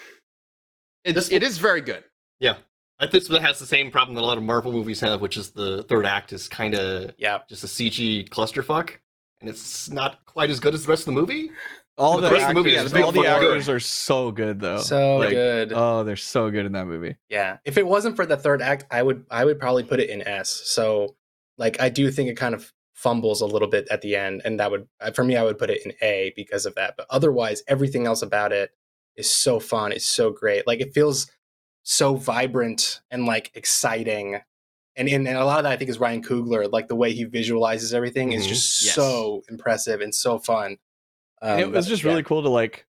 It's, 1.04 1.14
This- 1.14 1.32
it 1.32 1.42
is 1.42 1.58
very 1.58 1.80
good. 1.80 2.04
Yeah, 2.40 2.54
I 3.00 3.06
think 3.08 3.24
this 3.26 3.38
has 3.40 3.58
the 3.58 3.66
same 3.66 3.90
problem 3.90 4.14
that 4.14 4.22
a 4.22 4.26
lot 4.26 4.38
of 4.38 4.44
Marvel 4.44 4.70
movies 4.72 5.00
have, 5.00 5.20
which 5.20 5.36
is 5.36 5.50
the 5.50 5.82
third 5.84 6.06
act 6.06 6.32
is 6.32 6.48
kind 6.48 6.74
of 6.74 7.12
Yeah. 7.18 7.38
just 7.48 7.64
a 7.64 7.66
CG 7.66 8.28
clusterfuck, 8.28 8.92
and 9.40 9.48
it's 9.48 9.90
not 9.90 10.24
quite 10.26 10.50
as 10.50 10.60
good 10.60 10.74
as 10.74 10.84
the 10.84 10.90
rest 10.90 11.02
of 11.02 11.14
the 11.14 11.20
movie. 11.20 11.50
all 11.96 12.16
The 12.20 12.28
the, 12.28 12.34
rest 12.34 12.42
of 12.44 12.48
the 12.48 12.54
movie 12.54 12.76
actors, 12.76 12.92
is 12.92 13.02
all 13.02 13.12
the 13.12 13.20
big 13.20 13.30
fucking 13.30 13.48
actors 13.48 13.68
are 13.68 13.80
so 13.80 14.30
good 14.30 14.60
though. 14.60 14.78
So 14.78 15.18
Like, 15.18 15.30
good. 15.30 15.72
Oh, 15.74 16.04
they're 16.04 16.16
so 16.16 16.50
good 16.50 16.66
in 16.66 16.72
that 16.72 16.86
movie. 16.86 17.16
Yeah. 17.28 17.58
If 17.64 17.78
it 17.78 17.86
wasn't 17.86 18.16
for 18.16 18.26
the 18.26 18.36
third 18.36 18.62
act, 18.62 18.84
I 18.90 19.02
would 19.02 19.24
I 19.30 19.44
would 19.44 19.58
probably 19.58 19.84
put 19.84 20.00
it 20.00 20.10
in 20.10 20.26
S. 20.26 20.48
So 20.64 21.16
like 21.56 21.80
I 21.80 21.88
do 21.88 22.10
think 22.10 22.28
it 22.30 22.36
kind 22.36 22.54
of 22.54 22.72
fumbles 22.94 23.40
a 23.40 23.46
little 23.46 23.68
bit 23.68 23.86
at 23.90 24.00
the 24.02 24.16
end 24.16 24.42
and 24.44 24.58
that 24.58 24.70
would 24.72 24.88
uh, 25.00 25.12
for 25.12 25.22
me 25.22 25.36
I 25.36 25.44
would 25.44 25.58
put 25.58 25.70
it 25.70 25.84
in 25.84 25.92
A 26.02 26.32
because 26.36 26.66
of 26.66 26.74
that. 26.76 26.94
But 26.96 27.06
otherwise 27.10 27.62
everything 27.68 28.06
else 28.06 28.22
about 28.22 28.52
it 28.52 28.70
is 29.16 29.30
so 29.30 29.58
fun, 29.60 29.92
it's 29.92 30.06
so 30.06 30.30
great. 30.30 30.66
Like 30.66 30.80
it 30.80 30.94
feels 30.94 31.30
so 31.84 32.14
vibrant 32.16 33.00
and 33.10 33.24
like 33.24 33.50
exciting. 33.54 34.40
And, 34.98 35.08
and, 35.08 35.26
and 35.28 35.38
a 35.38 35.44
lot 35.44 35.58
of 35.58 35.62
that 35.64 35.72
I 35.72 35.76
think 35.76 35.88
is 35.90 35.98
Ryan 35.98 36.22
Coogler, 36.22 36.70
like 36.70 36.88
the 36.88 36.96
way 36.96 37.12
he 37.12 37.24
visualizes 37.24 37.94
everything 37.94 38.32
is 38.32 38.44
Mhm. 38.44 38.48
just 38.48 38.84
Yes. 38.84 38.94
so 38.94 39.42
impressive 39.48 40.00
and 40.00 40.14
so 40.14 40.38
fun. 40.38 40.76
And 41.40 41.60
it 41.60 41.64
Um, 41.66 41.72
was 41.72 41.86
just 41.86 42.02
yeah. 42.02 42.10
really 42.10 42.24
cool 42.24 42.42
to 42.42 42.48
like 42.48 42.84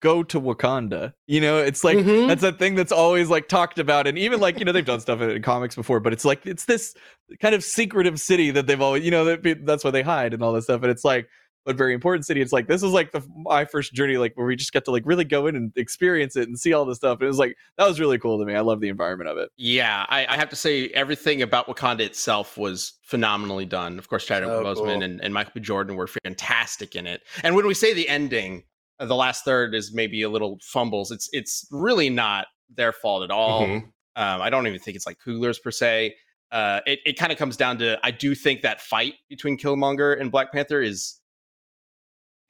go 0.00 0.22
to 0.22 0.40
Wakanda. 0.40 1.12
You 1.26 1.40
know, 1.42 1.58
it's 1.58 1.84
like 1.84 1.98
Mhm. 1.98 2.28
that's 2.28 2.42
a 2.42 2.52
thing 2.52 2.74
that's 2.76 2.92
always 2.92 3.28
like 3.28 3.48
talked 3.48 3.78
about, 3.78 4.06
and 4.06 4.16
even 4.16 4.40
like 4.40 4.58
you 4.58 4.64
know 4.64 4.72
they've 4.72 4.84
done 4.84 5.00
stuff 5.00 5.20
in, 5.20 5.28
in 5.30 5.42
comics 5.42 5.74
before, 5.74 6.00
but 6.00 6.12
it's 6.12 6.24
like 6.24 6.46
it's 6.46 6.64
this 6.64 6.94
kind 7.40 7.54
of 7.54 7.62
secretive 7.62 8.18
city 8.20 8.50
that 8.52 8.66
they've 8.66 8.80
always 8.80 9.04
you 9.04 9.10
know 9.10 9.24
that 9.24 9.66
that's 9.66 9.84
why 9.84 9.90
they 9.90 10.02
hide 10.02 10.32
and 10.32 10.42
all 10.42 10.52
this 10.52 10.64
stuff, 10.64 10.82
and 10.82 10.90
it's 10.90 11.04
like 11.04 11.28
but 11.64 11.76
very 11.76 11.94
important 11.94 12.26
city. 12.26 12.40
It's 12.40 12.52
like 12.52 12.66
this 12.68 12.82
is 12.82 12.92
like 12.92 13.12
the 13.12 13.22
my 13.36 13.64
first 13.64 13.92
journey, 13.94 14.16
like 14.16 14.36
where 14.36 14.46
we 14.46 14.56
just 14.56 14.72
get 14.72 14.84
to 14.86 14.90
like 14.90 15.02
really 15.06 15.24
go 15.24 15.46
in 15.46 15.56
and 15.56 15.72
experience 15.76 16.36
it 16.36 16.48
and 16.48 16.58
see 16.58 16.72
all 16.72 16.84
this 16.84 16.98
stuff. 16.98 17.18
And 17.20 17.22
it 17.24 17.28
was 17.28 17.38
like 17.38 17.56
that 17.78 17.88
was 17.88 17.98
really 18.00 18.18
cool 18.18 18.38
to 18.38 18.44
me. 18.44 18.54
I 18.54 18.60
love 18.60 18.80
the 18.80 18.88
environment 18.88 19.30
of 19.30 19.38
it. 19.38 19.50
Yeah, 19.56 20.04
I, 20.08 20.26
I 20.26 20.36
have 20.36 20.48
to 20.50 20.56
say 20.56 20.88
everything 20.88 21.42
about 21.42 21.66
Wakanda 21.66 22.00
itself 22.00 22.56
was 22.58 22.92
phenomenally 23.02 23.64
done. 23.64 23.98
Of 23.98 24.08
course, 24.08 24.24
Chadwick 24.26 24.50
So 24.50 24.62
Boseman 24.64 24.76
cool. 24.76 25.02
and, 25.02 25.20
and 25.22 25.32
Michael 25.34 25.52
B. 25.54 25.60
Jordan 25.60 25.96
were 25.96 26.08
fantastic 26.24 26.94
in 26.96 27.06
it. 27.06 27.22
And 27.42 27.54
when 27.54 27.66
we 27.66 27.74
say 27.74 27.94
the 27.94 28.08
ending, 28.08 28.64
uh, 29.00 29.06
the 29.06 29.16
last 29.16 29.44
third 29.44 29.74
is 29.74 29.92
maybe 29.94 30.22
a 30.22 30.28
little 30.28 30.58
fumbles. 30.62 31.10
It's 31.10 31.28
it's 31.32 31.66
really 31.70 32.10
not 32.10 32.46
their 32.74 32.92
fault 32.92 33.24
at 33.24 33.30
all. 33.30 33.62
Mhm. 33.66 33.76
Um, 34.16 34.42
I 34.42 34.50
don't 34.50 34.66
even 34.66 34.78
think 34.78 34.96
it's 34.96 35.06
like 35.06 35.18
Coogler's 35.24 35.58
per 35.58 35.70
se. 35.70 36.14
Uh, 36.52 36.80
it 36.86 37.00
it 37.04 37.18
kind 37.18 37.32
of 37.32 37.38
comes 37.38 37.56
down 37.56 37.78
to 37.78 37.98
I 38.04 38.10
do 38.12 38.34
think 38.34 38.62
that 38.62 38.80
fight 38.80 39.14
between 39.28 39.58
Killmonger 39.58 40.20
and 40.20 40.30
Black 40.30 40.52
Panther 40.52 40.80
is 40.82 41.18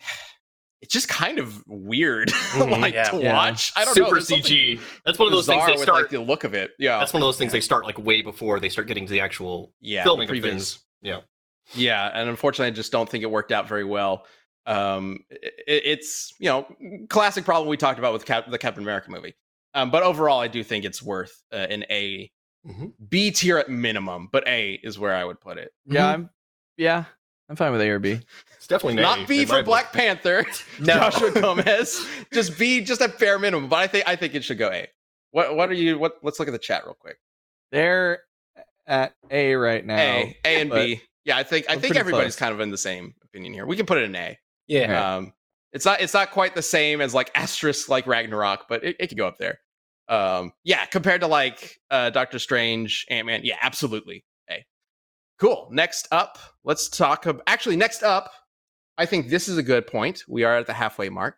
it's 0.83 0.93
just 0.93 1.09
kind 1.09 1.39
of 1.39 1.63
weird 1.67 2.29
Mhm. 2.53 2.81
like 2.81 2.95
Yeah. 2.95 3.05
to 3.11 3.19
Yeah. 3.21 3.33
watch. 3.33 3.73
I 3.77 3.85
don't 3.85 3.95
Super 3.95 4.17
know. 4.17 4.21
something 4.21 4.45
CG. 4.53 4.81
That's 5.05 5.19
one 5.19 5.27
of 5.29 5.33
those 5.33 5.47
things 5.47 5.65
they 5.67 5.73
with, 5.73 5.83
start. 5.83 6.03
like 6.03 6.11
the 6.11 6.21
look 6.21 6.45
of 6.45 6.55
it. 6.55 6.73
Yeah, 6.79 6.99
that's 6.99 7.13
one 7.15 7.23
of 7.23 7.27
those 7.27 7.39
things 7.39 7.53
they 7.53 7.61
start 7.61 7.85
like 7.87 7.99
way 7.99 8.21
before 8.23 8.61
they 8.61 8.69
start 8.69 8.87
getting 8.89 9.07
to 9.07 9.13
the 9.13 9.21
actual 9.21 9.73
yeah, 9.81 10.03
filming 10.05 10.29
the 10.29 10.37
of 10.39 10.43
things. 10.45 10.81
Yeah. 11.03 11.21
Yeah, 11.75 12.11
and 12.13 12.29
unfortunately, 12.29 12.67
I 12.67 12.75
just 12.75 12.93
don't 12.93 13.09
think 13.09 13.23
it 13.25 13.31
worked 13.31 13.51
out 13.51 13.67
very 13.67 13.85
well. 13.85 14.27
Um, 14.67 15.21
it, 15.31 15.55
it's 15.67 16.35
you 16.39 16.49
know 16.51 16.67
classic 17.09 17.45
problem 17.47 17.69
we 17.69 17.79
talked 17.79 17.99
about 17.99 18.13
with 18.13 18.27
Cap- 18.27 18.51
the 18.51 18.59
Captain 18.59 18.83
America 18.83 19.11
movie. 19.11 19.35
Um, 19.73 19.91
but 19.91 20.03
overall, 20.03 20.41
I 20.41 20.49
do 20.49 20.63
think 20.63 20.85
it's 20.85 21.03
worth 21.03 21.43
uh, 21.53 21.57
an 21.57 21.85
A, 21.91 22.31
Mhm. 22.67 22.93
B 23.09 23.31
tier 23.31 23.57
at 23.59 23.71
minimum. 23.71 24.29
But 24.31 24.47
A 24.47 24.75
is 24.83 24.99
where 24.99 25.15
I 25.15 25.25
would 25.25 25.41
put 25.41 25.57
it. 25.57 25.73
Yeah, 25.87 26.03
Mhm. 26.03 26.13
I'm 26.15 26.31
yeah, 26.77 27.05
I'm 27.49 27.57
fine 27.57 27.73
with 27.73 27.81
A 27.83 27.91
or 27.91 27.99
B. 27.99 28.21
It's 28.57 28.67
definitely 28.67 28.95
an 28.95 29.03
Not 29.03 29.29
B 29.29 29.43
in 29.43 29.47
for 29.47 29.57
book. 29.57 29.67
Black 29.67 29.93
Panther, 29.93 30.47
No. 30.81 30.95
Joshua 30.95 31.31
Gomez. 31.33 32.07
Just 32.33 32.59
B, 32.59 32.81
just 32.81 33.01
a 33.01 33.09
fair 33.09 33.39
minimum. 33.39 33.69
But 33.69 33.81
I 33.81 33.87
think 33.87 34.09
I 34.09 34.17
think 34.17 34.35
it 34.35 34.45
should 34.45 34.59
go 34.59 34.71
A. 34.71 34.89
What 35.33 35.55
what 35.57 35.69
are 35.69 35.75
you? 35.75 35.99
What? 35.99 36.19
Let's 36.23 36.39
look 36.39 36.49
at 36.49 36.53
the 36.53 36.59
chat 36.59 36.85
real 36.85 36.95
quick. 36.95 37.19
They're 37.71 38.21
at 38.87 39.15
A 39.31 39.55
right 39.55 39.85
now. 39.85 39.97
A, 39.99 40.37
A 40.45 40.61
and 40.61 40.71
B. 40.71 41.03
Yeah, 41.25 41.37
I 41.37 41.43
think 41.43 41.67
I 41.69 41.77
think 41.77 41.97
everybody's 41.97 42.37
close. 42.37 42.37
kind 42.37 42.55
of 42.55 42.61
in 42.61 42.71
the 42.71 42.79
same 42.79 43.15
opinion 43.25 43.53
here. 43.53 43.67
We 43.67 43.77
can 43.77 43.87
put 43.87 43.99
it 43.99 44.05
in 44.05 44.15
A. 44.15 44.39
Yeah. 44.67 45.17
Um, 45.17 45.33
it's 45.73 45.85
not 45.85 46.01
it's 46.01 46.15
not 46.15 46.31
quite 46.31 46.55
the 46.55 46.63
same 46.63 47.01
as 47.01 47.15
like 47.15 47.31
asterisk 47.35 47.89
like 47.89 48.07
Ragnarok, 48.07 48.67
but 48.69 48.85
it, 48.85 48.97
it 49.01 49.07
could 49.09 49.19
go 49.19 49.27
up 49.27 49.39
there. 49.39 49.59
Um, 50.09 50.53
yeah, 50.65 50.85
compared 50.87 51.23
to 51.23 51.27
like 51.27 51.81
uh, 51.91 52.11
Doctor 52.11 52.39
Strange, 52.39 53.07
Ant 53.11 53.27
Man, 53.27 53.41
yeah, 53.43 53.57
absolutely. 53.61 54.25
Cool. 55.39 55.69
Next 55.73 56.09
up, 56.13 56.39
let's 56.65 56.89
talk. 56.89 57.27
Ab- 57.27 57.43
Actually, 57.47 57.77
next 57.77 58.03
up, 58.03 58.31
I 58.97 59.07
think 59.07 59.29
this 59.29 59.49
is 59.49 59.59
a 59.59 59.63
good 59.63 59.87
point. 59.87 60.23
We 60.29 60.45
are 60.45 60.57
at 60.57 60.67
the 60.67 60.73
halfway 60.73 61.09
mark 61.09 61.37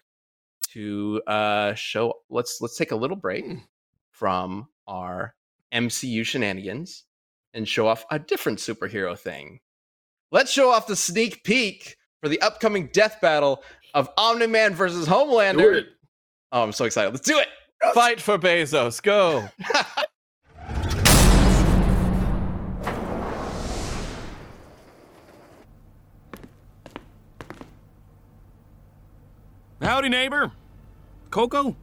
to 0.72 1.22
uh, 1.26 1.74
show. 1.74 2.14
Let's 2.28 2.58
let's 2.60 2.76
take 2.76 2.92
a 2.92 2.96
little 2.96 3.16
break 3.16 3.44
Hmm. 3.44 3.58
from 4.10 4.68
our 4.86 5.34
MCU 5.72 6.24
shenanigans 6.24 7.04
and 7.54 7.66
show 7.66 7.86
off 7.88 8.04
a 8.10 8.18
different 8.18 8.58
superhero 8.58 9.18
thing. 9.18 9.60
Let's 10.30 10.52
show 10.52 10.70
off 10.70 10.86
the 10.86 10.96
sneak 10.96 11.42
peek 11.44 11.96
for 12.20 12.28
the 12.28 12.40
upcoming 12.42 12.88
death 12.92 13.18
battle 13.22 13.62
of 13.94 14.10
Omni 14.18 14.46
Man 14.48 14.74
versus 14.74 15.06
Do 15.06 15.12
Homelander. 15.12 15.76
it. 15.76 15.86
Oh, 16.52 16.62
I'm 16.62 16.72
so 16.72 16.84
excited! 16.84 17.12
Let's 17.12 17.26
do 17.26 17.38
it. 17.38 17.48
Fight 17.94 18.20
for 18.20 18.38
Bezos. 18.38 19.02
Go. 19.02 19.48
Howdy, 29.86 30.08
neighbor. 30.08 30.50
Coco? 31.30 31.76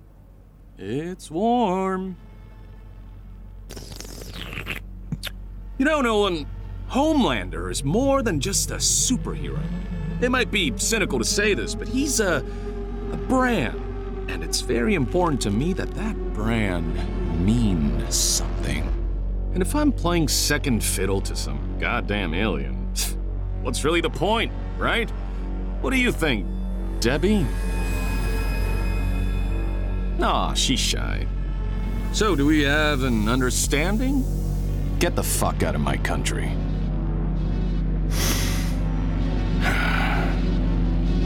It's 0.78 1.32
warm. 1.32 2.18
You 5.78 5.86
know, 5.86 6.02
Nolan, 6.02 6.46
Homelander 6.90 7.72
is 7.72 7.86
more 7.86 8.22
than 8.22 8.42
just 8.42 8.72
a 8.72 8.76
superhero. 8.76 9.64
It 10.20 10.30
might 10.32 10.52
be 10.52 10.74
cynical 10.76 11.18
to 11.18 11.24
say 11.24 11.54
this, 11.54 11.76
but 11.76 11.88
he's 11.88 12.20
a, 12.20 12.46
a 13.14 13.16
brand. 13.16 13.80
And 14.30 14.44
it's 14.44 14.60
very 14.60 14.96
important 14.96 15.40
to 15.44 15.50
me 15.50 15.72
that 15.72 15.92
that 15.92 16.34
brand 16.34 16.94
means 17.46 18.18
something. 18.18 18.84
And 19.54 19.62
if 19.62 19.74
I'm 19.78 19.94
playing 19.94 20.28
second 20.28 20.84
fiddle 20.84 21.22
to 21.22 21.38
some 21.38 21.78
goddamn 21.80 22.34
alien, 22.34 22.76
what's 23.62 23.86
really 23.86 24.02
the 24.02 24.10
point, 24.10 24.52
right? 24.78 25.10
What 25.80 25.92
do 25.92 25.98
you 25.98 26.12
think, 26.12 26.46
Debbie? 27.00 27.48
Aw, 30.22 30.54
she's 30.54 30.80
shy. 30.80 31.28
So, 32.12 32.36
do 32.36 32.46
we 32.46 32.62
have 32.62 33.04
an 33.04 33.28
understanding? 33.28 34.24
Get 35.00 35.16
the 35.16 35.24
fuck 35.24 35.64
out 35.64 35.76
of 35.76 35.82
my 35.82 35.98
country. 35.98 36.46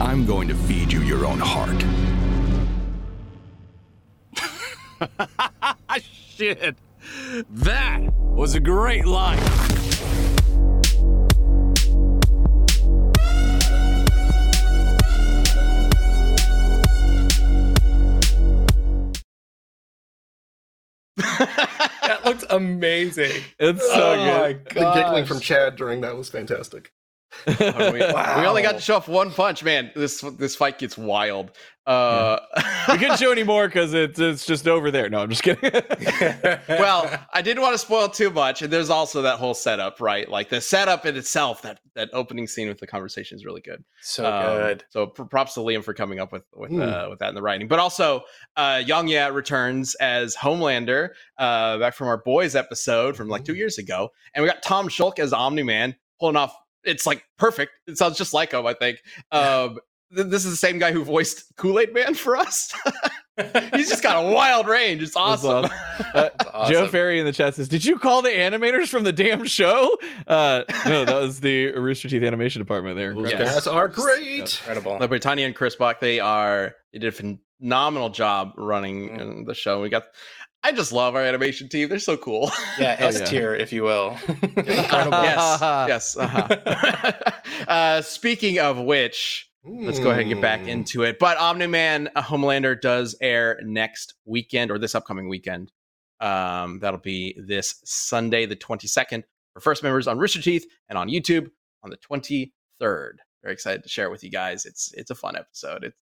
I'm 0.00 0.24
going 0.26 0.48
to 0.48 0.54
feed 0.54 0.90
you 0.92 1.02
your 1.02 1.26
own 1.26 1.38
heart. 1.40 1.84
Shit. 6.00 6.76
That 7.50 8.00
was 8.18 8.54
a 8.54 8.60
great 8.60 9.04
line. 9.04 9.77
Amazing. 22.50 23.42
It's 23.58 23.86
so 23.86 24.12
oh 24.12 24.16
good. 24.16 24.74
my 24.76 24.80
The 24.80 24.92
giggling 24.94 25.24
from 25.24 25.40
Chad 25.40 25.76
during 25.76 26.00
that 26.02 26.16
was 26.16 26.28
fantastic. 26.28 26.92
We, 27.46 27.54
Wow. 28.00 28.40
we 28.40 28.46
only 28.46 28.62
got 28.62 28.72
to 28.72 28.80
show 28.80 28.96
off 28.96 29.08
one 29.08 29.30
punch, 29.30 29.62
man. 29.64 29.90
This 29.94 30.20
this 30.38 30.56
fight 30.56 30.78
gets 30.78 30.96
wild. 30.98 31.52
Uh, 31.86 32.38
we 32.90 32.98
couldn't 32.98 33.16
show 33.18 33.32
any 33.32 33.44
more 33.44 33.66
because 33.66 33.94
it's 33.94 34.18
it's 34.18 34.44
just 34.44 34.68
over 34.68 34.90
there. 34.90 35.08
No, 35.08 35.20
I'm 35.22 35.30
just 35.30 35.42
kidding. 35.42 35.70
well, 36.68 37.10
I 37.32 37.40
didn't 37.40 37.62
want 37.62 37.72
to 37.72 37.78
spoil 37.78 38.08
too 38.10 38.28
much, 38.30 38.60
and 38.60 38.70
there's 38.70 38.90
also 38.90 39.22
that 39.22 39.38
whole 39.38 39.54
setup, 39.54 39.98
right? 40.00 40.28
Like 40.28 40.50
the 40.50 40.60
setup 40.60 41.06
in 41.06 41.16
itself, 41.16 41.62
that 41.62 41.80
that 41.94 42.10
opening 42.12 42.46
scene 42.46 42.68
with 42.68 42.78
the 42.78 42.86
conversation 42.86 43.36
is 43.36 43.44
really 43.46 43.62
good. 43.62 43.82
so 44.02 44.26
Um, 44.26 44.42
good. 44.58 44.84
So 44.90 45.06
props 45.06 45.54
to 45.54 45.60
Liam 45.60 45.82
for 45.82 45.94
coming 45.94 46.20
up 46.20 46.30
with 46.30 46.44
with 46.54 46.70
Hmm. 46.70 46.82
uh, 46.82 47.08
with 47.08 47.20
that 47.20 47.30
in 47.30 47.34
the 47.34 47.42
writing, 47.42 47.68
but 47.68 47.78
also 47.78 48.22
uh, 48.56 48.82
Yong 48.84 49.08
Yea 49.08 49.30
returns 49.30 49.94
as 49.96 50.36
Homelander, 50.36 51.10
uh, 51.38 51.78
back 51.78 51.94
from 51.94 52.08
our 52.08 52.18
boys 52.18 52.54
episode 52.54 53.16
from 53.16 53.28
like 53.28 53.44
two 53.44 53.54
years 53.54 53.78
ago, 53.78 54.10
and 54.34 54.42
we 54.42 54.48
got 54.50 54.62
Tom 54.62 54.88
Schalk 54.88 55.18
as 55.18 55.32
Omni 55.32 55.62
Man 55.62 55.96
pulling 56.20 56.36
off. 56.36 56.54
It's 56.84 57.06
like 57.06 57.24
perfect. 57.38 57.72
It 57.86 57.98
sounds 57.98 58.16
just 58.18 58.32
like 58.34 58.52
him, 58.52 58.66
I 58.66 58.74
think. 58.74 58.98
Um, 59.32 59.78
th- 60.14 60.28
this 60.28 60.44
is 60.44 60.50
the 60.52 60.56
same 60.56 60.78
guy 60.78 60.92
who 60.92 61.04
voiced 61.04 61.44
Kool 61.56 61.78
Aid 61.78 61.92
Man 61.94 62.14
for 62.14 62.36
us. 62.36 62.72
He's 63.72 63.88
just 63.88 64.02
got 64.02 64.24
a 64.24 64.32
wild 64.32 64.66
range. 64.66 65.00
It's 65.00 65.14
That's 65.14 65.44
awesome. 65.44 65.70
Uh, 66.12 66.28
awesome. 66.52 66.72
Joe 66.74 66.88
Ferry 66.88 67.20
in 67.20 67.24
the 67.24 67.32
chat 67.32 67.54
says, 67.54 67.68
"Did 67.68 67.84
you 67.84 67.96
call 67.98 68.20
the 68.20 68.30
animators 68.30 68.88
from 68.88 69.04
the 69.04 69.12
damn 69.12 69.44
show?" 69.44 69.96
Uh, 70.26 70.64
no, 70.86 71.04
that 71.04 71.14
was 71.20 71.38
the 71.40 71.70
Rooster 71.72 72.08
Teeth 72.08 72.24
animation 72.24 72.60
department. 72.60 72.96
There, 72.96 73.14
Those 73.14 73.30
Yes. 73.30 73.54
guys 73.54 73.66
are 73.68 73.86
great. 73.86 74.40
Incredible. 74.58 74.98
Like 74.98 75.08
Britannia 75.08 75.46
and 75.46 75.54
Chris 75.54 75.76
Bach, 75.76 76.00
they 76.00 76.18
are 76.18 76.74
they 76.92 76.98
did 76.98 77.14
a 77.14 77.36
phenomenal 77.60 78.08
job 78.08 78.52
running 78.56 79.08
Mm. 79.10 79.46
the 79.46 79.54
show. 79.54 79.80
We 79.82 79.88
got 79.88 80.04
I 80.64 80.72
just 80.72 80.92
love 80.92 81.14
our 81.14 81.22
animation 81.22 81.68
team. 81.68 81.88
They're 81.88 81.98
so 81.98 82.16
cool. 82.16 82.50
Yeah, 82.78 82.96
Oh, 83.00 83.06
S 83.06 83.20
yeah. 83.20 83.24
tier, 83.26 83.54
if 83.54 83.72
you 83.72 83.84
will. 83.84 84.16
Incredible. 84.28 85.22
yes. 85.22 85.60
yes. 85.88 86.16
Uh-huh. 86.16 87.12
uh, 87.68 88.02
speaking 88.02 88.58
of 88.58 88.78
which, 88.78 89.48
let's 89.64 89.98
go 90.00 90.10
ahead 90.10 90.22
and 90.22 90.30
get 90.30 90.42
back 90.42 90.60
Hmm. 90.62 90.68
into 90.68 91.02
it. 91.04 91.18
But 91.18 91.38
Omni 91.38 91.68
Man 91.68 92.08
uh, 92.16 92.22
Homelander 92.22 92.78
does 92.80 93.16
air 93.20 93.60
next 93.64 94.14
weekend 94.24 94.70
or 94.70 94.78
this 94.78 94.94
upcoming 94.94 95.28
weekend. 95.28 95.70
Um, 96.20 96.80
that'll 96.80 96.98
be 97.00 97.38
this 97.38 97.80
Sunday, 97.84 98.44
the 98.44 98.56
22nd, 98.56 99.22
for 99.54 99.60
first 99.60 99.84
members 99.84 100.08
on 100.08 100.18
Rooster 100.18 100.42
Teeth 100.42 100.66
and 100.88 100.98
on 100.98 101.08
YouTube 101.08 101.50
on 101.84 101.90
the 101.90 101.96
23rd. 101.98 103.12
Very 103.44 103.52
excited 103.54 103.84
to 103.84 103.88
share 103.88 104.06
it 104.06 104.10
with 104.10 104.24
you 104.24 104.30
guys. 104.30 104.66
It's 104.66 104.92
it's 104.94 105.12
a 105.12 105.14
fun 105.14 105.36
episode. 105.36 105.84
It's 105.84 105.96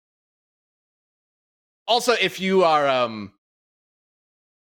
also 1.87 2.13
if 2.21 2.41
you 2.41 2.65
are 2.65 2.89
um 2.89 3.33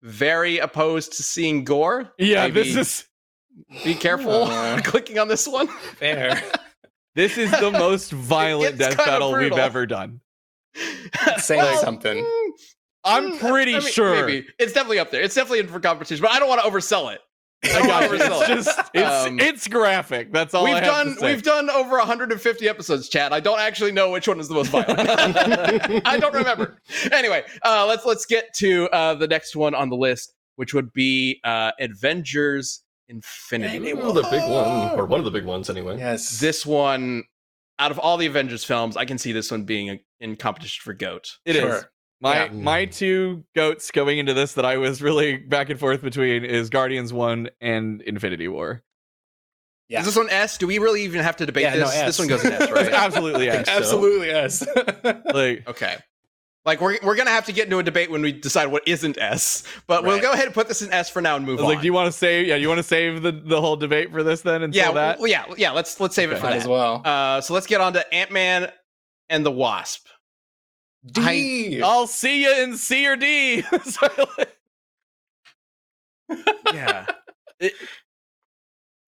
very 0.04 0.58
opposed 0.58 1.14
to 1.14 1.22
seeing 1.22 1.64
gore, 1.64 2.12
yeah, 2.18 2.46
maybe 2.46 2.62
this 2.62 2.76
is 2.76 3.08
be 3.84 3.94
careful 3.94 4.44
Uh. 4.44 4.80
clicking 4.84 5.18
on 5.18 5.28
this 5.28 5.48
one. 5.48 5.68
Fair. 5.98 6.42
this 7.14 7.38
is 7.38 7.50
the 7.50 7.70
most 7.70 8.12
violent 8.12 8.78
death 8.78 8.96
kinda 8.96 9.04
battle 9.04 9.36
we've 9.36 9.52
ever 9.52 9.86
done. 9.86 10.20
Saying 11.38 11.78
something. 11.78 12.22
mm, 12.22 12.50
I'm 13.04 13.32
mm, 13.32 13.38
pretty 13.38 13.76
I 13.76 13.80
mean, 13.80 13.88
sure. 13.88 14.26
Maybe. 14.26 14.46
It's 14.58 14.72
definitely 14.72 14.98
up 14.98 15.10
there. 15.10 15.22
It's 15.22 15.34
definitely 15.34 15.60
in 15.60 15.68
for 15.68 15.80
competition, 15.80 16.22
but 16.22 16.32
I 16.32 16.38
don't 16.38 16.48
want 16.48 16.62
to 16.62 16.68
oversell 16.68 17.14
it. 17.14 17.20
I 17.64 17.86
got 17.86 18.02
you. 18.04 18.18
oversell 18.18 18.40
It's 18.40 18.66
just 18.66 18.90
it's 18.94 19.26
Um, 19.26 19.40
it's 19.40 19.68
graphic. 19.68 20.32
That's 20.32 20.54
all 20.54 20.64
we've 20.64 20.74
I 20.74 20.80
have 20.80 20.84
done 20.84 21.06
to 21.14 21.20
say. 21.20 21.32
we've 21.32 21.42
done 21.42 21.70
over 21.70 21.96
150 21.96 22.68
episodes, 22.68 23.08
Chad. 23.08 23.32
I 23.32 23.40
don't 23.40 23.60
actually 23.60 23.92
know 23.92 24.10
which 24.10 24.28
one 24.28 24.40
is 24.40 24.48
the 24.48 24.54
most 24.54 24.68
violent. 24.70 24.98
I 26.06 26.18
don't 26.18 26.34
remember. 26.34 26.78
Anyway, 27.12 27.44
uh, 27.62 27.86
let's 27.86 28.04
let's 28.04 28.26
get 28.26 28.52
to 28.56 28.88
uh, 28.90 29.14
the 29.14 29.26
next 29.28 29.56
one 29.56 29.74
on 29.74 29.88
the 29.88 29.96
list, 29.96 30.34
which 30.56 30.74
would 30.74 30.92
be 30.92 31.40
uh, 31.44 31.72
Avengers 31.80 32.82
Infinity. 33.08 33.90
Ooh, 33.92 34.12
the 34.12 34.26
big 34.30 34.42
one, 34.50 34.98
or 34.98 35.06
one 35.06 35.20
of 35.20 35.24
the 35.24 35.30
big 35.30 35.44
ones 35.44 35.68
anyway. 35.68 35.98
Yes. 35.98 36.38
This 36.40 36.64
one, 36.64 37.24
out 37.78 37.90
of 37.90 37.98
all 37.98 38.16
the 38.16 38.26
Avengers 38.26 38.64
films, 38.64 38.96
I 38.96 39.04
can 39.04 39.18
see 39.18 39.32
this 39.32 39.50
one 39.50 39.64
being 39.64 40.00
in 40.20 40.36
competition 40.36 40.82
for 40.82 40.94
goat. 40.94 41.38
It 41.44 41.56
is. 41.56 41.84
Sure. 42.24 42.32
My 42.34 42.44
Yeah. 42.44 42.50
my 42.52 42.84
two 42.86 43.44
goats 43.54 43.90
going 43.90 44.18
into 44.18 44.34
this 44.34 44.54
that 44.54 44.64
I 44.64 44.76
was 44.78 45.02
really 45.02 45.36
back 45.36 45.68
and 45.70 45.78
forth 45.78 46.02
between 46.02 46.44
is 46.44 46.70
Guardians 46.70 47.12
One 47.12 47.50
and 47.60 48.00
Infinity 48.02 48.48
War. 48.48 48.82
Yeah. 49.88 50.00
Is 50.00 50.06
this 50.06 50.16
one 50.16 50.30
S? 50.30 50.56
Do 50.56 50.66
we 50.66 50.78
really 50.78 51.02
even 51.02 51.20
have 51.22 51.36
to 51.36 51.46
debate 51.46 51.64
Yeah, 51.64 51.76
this? 51.76 51.94
S. 51.94 52.06
This 52.06 52.18
one 52.18 52.28
goes 52.28 52.44
in 52.44 52.52
S, 52.52 52.70
right? 52.72 52.88
absolutely 52.90 53.50
S. 53.50 53.68
Absolutely 53.68 54.28
yes. 54.28 54.66
Like 55.34 55.68
Okay. 55.68 55.96
Like 56.64 56.80
we're 56.80 56.96
we're 57.02 57.16
gonna 57.16 57.28
have 57.28 57.44
to 57.44 57.52
get 57.52 57.64
into 57.64 57.78
a 57.78 57.82
debate 57.82 58.10
when 58.10 58.22
we 58.22 58.32
decide 58.32 58.68
what 58.68 58.88
isn't 58.88 59.18
S, 59.18 59.64
but 59.86 60.02
we'll 60.02 60.22
go 60.22 60.32
ahead 60.32 60.46
and 60.46 60.54
put 60.54 60.66
this 60.66 60.80
in 60.80 60.90
S 60.94 61.10
for 61.10 61.20
now 61.20 61.36
and 61.36 61.44
move 61.44 61.56
was 61.58 61.64
on. 61.64 61.68
like, 61.68 61.80
do 61.82 61.86
you 61.86 61.92
want 61.92 62.06
to 62.10 62.12
save? 62.12 62.46
Yeah, 62.46 62.56
you 62.56 62.68
want 62.68 62.78
to 62.78 62.82
save 62.82 63.20
the, 63.20 63.32
the 63.32 63.60
whole 63.60 63.76
debate 63.76 64.10
for 64.10 64.22
this 64.22 64.40
then? 64.40 64.62
Until 64.62 64.82
yeah, 64.82 64.90
that. 64.92 65.18
well, 65.18 65.28
yeah, 65.28 65.44
yeah. 65.58 65.72
Let's 65.72 66.00
let's 66.00 66.14
save 66.14 66.32
it 66.32 66.36
for 66.38 66.44
Might 66.44 66.52
that. 66.52 66.60
as 66.62 66.66
well. 66.66 67.02
Uh, 67.04 67.42
so 67.42 67.52
let's 67.52 67.66
get 67.66 67.82
on 67.82 67.92
to 67.92 68.14
Ant 68.14 68.30
Man 68.32 68.72
and 69.28 69.44
the 69.44 69.50
Wasp. 69.50 70.06
D. 71.10 71.82
I'll 71.82 72.06
see 72.06 72.42
you 72.44 72.62
in 72.62 72.76
C 72.76 73.06
or 73.06 73.16
D. 73.16 73.62
So, 73.84 74.08
like, 74.38 74.56
Yeah. 76.72 77.06
It- 77.60 77.74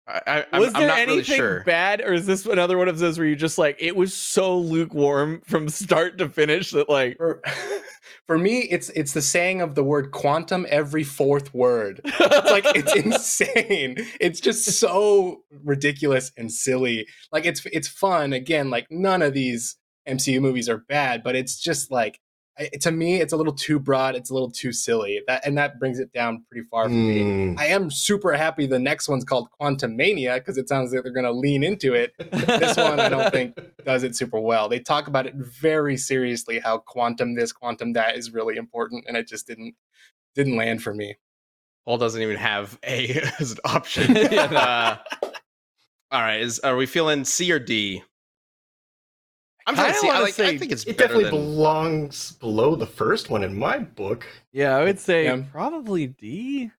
I, 0.09 0.45
I, 0.53 0.59
was 0.59 0.75
I'm 0.75 0.81
there 0.83 0.91
anything 0.91 1.09
really 1.09 1.23
sure. 1.23 1.63
bad, 1.65 2.01
or 2.01 2.13
is 2.13 2.27
this 2.27 2.45
another 2.45 2.77
one 2.77 2.89
of 2.89 2.99
those 2.99 3.19
where 3.19 3.27
you 3.27 3.37
just 3.37 3.57
like 3.57 3.77
it 3.79 3.95
was 3.95 4.13
so 4.13 4.59
lukewarm 4.59 5.41
from 5.47 5.69
start 5.69 6.19
to 6.19 6.29
finish 6.29 6.73
that 6.73 6.89
like 6.89 7.17
For, 7.17 7.41
for 8.27 8.37
me, 8.37 8.63
it's 8.63 8.89
it's 8.91 9.13
the 9.13 9.23
saying 9.23 9.61
of 9.61 9.77
the 9.77 9.85
word 9.85 10.11
quantum 10.11 10.67
every 10.69 11.05
fourth 11.05 11.55
word. 11.55 12.01
It's 12.05 12.51
like 12.51 12.65
it's 12.75 12.95
insane. 12.97 13.97
It's 14.21 14.41
just 14.41 14.65
so 14.79 15.45
ridiculous 15.65 16.33
and 16.37 16.51
silly. 16.53 17.07
Like 17.31 17.47
it's 17.47 17.65
it's 17.67 17.89
fun. 17.89 18.33
Again, 18.33 18.71
like 18.71 18.89
none 18.91 19.23
of 19.23 19.35
these 19.35 19.77
MCU 20.09 20.41
movies 20.41 20.69
are 20.69 20.79
bad, 20.79 21.23
but 21.23 21.37
it's 21.37 21.61
just 21.61 21.91
like 21.91 22.21
to 22.81 22.91
me, 22.91 23.21
it's 23.21 23.33
a 23.33 23.37
little 23.37 23.53
too 23.53 23.79
broad. 23.79 24.15
It's 24.15 24.31
a 24.31 24.35
little 24.35 24.51
too 24.51 24.73
silly. 24.73 25.23
That 25.27 25.47
and 25.47 25.57
that 25.57 25.79
brings 25.79 25.99
it 25.99 26.13
down 26.13 26.45
pretty 26.51 26.67
far 26.69 26.85
for 26.85 26.91
me. 26.91 27.21
Mm. 27.21 27.59
I 27.59 27.67
am 27.67 27.91
super 27.91 28.33
happy 28.33 28.67
the 28.67 28.79
next 28.79 29.09
one's 29.09 29.25
called 29.25 29.49
Quantumania 29.59 30.37
because 30.37 30.59
it 30.59 30.69
sounds 30.69 30.93
like 30.93 31.03
they're 31.03 31.13
going 31.13 31.25
to 31.25 31.33
lean 31.33 31.63
into 31.65 31.95
it. 31.95 32.13
This 32.19 32.77
one, 32.77 33.01
I 33.01 33.09
don't 33.09 33.31
think 33.33 33.59
does 33.85 34.03
it 34.03 34.15
super 34.15 34.39
well. 34.39 34.69
They 34.69 34.81
talk 34.81 35.07
about 35.07 35.27
it 35.27 35.35
very 35.35 35.97
seriously 35.97 36.59
how 36.59 36.79
quantum 36.79 37.35
this, 37.35 37.53
quantum 37.53 37.95
that 37.95 38.17
is 38.17 38.33
really 38.33 38.57
important, 38.57 39.05
and 39.09 39.17
it 39.17 39.27
just 39.27 39.47
didn't 39.47 39.75
didn't 40.35 40.57
land 40.57 40.83
for 40.83 40.93
me. 40.93 41.17
Paul 41.87 41.99
doesn't 41.99 42.21
even 42.21 42.37
have 42.37 42.79
A 42.85 43.19
as 43.41 43.53
an 43.53 43.59
option. 43.65 44.15
Yeah, 44.15 44.47
no. 44.47 44.57
uh, 44.59 44.97
all 46.11 46.21
right, 46.21 46.43
is 46.43 46.59
are 46.61 46.77
we 46.77 46.85
feeling 46.85 47.25
C 47.25 47.51
or 47.51 47.59
D? 47.59 48.03
I'm 49.67 49.75
feeling 49.77 49.93
Kinda 49.93 50.01
C. 50.01 50.09
I, 50.09 50.13
wanna 50.13 50.25
like, 50.25 50.41
I 50.41 50.59
think 50.59 50.73
it's 50.73 50.85
It 50.85 50.99
definitely 50.99 51.25
than. 51.25 51.33
belongs 51.35 52.33
below 52.33 52.75
the 52.75 52.87
first 52.87 53.31
one 53.31 53.45
in 53.45 53.57
my 53.57 53.79
book. 53.79 54.27
Yeah, 54.53 54.77
I 54.77 54.85
would 54.85 54.99
say 54.99 55.25
Yeah. 55.25 55.43
probably 55.51 56.09
D. 56.09 56.71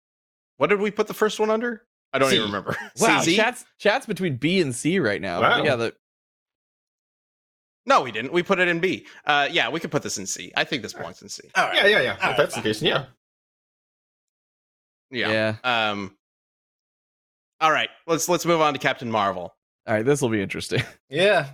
What 0.58 0.68
did 0.68 0.80
we 0.80 0.92
put 0.92 1.08
the 1.08 1.14
first 1.14 1.40
one 1.40 1.50
under? 1.50 1.86
I 2.12 2.20
don't 2.20 2.32
even 2.32 2.46
remember. 2.46 2.76
Wow, 3.00 3.22
C? 3.22 3.36
chat's 3.36 3.66
chat's 3.80 4.06
between 4.06 4.36
B 4.38 4.62
and 4.62 4.74
C 4.76 5.00
right 5.00 5.22
now. 5.22 5.42
Wow. 5.42 5.64
Yeah, 5.64 5.76
the, 5.78 5.96
No, 7.86 8.02
we 8.02 8.12
didn't. 8.12 8.32
We 8.34 8.44
put 8.44 8.60
it 8.60 8.68
in 8.68 8.80
B. 8.80 9.06
Uh, 9.26 9.48
yeah, 9.52 9.70
we 9.70 9.80
could 9.80 9.90
put 9.92 10.04
this 10.04 10.18
in 10.18 10.26
C. 10.28 10.52
I 10.56 10.64
think 10.64 10.84
this 10.84 10.94
belongs 10.94 11.22
in 11.22 11.30
C. 11.30 11.50
All 11.56 11.66
right. 11.68 11.76
Yeah, 11.76 11.88
yeah, 11.88 12.02
yeah. 12.02 12.18
All 12.22 12.32
if 12.32 12.38
that's 12.38 12.56
the 12.56 12.62
case, 12.62 12.82
yeah. 12.82 13.06
Yeah. 15.10 15.56
yeah. 15.64 15.90
Um. 15.92 16.16
All 17.62 17.72
right, 17.72 17.90
let's 18.08 18.28
let's 18.28 18.46
move 18.46 18.62
on 18.62 18.74
to 18.74 18.80
Captain 18.80 19.10
Marvel. 19.10 19.56
All 19.88 19.94
right, 19.94 20.06
this 20.06 20.22
will 20.22 20.30
be 20.30 20.42
interesting. 20.42 20.84
Yeah, 21.10 21.50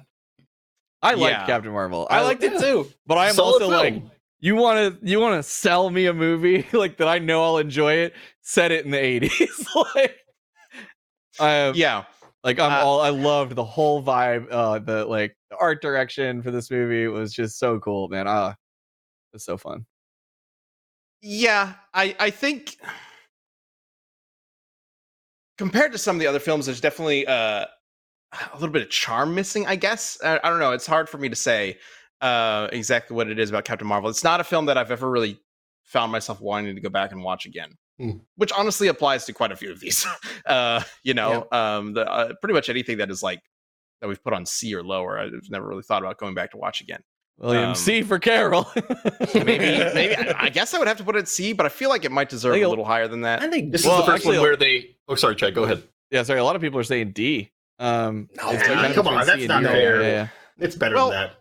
I 1.01 1.13
liked 1.13 1.31
Yeah. 1.39 1.45
Captain 1.45 1.71
Marvel. 1.71 2.07
I 2.09 2.19
I- 2.19 2.21
liked 2.23 2.43
it 2.43 2.53
yeah. 2.53 2.59
too. 2.59 2.89
But 3.07 3.17
I 3.17 3.27
am 3.29 3.33
Solid 3.35 3.61
also 3.63 3.69
like, 3.69 4.01
you 4.41 4.55
want 4.55 4.99
to 5.01 5.07
you 5.07 5.19
want 5.19 5.35
to 5.35 5.43
sell 5.49 5.89
me 5.89 6.05
a 6.07 6.13
movie 6.13 6.65
like 6.73 6.97
that? 6.97 7.07
I 7.07 7.19
know 7.19 7.43
I'll 7.43 7.57
enjoy 7.57 7.93
it. 7.93 8.13
Set 8.41 8.71
it 8.71 8.85
in 8.85 8.91
the 8.91 8.99
eighties. 8.99 9.67
like, 9.95 10.15
I 11.39 11.51
am 11.51 11.75
Yeah, 11.75 12.03
like 12.43 12.59
I'm 12.59 12.71
Uh, 12.71 12.85
all. 12.85 13.01
I 13.01 13.09
loved 13.09 13.55
the 13.55 13.63
whole 13.63 14.03
vibe. 14.03 14.47
Uh, 14.51 14.79
the 14.79 15.05
like 15.05 15.35
the 15.49 15.57
art 15.57 15.81
direction 15.81 16.41
for 16.41 16.51
this 16.51 16.69
movie 16.69 17.07
was 17.07 17.33
just 17.33 17.59
so 17.59 17.79
cool, 17.79 18.07
man. 18.09 18.25
Ah, 18.27 18.51
it 18.51 18.55
was 19.33 19.45
so 19.45 19.57
fun. 19.57 19.85
yeah. 21.21 21.73
I 21.93 22.15
I 22.19 22.29
think 22.29 22.77
compared 25.57 25.91
to 25.91 25.97
some 25.97 26.15
of 26.15 26.19
the 26.19 26.27
other 26.27 26.39
films, 26.39 26.65
there's 26.65 26.81
definitely 26.81 27.25
uh, 27.27 27.65
a 28.33 28.53
little 28.55 28.69
bit 28.69 28.81
of 28.83 28.89
charm 28.89 29.35
missing. 29.35 29.65
I 29.67 29.75
guess 29.75 30.17
I, 30.23 30.39
I 30.43 30.49
don't 30.49 30.59
know. 30.59 30.71
It's 30.71 30.85
hard 30.87 31.09
for 31.09 31.17
me 31.17 31.29
to 31.29 31.35
say 31.35 31.77
uh, 32.21 32.67
exactly 32.71 33.15
what 33.15 33.29
it 33.29 33.39
is 33.39 33.49
about 33.49 33.65
Captain 33.65 33.87
Marvel. 33.87 34.09
It's 34.09 34.23
not 34.23 34.39
a 34.39 34.43
film 34.43 34.65
that 34.67 34.77
I've 34.77 34.91
ever 34.91 35.09
really 35.09 35.39
found 35.83 36.11
myself 36.11 36.39
wanting 36.41 36.75
to 36.75 36.81
go 36.81 36.89
back 36.89 37.11
and 37.11 37.23
watch 37.23 37.45
again. 37.45 37.71
Hmm. 37.99 38.11
Which 38.35 38.51
honestly 38.53 38.87
applies 38.87 39.25
to 39.25 39.33
quite 39.33 39.51
a 39.51 39.55
few 39.55 39.71
of 39.71 39.79
these. 39.79 40.05
uh, 40.45 40.81
you 41.03 41.13
know, 41.13 41.47
um, 41.51 41.93
the, 41.93 42.09
uh, 42.09 42.33
pretty 42.41 42.53
much 42.53 42.69
anything 42.69 42.99
that 42.99 43.09
is 43.09 43.21
like 43.23 43.41
that 44.01 44.07
we've 44.07 44.23
put 44.23 44.33
on 44.33 44.45
C 44.45 44.73
or 44.73 44.83
lower. 44.83 45.19
I've 45.19 45.31
never 45.49 45.67
really 45.67 45.83
thought 45.83 46.01
about 46.01 46.17
going 46.17 46.33
back 46.35 46.51
to 46.51 46.57
watch 46.57 46.79
again. 46.81 47.01
William 47.39 47.69
Um, 47.69 47.75
C 47.75 48.01
for 48.03 48.19
Carol. 48.19 48.69
Maybe, 49.33 49.57
maybe 49.59 50.15
I, 50.15 50.35
I 50.43 50.49
guess 50.49 50.73
I 50.73 50.79
would 50.79 50.87
have 50.89 50.97
to 50.97 51.03
put 51.05 51.15
it 51.15 51.19
at 51.19 51.27
C, 51.29 51.53
but 51.53 51.65
I 51.65 51.69
feel 51.69 51.89
like 51.89 52.03
it 52.05 52.11
might 52.11 52.27
deserve 52.29 52.55
a 52.55 52.61
a- 52.61 52.69
little 52.69 52.83
higher 52.85 53.07
than 53.07 53.21
that. 53.21 53.41
I 53.41 53.49
think 53.49 53.71
This 53.71 53.85
Well, 53.85 53.99
is 53.99 54.05
the 54.05 54.11
first 54.11 54.23
actually, 54.25 54.37
one 54.39 54.47
where 54.47 54.55
they. 54.57 54.95
Oh, 55.07 55.15
sorry, 55.15 55.35
Chad. 55.35 55.55
Go 55.55 55.63
ahead. 55.63 55.83
Yeah, 56.11 56.23
sorry. 56.23 56.39
A 56.39 56.43
lot 56.43 56.55
of 56.57 56.61
people 56.61 56.79
are 56.79 56.83
saying 56.83 57.11
D. 57.13 57.51
Um, 57.79 58.29
No, 58.35 58.51
man, 58.51 58.61
kind 58.65 58.93
come 58.93 59.07
on, 59.07 59.25
that's 59.25 59.45
not 59.45 59.63
fair. 59.63 60.01
Yeah, 60.01 60.07
yeah. 60.07 60.27
It's 60.59 60.75
better 60.75 60.95
Well, 60.95 61.09
than 61.11 61.21
that. 61.21 61.35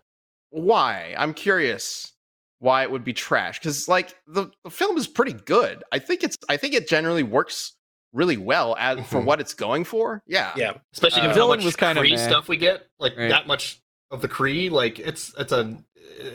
Why? 0.51 1.13
I'm 1.17 1.33
curious 1.33 2.13
why 2.59 2.83
it 2.83 2.91
would 2.91 3.03
be 3.03 3.13
trash 3.13 3.59
because 3.59 3.87
like 3.87 4.15
the, 4.27 4.49
the 4.63 4.69
film 4.69 4.97
is 4.97 5.07
pretty 5.07 5.33
good. 5.33 5.83
I 5.91 5.99
think 5.99 6.23
it's 6.23 6.37
I 6.49 6.57
think 6.57 6.73
it 6.73 6.87
generally 6.87 7.23
works 7.23 7.73
really 8.13 8.37
well 8.37 8.75
as 8.79 8.97
for 9.07 9.21
Mhm. 9.21 9.25
what 9.25 9.39
it's 9.39 9.53
going 9.53 9.83
for. 9.83 10.21
Yeah. 10.25 10.51
yeah. 10.55 10.73
Especially 10.93 11.19
uh, 11.21 11.23
given 11.25 11.35
Villain 11.35 11.59
how 11.59 11.63
much 11.63 11.65
was 11.65 11.75
kinda 11.75 12.01
Kree 12.01 12.11
meh. 12.11 12.27
stuff 12.27 12.47
we 12.47 12.57
get. 12.57 12.87
Like 12.99 13.15
Right. 13.17 13.29
that 13.29 13.45
much 13.47 13.79
of 14.11 14.21
the 14.21 14.27
Kree. 14.27 14.71
Like 14.71 14.97
it's 14.99 15.33
it's 15.37 15.51
a 15.51 15.77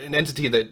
an 0.00 0.14
entity 0.14 0.48
that 0.48 0.68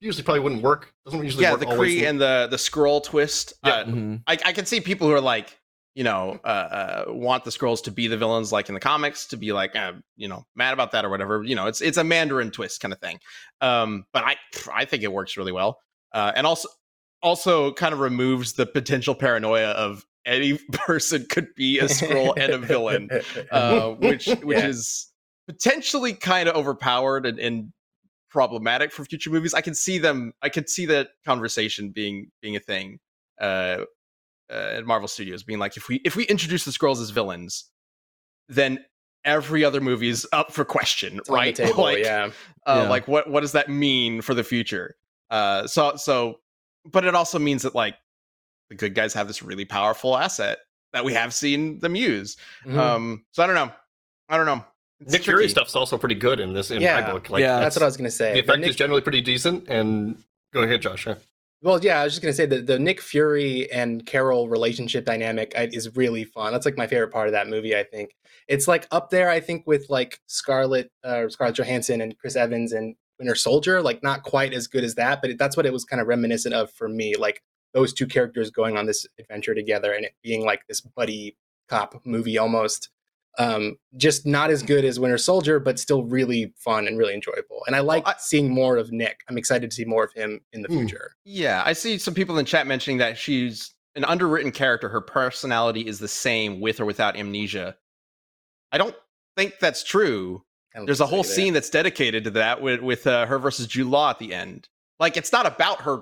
usually 0.00 0.24
probably 0.24 0.40
wouldn't 0.40 0.62
work. 0.62 0.92
Doesn't 1.06 1.22
usually 1.22 1.44
Yeah, 1.44 1.52
work 1.52 1.60
Yeah, 1.62 1.66
the 1.68 1.72
always. 1.74 1.94
Kree 2.02 2.08
and 2.08 2.20
the 2.20 2.48
the 2.50 2.56
Skrull 2.56 3.02
twist. 3.04 3.54
Yeah. 3.64 3.72
Uh, 3.72 3.84
Mhm. 3.84 4.22
I, 4.26 4.32
I 4.46 4.52
can 4.52 4.66
see 4.66 4.80
people 4.80 5.06
who 5.06 5.14
are 5.14 5.20
like, 5.20 5.56
you 5.94 6.04
know, 6.04 6.40
uh, 6.44 6.46
uh, 6.46 7.04
want 7.08 7.44
the 7.44 7.50
Skrulls 7.50 7.82
to 7.84 7.90
be 7.90 8.06
the 8.06 8.16
villains, 8.16 8.50
like 8.50 8.68
in 8.68 8.74
the 8.74 8.80
comics, 8.80 9.26
to 9.26 9.36
be 9.36 9.52
like, 9.52 9.76
uh, 9.76 9.92
you 10.16 10.28
know, 10.28 10.44
mad 10.56 10.72
about 10.72 10.92
that 10.92 11.04
or 11.04 11.10
whatever. 11.10 11.42
You 11.42 11.54
know, 11.54 11.66
it's 11.66 11.80
it's 11.80 11.98
a 11.98 12.04
Mandarin 12.04 12.50
twist 12.50 12.80
kind 12.80 12.92
of 12.92 13.00
thing. 13.00 13.20
Um, 13.60 14.04
but 14.12 14.24
I 14.24 14.36
I 14.72 14.84
think 14.86 15.02
it 15.02 15.12
works 15.12 15.36
really 15.36 15.52
well, 15.52 15.78
uh, 16.12 16.32
and 16.34 16.46
also 16.46 16.68
also 17.22 17.72
kind 17.72 17.92
of 17.92 18.00
removes 18.00 18.54
the 18.54 18.66
potential 18.66 19.14
paranoia 19.14 19.70
of 19.70 20.04
any 20.24 20.58
person 20.72 21.26
could 21.28 21.48
be 21.54 21.78
a 21.78 21.84
Skrull 21.84 22.34
and 22.38 22.52
a 22.52 22.58
villain, 22.58 23.10
uh, 23.50 23.90
which 23.90 24.26
which 24.42 24.58
Yeah. 24.58 24.68
is 24.68 25.12
potentially 25.46 26.14
kind 26.14 26.48
of 26.48 26.56
overpowered 26.56 27.26
and, 27.26 27.38
and 27.38 27.72
problematic 28.30 28.92
for 28.92 29.04
future 29.04 29.28
movies. 29.30 29.52
I 29.52 29.60
can 29.60 29.74
see 29.74 29.98
them. 29.98 30.32
I 30.40 30.48
can 30.48 30.66
see 30.66 30.86
that 30.86 31.08
conversation 31.26 31.90
being 31.90 32.30
being 32.40 32.56
a 32.56 32.60
thing 32.60 32.98
uh, 33.40 33.84
uh, 34.52 34.76
at 34.76 34.84
Marvel 34.86 35.08
Studios, 35.08 35.42
being 35.42 35.58
like, 35.58 35.76
if 35.76 35.88
we 35.88 35.96
if 36.04 36.14
we 36.16 36.24
introduce 36.24 36.64
the 36.64 36.70
Skrulls 36.70 37.00
as 37.00 37.10
villains, 37.10 37.64
then 38.48 38.84
every 39.24 39.64
other 39.64 39.80
movie 39.80 40.08
is 40.08 40.26
up 40.32 40.52
for 40.52 40.64
question, 40.64 41.18
It's 41.18 41.28
on 41.28 41.34
the 41.34 41.38
right? 41.38 41.54
table, 41.56 41.82
like, 41.84 41.98
yeah. 41.98 42.30
uh, 42.66 42.82
Yeah. 42.84 42.88
like 42.90 43.08
what 43.08 43.30
what 43.30 43.40
does 43.40 43.52
that 43.52 43.68
mean 43.68 44.20
for 44.22 44.34
the 44.34 44.44
future? 44.44 44.96
Uh, 45.30 45.66
so 45.66 45.96
so, 45.96 46.40
but 46.84 47.04
it 47.04 47.14
also 47.14 47.38
means 47.38 47.62
that 47.62 47.74
like 47.74 47.94
the 48.68 48.74
good 48.74 48.94
guys 48.94 49.14
have 49.14 49.26
this 49.28 49.42
really 49.42 49.64
powerful 49.64 50.16
asset 50.16 50.58
that 50.92 51.04
we 51.04 51.14
have 51.14 51.32
seen 51.32 51.78
them 51.78 51.94
use. 51.96 52.36
Mhm. 52.66 52.76
Um, 52.76 53.24
so 53.32 53.42
I 53.42 53.46
don't 53.46 53.54
know. 53.56 53.72
I 54.28 54.36
don't 54.36 54.46
know. 54.46 54.64
It's 55.00 55.12
Nick 55.12 55.22
Fury 55.24 55.38
tricky. 55.44 55.50
stuff's 55.50 55.74
also 55.74 55.96
pretty 55.98 56.14
good 56.14 56.38
in 56.38 56.52
this 56.52 56.70
in 56.70 56.80
Yeah. 56.82 57.00
my 57.00 57.10
book. 57.12 57.30
Like 57.30 57.40
Yeah. 57.40 57.58
That's 57.60 57.76
what 57.76 57.82
I 57.82 57.86
was 57.86 57.96
gonna 57.96 58.10
say. 58.10 58.30
the 58.34 58.34
The 58.34 58.44
effect 58.44 58.60
Nick- 58.60 58.70
is 58.70 58.76
generally 58.76 59.00
pretty 59.02 59.20
decent. 59.20 59.68
And 59.68 60.22
go 60.52 60.62
ahead, 60.62 60.82
Josh. 60.82 61.06
Well, 61.62 61.82
yeah, 61.82 62.00
I 62.00 62.04
was 62.04 62.14
just 62.14 62.22
gonna 62.22 62.32
say 62.32 62.46
that 62.46 62.66
the 62.66 62.78
Nick 62.78 63.00
Fury 63.00 63.70
and 63.70 64.04
Carol 64.04 64.48
relationship 64.48 65.04
dynamic 65.04 65.52
is 65.56 65.94
really 65.94 66.24
fun. 66.24 66.52
That's 66.52 66.66
like 66.66 66.76
my 66.76 66.88
favorite 66.88 67.12
part 67.12 67.28
of 67.28 67.32
that 67.32 67.48
movie. 67.48 67.76
I 67.76 67.84
think 67.84 68.16
it's 68.48 68.66
like 68.66 68.88
up 68.90 69.10
there. 69.10 69.30
I 69.30 69.38
think 69.38 69.64
with 69.66 69.86
like 69.88 70.20
Scarlett, 70.26 70.90
uh, 71.04 71.28
Scarlett 71.28 71.56
Johansson 71.56 72.00
and 72.00 72.18
Chris 72.18 72.34
Evans 72.34 72.72
and 72.72 72.96
Winter 73.18 73.36
Soldier. 73.36 73.80
Like 73.80 74.02
not 74.02 74.24
quite 74.24 74.52
as 74.52 74.66
good 74.66 74.82
as 74.82 74.96
that, 74.96 75.20
but 75.22 75.38
that's 75.38 75.56
what 75.56 75.66
it 75.66 75.72
was 75.72 75.84
kind 75.84 76.02
of 76.02 76.08
reminiscent 76.08 76.54
of 76.54 76.72
for 76.72 76.88
me. 76.88 77.14
Like 77.16 77.42
those 77.74 77.92
two 77.92 78.06
characters 78.06 78.50
going 78.50 78.76
on 78.76 78.86
this 78.86 79.06
adventure 79.20 79.54
together 79.54 79.92
and 79.92 80.04
it 80.04 80.14
being 80.22 80.44
like 80.44 80.66
this 80.66 80.80
buddy 80.80 81.36
cop 81.68 82.04
movie 82.04 82.38
almost. 82.38 82.90
Um, 83.38 83.76
just 83.96 84.26
not 84.26 84.50
as 84.50 84.62
good 84.62 84.84
as 84.84 85.00
Winter 85.00 85.16
Soldier, 85.16 85.58
but 85.58 85.78
still 85.78 86.04
really 86.04 86.52
fun 86.58 86.86
and 86.86 86.98
really 86.98 87.14
enjoyable. 87.14 87.62
And 87.66 87.74
I 87.74 87.80
like 87.80 88.06
I- 88.06 88.14
seeing 88.18 88.50
more 88.52 88.76
of 88.76 88.92
Nick. 88.92 89.20
I'm 89.28 89.38
excited 89.38 89.70
to 89.70 89.74
see 89.74 89.86
more 89.86 90.04
of 90.04 90.12
him 90.12 90.40
in 90.52 90.60
the 90.60 90.68
Hmm. 90.68 90.80
future. 90.80 91.12
Yeah, 91.24 91.62
I 91.64 91.72
see 91.72 91.96
some 91.96 92.12
people 92.12 92.36
in 92.38 92.44
chat 92.44 92.66
mentioning 92.66 92.98
that 92.98 93.16
she's 93.16 93.72
an 93.94 94.04
underwritten 94.04 94.52
character. 94.52 94.88
Her 94.90 95.00
personality 95.00 95.86
is 95.86 95.98
the 95.98 96.08
same 96.08 96.60
with 96.60 96.78
or 96.78 96.84
without 96.84 97.16
amnesia. 97.16 97.76
I 98.70 98.78
don't 98.78 98.94
think 99.36 99.54
that's 99.60 99.82
true. 99.82 100.44
There's 100.86 101.00
a 101.00 101.06
whole 101.06 101.24
scene 101.24 101.52
that's 101.52 101.68
dedicated 101.70 102.24
to 102.24 102.30
that 102.30 102.60
with 102.62 102.80
with 102.80 103.06
uh, 103.06 103.26
her 103.26 103.38
versus 103.38 103.66
Jude 103.66 103.88
Law 103.88 104.10
at 104.10 104.18
the 104.18 104.32
end. 104.34 104.68
Like 105.00 105.16
it's 105.18 105.32
not 105.32 105.44
about 105.46 105.82
her 105.82 106.00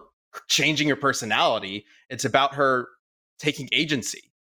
changing 0.48 0.88
her 0.88 0.96
personality; 0.96 1.84
it's 2.08 2.24
about 2.24 2.54
her 2.54 2.88
taking 3.40 3.68
agency. 3.72 4.32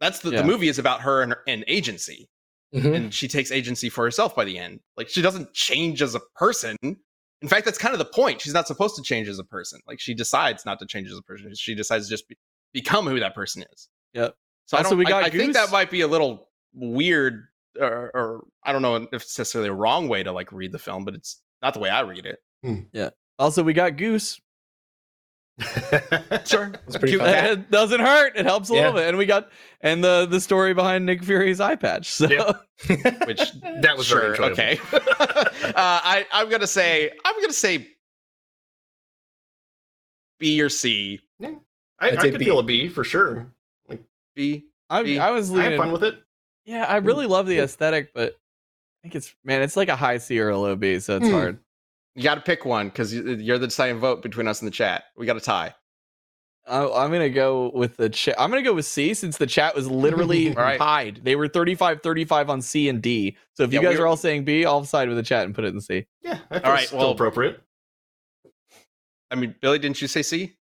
That's 0.00 0.20
the, 0.20 0.30
Yeah. 0.30 0.42
the 0.42 0.46
movie 0.46 0.68
is 0.68 0.78
about 0.78 1.00
her 1.02 1.22
and, 1.22 1.34
and 1.46 1.64
agency, 1.66 2.28
Mhm. 2.74 2.94
and 2.94 3.14
she 3.14 3.28
takes 3.28 3.50
agency 3.50 3.88
for 3.88 4.04
herself 4.04 4.36
by 4.36 4.44
the 4.44 4.58
end. 4.58 4.80
Like 4.96 5.08
she 5.08 5.22
doesn't 5.22 5.54
change 5.54 6.02
as 6.02 6.14
a 6.14 6.20
person. 6.36 6.76
In 6.82 7.48
fact, 7.48 7.64
that's 7.64 7.78
kind 7.78 7.94
of 7.94 7.98
the 7.98 8.04
point. 8.04 8.40
She's 8.40 8.52
not 8.52 8.66
supposed 8.66 8.96
to 8.96 9.02
change 9.02 9.28
as 9.28 9.38
a 9.38 9.44
person. 9.44 9.80
Like 9.86 10.00
she 10.00 10.12
decides 10.14 10.66
not 10.66 10.78
to 10.80 10.86
change 10.86 11.10
as 11.10 11.16
a 11.16 11.22
person. 11.22 11.54
She 11.54 11.74
decides 11.74 12.06
to 12.06 12.10
just 12.10 12.28
be, 12.28 12.36
become 12.74 13.06
who 13.06 13.20
that 13.20 13.34
person 13.34 13.64
is. 13.72 13.88
Yep. 14.14 14.34
So 14.66 14.76
I 14.76 14.82
don't. 14.82 14.98
we 14.98 15.04
got 15.04 15.24
I, 15.24 15.30
think 15.30 15.54
that 15.54 15.72
might 15.72 15.90
be 15.90 16.02
a 16.02 16.08
little 16.08 16.50
weird, 16.74 17.44
or, 17.80 18.10
or 18.12 18.44
I 18.64 18.72
don't 18.72 18.82
know 18.82 18.96
if 18.96 19.22
it's 19.22 19.38
necessarily 19.38 19.70
a 19.70 19.74
wrong 19.74 20.08
way 20.08 20.22
to 20.22 20.32
like 20.32 20.52
read 20.52 20.72
the 20.72 20.78
film, 20.78 21.04
but 21.06 21.14
it's 21.14 21.40
not 21.62 21.72
the 21.74 21.80
way 21.80 21.88
I 21.88 22.00
read 22.00 22.26
it. 22.26 22.38
Yeah. 22.92 23.10
Also, 23.38 23.62
we 23.62 23.72
got 23.72 23.96
Goose. 23.96 24.40
Sure, 26.46 26.70
pretty 26.90 27.08
Cute 27.08 27.20
fun. 27.20 27.28
It 27.46 27.70
doesn't 27.70 28.00
hurt. 28.00 28.36
It 28.36 28.46
helps 28.46 28.70
a 28.70 28.74
Yeah. 28.74 28.80
little 28.80 28.94
bit. 28.94 29.08
And 29.08 29.18
we 29.18 29.26
got 29.26 29.50
and 29.80 30.02
the 30.04 30.26
the 30.30 30.40
story 30.40 30.72
behind 30.74 31.04
Nick 31.06 31.22
Fury's 31.24 31.60
eye 31.60 31.74
patch. 31.76 32.10
So 32.12 32.28
Yeah. 32.30 32.52
which 33.26 33.52
that 33.82 33.94
was 33.96 34.06
sure, 34.06 34.20
very 34.36 34.50
enjoyable. 34.50 34.52
okay. 34.52 34.78
uh, 34.92 35.72
I 35.76 36.26
I'm 36.32 36.48
gonna 36.48 36.66
say 36.66 37.10
I'm 37.24 37.40
gonna 37.40 37.52
say 37.52 37.88
B 40.38 40.60
or 40.62 40.68
C. 40.68 41.20
I, 41.42 41.46
I 41.98 42.08
I'd 42.10 42.20
say 42.20 42.30
could 42.30 42.38
B. 42.38 42.44
feel 42.44 42.58
a 42.60 42.62
B 42.62 42.88
for 42.88 43.02
sure. 43.02 43.52
Like 43.88 44.02
B. 44.36 44.66
I, 44.88 45.02
B. 45.02 45.18
I 45.18 45.30
was 45.30 45.50
I 45.50 45.54
have 45.54 45.62
leaning. 45.64 45.78
fun 45.78 45.92
with 45.92 46.04
it. 46.04 46.22
yeah, 46.64 46.84
I 46.84 46.96
really 46.98 47.26
love 47.26 47.46
the 47.48 47.58
aesthetic, 47.58 48.14
but 48.14 48.34
I 48.34 49.02
think 49.02 49.16
it's 49.16 49.34
man, 49.44 49.62
it's 49.62 49.76
like 49.76 49.88
a 49.88 49.96
high 49.96 50.18
C 50.18 50.38
or 50.38 50.50
a 50.50 50.56
low 50.58 50.76
B, 50.76 51.00
so 51.00 51.16
it's 51.16 51.26
Hmm. 51.26 51.32
hard. 51.34 51.58
You 52.14 52.22
got 52.22 52.34
to 52.36 52.40
pick 52.40 52.64
one 52.64 52.88
because 52.88 53.14
you're 53.14 53.58
the 53.58 53.66
deciding 53.68 53.98
vote 53.98 54.22
between 54.22 54.48
us 54.48 54.60
and 54.60 54.66
the 54.66 54.70
chat. 54.72 55.04
We 55.16 55.26
got 55.26 55.36
a 55.36 55.40
tie. 55.40 55.74
I, 56.66 56.82
I'm 56.84 57.10
gonna 57.10 57.30
go 57.30 57.70
with 57.74 57.96
the 57.96 58.10
chat. 58.10 58.34
I'm 58.38 58.50
gonna 58.50 58.62
go 58.62 58.74
with 58.74 58.84
C 58.84 59.14
since 59.14 59.38
the 59.38 59.46
chat 59.46 59.74
was 59.74 59.90
literally 59.90 60.48
All 60.56 60.62
right. 60.62 60.78
tied. 60.78 61.20
They 61.24 61.34
were 61.34 61.48
35 61.48 62.02
35 62.02 62.50
on 62.50 62.60
C 62.60 62.88
and 62.90 63.00
D. 63.00 63.36
So 63.54 63.62
if 63.62 63.72
you 63.72 63.80
guys 63.80 63.96
we- 63.96 64.02
are 64.02 64.06
all 64.06 64.18
saying 64.18 64.44
B, 64.44 64.66
I'll 64.66 64.84
side 64.84 65.08
with 65.08 65.16
the 65.16 65.22
chat 65.22 65.46
and 65.46 65.54
put 65.54 65.64
it 65.64 65.72
in 65.72 65.80
C. 65.80 66.04
Yeah, 66.20 66.38
I 66.50 66.58
All 66.60 66.70
right, 66.72 66.80
it's 66.80 66.88
still 66.88 66.98
well- 66.98 67.10
appropriate. 67.12 67.62
I 69.30 69.34
mean, 69.36 69.54
Billy, 69.60 69.78
didn't 69.78 70.00
you 70.02 70.08
say 70.08 70.22
C? 70.22 70.54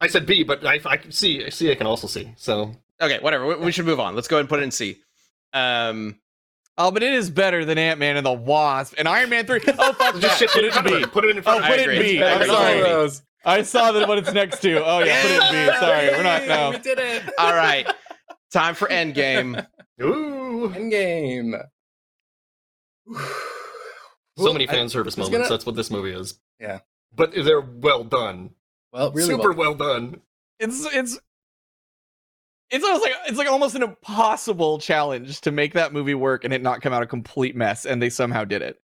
I 0.00 0.06
said 0.06 0.26
B, 0.26 0.42
but 0.44 0.64
I, 0.64 0.80
I 0.84 0.96
can 0.96 1.10
see. 1.12 1.48
See, 1.50 1.70
I 1.70 1.74
can 1.74 1.86
also 1.86 2.06
see. 2.06 2.32
So 2.36 2.72
Okay, 3.00 3.18
whatever. 3.20 3.46
We, 3.46 3.54
we 3.56 3.72
should 3.72 3.86
move 3.86 4.00
on. 4.00 4.14
Let's 4.16 4.26
go 4.28 4.36
ahead 4.36 4.42
and 4.42 4.48
put 4.48 4.58
it 4.60 4.62
in 4.64 4.70
C. 4.72 4.98
Um, 5.52 6.16
Oh, 6.80 6.90
but 6.92 7.02
it 7.02 7.12
is 7.12 7.28
better 7.28 7.64
than 7.64 7.76
Ant 7.76 7.98
Man 7.98 8.16
and 8.16 8.24
the 8.24 8.32
Wasp 8.32 8.94
and 8.96 9.08
Iron 9.08 9.30
Man 9.30 9.44
3. 9.44 9.60
Oh, 9.78 9.92
fuck 9.94 10.14
just 10.14 10.20
that. 10.22 10.38
shift 10.38 10.52
Put 10.54 10.64
it 10.64 10.68
it 10.68 10.76
in 10.76 10.82
front 10.82 10.86
in 10.86 11.00
B. 11.02 11.06
Put 11.10 11.24
it 11.24 11.30
in 11.30 11.38
Oh, 11.38 11.42
front 11.42 11.58
of 11.58 11.64
put 11.66 11.72
I 11.72 11.74
it 11.74 11.80
in 11.88 11.90
agree. 11.96 12.12
B. 12.18 12.22
I 12.22 12.34
I'm 12.34 12.46
sorry. 12.46 13.14
I 13.44 13.62
saw 13.62 13.92
that 13.92 14.06
what 14.08 14.18
it's 14.18 14.32
next 14.32 14.60
to. 14.62 14.84
Oh, 14.84 15.00
yeah, 15.00 15.20
put 15.22 15.30
it 15.30 15.42
in 15.54 15.72
B. 15.72 15.78
Sorry, 15.80 16.08
we're 16.10 16.22
not. 16.22 16.46
No. 16.46 16.70
We 16.72 16.78
did 16.78 16.98
it. 16.98 17.22
all 17.38 17.54
right, 17.54 17.86
time 18.52 18.74
for 18.74 18.86
Endgame. 18.88 19.66
Ooh, 20.02 20.68
Endgame. 20.74 21.60
so 24.36 24.52
many 24.52 24.66
fan 24.66 24.88
service 24.88 25.16
moments. 25.16 25.36
gonna- 25.36 25.48
That's 25.48 25.66
what 25.66 25.74
this 25.76 25.90
movie 25.90 26.12
is. 26.12 26.38
Yeah. 26.60 26.80
but 27.14 27.32
they're 27.34 27.60
well 27.60 28.04
done. 28.04 28.50
Well, 28.92 29.12
really 29.12 29.28
Super 29.30 29.52
well. 29.52 29.74
well 29.74 29.74
done. 29.74 30.20
It's 30.60 30.84
it's 30.94 31.18
it's 32.70 32.84
almost 32.84 33.02
like 33.02 33.12
it's 33.26 33.38
like 33.38 33.48
almost 33.48 33.74
an 33.74 33.82
impossible 33.82 34.78
challenge 34.78 35.40
to 35.42 35.50
make 35.50 35.74
that 35.74 35.92
movie 35.92 36.14
work 36.14 36.44
and 36.44 36.52
it 36.52 36.62
not 36.62 36.80
come 36.82 36.92
out 36.92 37.02
a 37.02 37.06
complete 37.06 37.56
mess, 37.56 37.86
and 37.86 38.00
they 38.02 38.10
somehow 38.10 38.44
did 38.44 38.62
it. 38.62 38.80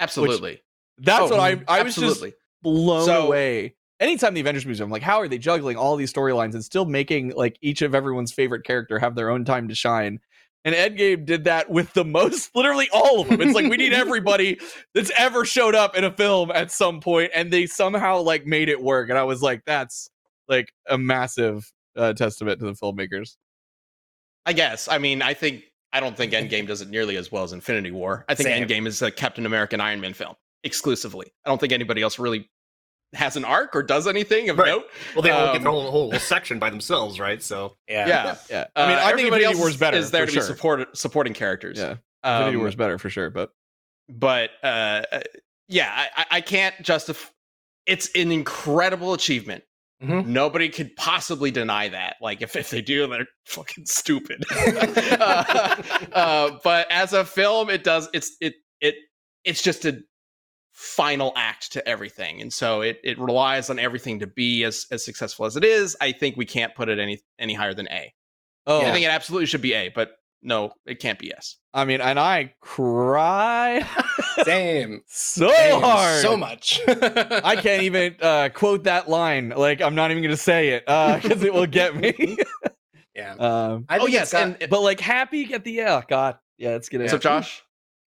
Absolutely. 0.00 0.62
That's 0.98 1.22
Oh, 1.22 1.36
what 1.36 1.40
I 1.40 1.54
mm, 1.56 1.64
I 1.68 1.82
was 1.82 1.94
just 1.96 2.24
blown 2.62 3.06
So- 3.06 3.26
away. 3.26 3.76
Anytime 4.00 4.34
the 4.34 4.40
Avengers 4.40 4.66
movies, 4.66 4.80
I'm 4.80 4.90
like, 4.90 5.02
how 5.02 5.18
are 5.20 5.28
they 5.28 5.38
juggling 5.38 5.76
all 5.76 5.94
these 5.94 6.12
storylines 6.12 6.54
and 6.54 6.64
still 6.64 6.84
making 6.86 7.34
like 7.36 7.56
each 7.62 7.82
of 7.82 7.94
everyone's 7.94 8.32
favorite 8.32 8.64
character 8.64 8.98
have 8.98 9.14
their 9.14 9.30
own 9.30 9.44
time 9.44 9.68
to 9.68 9.76
shine? 9.76 10.18
And 10.64 10.74
Ed 10.74 10.96
Endgame 10.96 11.24
did 11.24 11.44
that 11.44 11.70
with 11.70 11.92
the 11.92 12.04
most, 12.04 12.50
literally 12.56 12.88
all 12.92 13.20
of 13.20 13.28
them. 13.28 13.40
It's 13.40 13.54
like 13.54 13.70
we 13.70 13.76
need 13.76 13.92
everybody 13.92 14.58
that's 14.92 15.12
ever 15.16 15.44
showed 15.44 15.76
up 15.76 15.96
in 15.96 16.02
a 16.02 16.10
film 16.10 16.50
at 16.50 16.72
some 16.72 16.98
point, 17.00 17.30
and 17.32 17.52
they 17.52 17.66
somehow 17.66 18.20
like 18.22 18.44
made 18.44 18.68
it 18.68 18.82
work. 18.82 19.08
And 19.08 19.16
I 19.16 19.22
was 19.22 19.40
like, 19.40 19.62
that's 19.66 20.10
like 20.48 20.72
a 20.88 20.98
massive 20.98 21.70
uh, 21.96 22.12
testament 22.12 22.58
to 22.60 22.66
the 22.66 22.72
filmmakers. 22.72 23.36
I 24.46 24.52
guess. 24.52 24.88
I 24.88 24.98
mean, 24.98 25.22
I 25.22 25.34
think 25.34 25.64
I 25.92 26.00
don't 26.00 26.16
think 26.16 26.32
Endgame 26.34 26.66
does 26.66 26.80
it 26.80 26.88
nearly 26.90 27.16
as 27.16 27.30
well 27.30 27.44
as 27.44 27.52
Infinity 27.52 27.90
War. 27.90 28.24
I 28.28 28.34
think 28.34 28.48
Same. 28.48 28.66
Endgame 28.66 28.86
is 28.86 29.02
a 29.02 29.10
Captain 29.10 29.46
America 29.46 29.74
and 29.74 29.82
Iron 29.82 30.00
Man 30.00 30.14
film 30.14 30.34
exclusively. 30.64 31.32
I 31.44 31.48
don't 31.48 31.58
think 31.60 31.72
anybody 31.72 32.02
else 32.02 32.18
really 32.18 32.48
has 33.14 33.36
an 33.36 33.44
arc 33.44 33.76
or 33.76 33.82
does 33.82 34.06
anything 34.06 34.48
of 34.48 34.56
Right. 34.58 34.68
note. 34.68 34.84
Well, 35.14 35.22
they 35.22 35.30
all 35.30 35.48
get 35.48 35.56
Um, 35.56 35.62
their 35.64 35.72
whole, 35.72 35.90
whole 35.90 36.12
section 36.18 36.58
by 36.58 36.70
themselves, 36.70 37.20
right? 37.20 37.42
So 37.42 37.76
Yeah. 37.88 38.06
Yeah. 38.08 38.36
Yeah, 38.48 38.66
I 38.74 38.88
mean, 38.88 38.96
Uh, 38.96 39.00
I 39.00 39.04
think 39.08 39.10
everybody 39.18 39.24
Infinity 39.26 39.44
else 39.44 39.58
War's 39.58 39.76
better. 39.76 39.96
Is 39.98 40.10
there 40.10 40.22
for 40.26 40.32
to 40.32 40.32
sure. 40.32 40.42
be 40.42 40.46
support, 40.46 40.96
supporting 40.96 41.34
characters. 41.34 41.78
Yeah, 41.78 41.96
Infinity 42.24 42.56
Um, 42.56 42.60
War's 42.62 42.74
better 42.74 42.98
for 42.98 43.10
sure. 43.10 43.28
But 43.28 43.50
but 44.08 44.50
uh, 44.62 45.02
uh, 45.12 45.20
yeah, 45.68 45.92
I, 45.94 46.22
I- 46.22 46.36
I 46.36 46.40
can't 46.40 46.74
justify. 46.82 47.28
It's 47.86 48.08
an 48.14 48.32
incredible 48.32 49.12
achievement. 49.12 49.64
Mhm. 50.02 50.26
Nobody 50.26 50.68
could 50.68 50.94
possibly 50.96 51.50
deny 51.50 51.88
that. 51.88 52.16
Like, 52.20 52.42
if, 52.42 52.56
if 52.56 52.70
they 52.70 52.82
do, 52.82 53.06
they're 53.06 53.26
fucking 53.46 53.86
stupid. 53.86 54.44
uh, 54.56 55.82
uh, 56.12 56.58
but 56.64 56.86
as 56.90 57.12
a 57.12 57.24
film, 57.24 57.70
it 57.70 57.84
does. 57.84 58.08
It's 58.12 58.36
it 58.40 58.54
it 58.80 58.96
it's 59.44 59.62
just 59.62 59.84
a 59.84 60.00
final 60.72 61.32
act 61.36 61.72
to 61.72 61.88
everything, 61.88 62.40
and 62.40 62.52
so 62.52 62.80
it 62.80 62.98
it 63.04 63.18
relies 63.18 63.70
on 63.70 63.78
everything 63.78 64.18
to 64.20 64.26
be 64.26 64.64
as 64.64 64.86
as 64.90 65.04
successful 65.04 65.46
as 65.46 65.56
it 65.56 65.64
is. 65.64 65.96
I 66.00 66.12
think 66.12 66.36
we 66.36 66.46
can't 66.46 66.74
put 66.74 66.88
it 66.88 66.98
any 66.98 67.20
any 67.38 67.54
higher 67.54 67.74
than 67.74 67.88
A. 67.88 68.12
oh, 68.66 68.80
I 68.80 68.92
think 68.92 69.04
it 69.04 69.10
absolutely 69.10 69.46
should 69.46 69.62
be 69.62 69.74
A, 69.74 69.90
but 69.90 70.12
no, 70.42 70.72
it 70.86 70.98
can't 71.00 71.18
be 71.18 71.28
yes. 71.28 71.56
I 71.72 71.84
mean, 71.84 72.00
and 72.00 72.18
I 72.18 72.54
cried 72.60 73.86
Same. 74.44 75.02
so 75.06 75.48
Same. 75.50 75.80
hard, 75.80 76.20
So 76.22 76.36
much. 76.36 76.80
I 76.88 77.56
can't 77.56 77.82
even 77.84 78.16
uh, 78.20 78.48
quote 78.52 78.84
that 78.84 79.08
line. 79.08 79.50
Like, 79.50 79.80
I'm 79.80 79.94
not 79.94 80.10
even 80.10 80.22
going 80.22 80.34
to 80.34 80.36
say 80.36 80.70
it 80.70 80.84
because 80.86 81.42
it 81.42 81.52
will 81.54 81.66
get 81.66 81.96
me. 81.96 82.38
Yeah. 83.14 83.34
um, 83.34 83.84
I 83.90 83.96
oh 83.98 84.00
think 84.06 84.12
yes, 84.12 84.22
it's 84.22 84.32
got- 84.32 84.42
and 84.62 84.70
but 84.70 84.80
like, 84.80 84.98
happy 84.98 85.52
at 85.52 85.64
the 85.64 85.72
yeah, 85.72 86.00
God, 86.08 86.38
yeah, 86.56 86.70
it's 86.70 86.88
gonna. 86.88 87.06
so 87.10 87.18
Josh. 87.18 87.62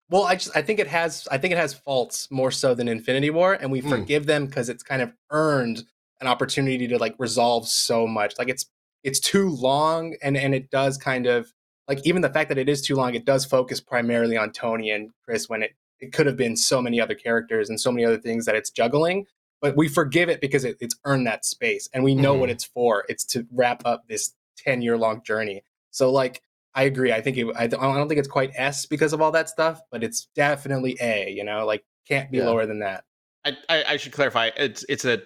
Well, 0.10 0.24
I 0.24 0.34
just 0.34 0.58
I 0.58 0.64
think 0.64 0.80
it 0.80 0.88
has 0.88 1.28
I 1.30 1.38
think 1.38 1.52
it 1.52 1.58
has 1.58 1.76
faults 1.76 2.28
more 2.32 2.50
so 2.50 2.74
than 2.74 2.88
Infinity 2.88 3.30
War, 3.30 3.54
and 3.54 3.72
we 3.72 3.82
Hmm. 3.82 3.90
forgive 3.90 4.26
them 4.26 4.48
because 4.48 4.68
it's 4.68 4.82
kind 4.82 5.04
of 5.04 5.14
earned 5.30 5.84
an 6.22 6.28
opportunity 6.28 6.88
to 6.88 6.98
like 6.98 7.14
resolve 7.20 7.68
so 7.68 8.08
much. 8.08 8.34
Like 8.40 8.50
it's 8.50 8.66
it's 9.04 9.20
too 9.20 9.48
long, 9.52 10.16
and 10.24 10.36
and 10.36 10.56
it 10.56 10.72
does 10.72 10.98
kind 10.98 11.28
of 11.28 11.54
like 11.88 12.00
even 12.06 12.22
the 12.22 12.30
fact 12.30 12.50
that 12.50 12.58
it 12.58 12.68
is 12.70 12.82
too 12.82 12.96
long, 12.96 13.14
it 13.16 13.26
does 13.26 13.46
focus 13.46 13.80
primarily 13.80 14.38
on 14.38 14.52
Tony 14.52 14.90
and 14.92 15.12
Chris 15.24 15.48
when 15.50 15.64
it 15.64 15.76
it 16.00 16.12
could 16.12 16.26
have 16.26 16.36
been 16.38 16.58
so 16.58 16.82
many 16.82 17.00
other 17.00 17.16
characters 17.16 17.70
and 17.70 17.80
so 17.80 17.92
many 17.92 18.04
other 18.06 18.18
things 18.18 18.46
that 18.46 18.56
it's 18.56 18.70
juggling. 18.70 19.26
But 19.62 19.78
we 19.78 19.88
forgive 19.88 20.28
it 20.30 20.42
because 20.42 20.66
it, 20.66 20.76
it's 20.82 20.96
earned 21.06 21.26
that 21.28 21.46
space, 21.46 21.88
and 21.94 22.04
we 22.04 22.14
know 22.16 22.34
what 22.34 22.50
it's 22.50 22.66
for. 22.66 23.06
It's 23.08 23.24
to 23.28 23.48
wrap 23.52 23.82
up 23.86 24.04
this 24.10 24.34
ten 24.58 24.82
year 24.82 24.98
long 24.98 25.22
journey. 25.24 25.64
So 25.92 26.12
like 26.12 26.42
I 26.74 26.84
agree. 26.84 27.14
I 27.14 27.22
think 27.22 27.38
it, 27.38 27.48
I 27.56 27.68
don't 27.68 27.82
I 27.82 27.96
don't 27.98 28.08
think 28.10 28.20
it's 28.20 28.28
quite 28.28 28.52
S 28.56 28.86
because 28.86 29.14
of 29.14 29.22
all 29.22 29.32
that 29.32 29.48
stuff, 29.50 29.80
but 29.92 30.04
it's 30.04 30.28
definitely 30.36 30.98
A. 31.02 31.30
You 31.32 31.44
know, 31.46 31.66
like 31.66 31.86
can't 32.08 32.30
be 32.30 32.40
Yeah. 32.40 32.46
lower 32.48 32.66
than 32.66 32.80
that. 32.80 33.06
I, 33.46 33.58
I, 33.70 33.84
I 33.90 33.98
should 33.98 34.12
clarify. 34.12 34.50
It's 34.58 34.86
it's 34.90 35.06
a 35.06 35.22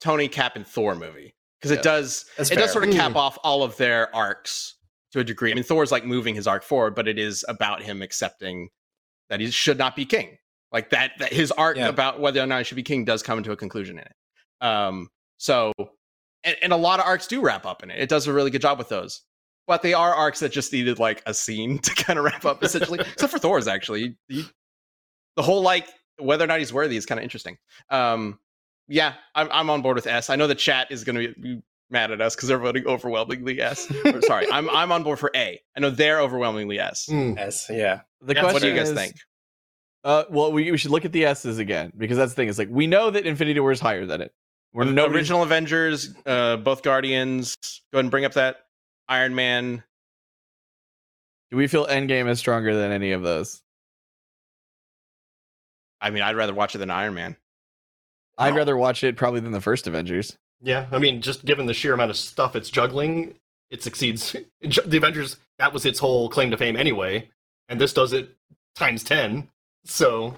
Tony 0.00 0.28
Cap 0.28 0.56
and 0.56 0.66
Thor 0.66 0.94
movie 0.94 1.34
because 1.60 1.70
Yeah. 1.70 1.78
it 1.78 1.82
does 1.84 2.24
That's 2.36 2.50
it 2.50 2.56
does 2.58 2.72
sort 2.72 2.86
of 2.88 2.94
cap 2.94 3.12
Mm. 3.12 3.16
off 3.16 3.38
all 3.44 3.62
of 3.62 3.76
their 3.76 4.14
arcs 4.14 4.74
to 5.12 5.20
a 5.20 5.24
degree. 5.24 5.50
I 5.50 5.54
mean, 5.54 5.64
Thor's 5.64 5.92
like 5.92 6.04
moving 6.04 6.34
his 6.34 6.46
arc 6.46 6.62
forward, 6.62 6.94
but 6.94 7.08
it 7.08 7.18
is 7.18 7.44
about 7.48 7.82
him 7.82 8.02
accepting 8.02 8.68
that 9.30 9.40
he 9.40 9.50
should 9.50 9.78
not 9.78 9.96
be 9.96 10.04
king. 10.04 10.38
Like 10.72 10.90
that, 10.90 11.12
that 11.18 11.32
his 11.32 11.52
arc 11.52 11.76
Yeah. 11.76 11.88
about 11.88 12.20
whether 12.20 12.40
or 12.40 12.46
not 12.46 12.58
he 12.58 12.64
should 12.64 12.76
be 12.76 12.82
king 12.82 13.04
does 13.04 13.22
come 13.22 13.42
to 13.42 13.52
a 13.52 13.56
conclusion 13.56 13.98
in 13.98 14.04
it. 14.04 14.12
Um, 14.66 15.08
so, 15.38 15.72
and, 16.44 16.56
and 16.62 16.72
a 16.72 16.76
lot 16.76 16.98
of 17.00 17.06
arcs 17.06 17.26
do 17.26 17.40
wrap 17.40 17.66
up 17.66 17.82
in 17.82 17.90
it. 17.90 17.98
It 18.00 18.08
does 18.08 18.26
a 18.26 18.32
really 18.32 18.50
good 18.50 18.62
job 18.62 18.78
with 18.78 18.88
those. 18.88 19.22
But 19.66 19.82
they 19.82 19.94
are 19.94 20.14
arcs 20.14 20.40
that 20.40 20.52
just 20.52 20.72
needed 20.72 20.98
like 20.98 21.22
a 21.26 21.34
scene 21.34 21.78
to 21.82 21.94
kind 21.94 22.18
of 22.18 22.24
wrap 22.24 22.44
up, 22.44 22.62
essentially. 22.62 22.98
Except 23.12 23.32
for 23.32 23.38
Thor's, 23.38 23.68
actually. 23.68 24.16
He- 24.28 24.46
the 25.36 25.42
whole 25.42 25.60
like 25.60 25.86
whether 26.18 26.44
or 26.44 26.46
not 26.46 26.58
he's 26.60 26.72
worthy 26.72 26.96
is 26.96 27.04
kind 27.04 27.18
of 27.18 27.22
interesting. 27.22 27.58
Um, 27.90 28.38
yeah, 28.88 29.14
I'm 29.34 29.48
I'm 29.52 29.68
on 29.68 29.82
board 29.82 29.96
with 29.96 30.06
S. 30.06 30.30
I 30.30 30.36
know 30.36 30.46
the 30.46 30.54
chat 30.54 30.86
is 30.90 31.04
going 31.04 31.16
to 31.16 31.34
be 31.40 31.60
mad 31.90 32.10
at 32.10 32.20
us 32.20 32.34
because 32.34 32.48
they're 32.48 32.58
voting 32.58 32.86
overwhelmingly 32.86 33.60
S. 33.60 33.90
Or, 34.04 34.20
sorry, 34.22 34.50
I'm 34.50 34.68
I'm 34.70 34.92
on 34.92 35.02
board 35.02 35.18
for 35.18 35.30
A. 35.34 35.60
I 35.76 35.80
know 35.80 35.90
they're 35.90 36.20
overwhelmingly 36.20 36.78
S. 36.78 37.06
Hmm. 37.08 37.34
S. 37.38 37.66
Yeah. 37.70 38.00
the 38.20 38.34
Yeah, 38.34 38.40
question 38.40 38.54
What 38.54 38.62
do 38.62 38.68
you 38.68 38.74
guys 38.74 38.90
is, 38.90 38.94
think? 38.96 39.14
Uh, 40.04 40.24
well, 40.30 40.52
we, 40.52 40.70
we 40.70 40.78
should 40.78 40.92
look 40.92 41.04
at 41.04 41.12
the 41.12 41.24
S's 41.24 41.58
again 41.58 41.92
because 41.96 42.16
that's 42.16 42.32
the 42.32 42.36
thing. 42.36 42.48
It's 42.48 42.58
like 42.58 42.68
we 42.70 42.86
know 42.86 43.10
that 43.10 43.26
Infinity 43.26 43.58
War 43.60 43.72
is 43.72 43.80
higher 43.80 44.06
than 44.06 44.20
it. 44.20 44.32
We're 44.72 44.84
no 44.84 45.06
original 45.06 45.42
Avengers, 45.42 46.14
uh, 46.26 46.56
both 46.58 46.82
Guardians. 46.82 47.56
Go 47.92 47.96
ahead 47.98 48.04
and 48.04 48.10
bring 48.10 48.24
up 48.24 48.34
that 48.34 48.56
Iron 49.08 49.34
Man. 49.34 49.82
Do 51.50 51.56
we 51.56 51.66
feel 51.66 51.86
Endgame 51.86 52.28
is 52.28 52.38
stronger 52.38 52.76
than 52.76 52.92
any 52.92 53.12
of 53.12 53.22
those? 53.22 53.62
I 56.00 56.10
mean, 56.10 56.22
I'd 56.22 56.36
rather 56.36 56.52
watch 56.54 56.74
it 56.74 56.78
than 56.78 56.90
Iron 56.90 57.14
Man. 57.14 57.36
I'd 58.38 58.54
rather 58.54 58.76
watch 58.76 59.02
it 59.02 59.16
probably 59.16 59.40
than 59.40 59.52
the 59.52 59.60
first 59.62 59.86
Avengers. 59.86 60.36
Yeah, 60.62 60.86
I 60.90 60.98
mean, 60.98 61.20
just 61.22 61.44
given 61.44 61.66
the 61.66 61.74
sheer 61.74 61.94
amount 61.94 62.10
of 62.10 62.16
stuff 62.16 62.56
it's 62.56 62.70
juggling, 62.70 63.34
it 63.70 63.82
succeeds. 63.82 64.34
The 64.60 64.96
Avengers, 64.96 65.36
that 65.58 65.72
was 65.72 65.84
its 65.86 65.98
whole 65.98 66.28
claim 66.28 66.50
to 66.50 66.56
fame 66.56 66.76
anyway, 66.76 67.28
and 67.68 67.80
this 67.80 67.92
does 67.92 68.12
it 68.12 68.30
times 68.74 69.04
10. 69.04 69.48
So, 69.84 70.36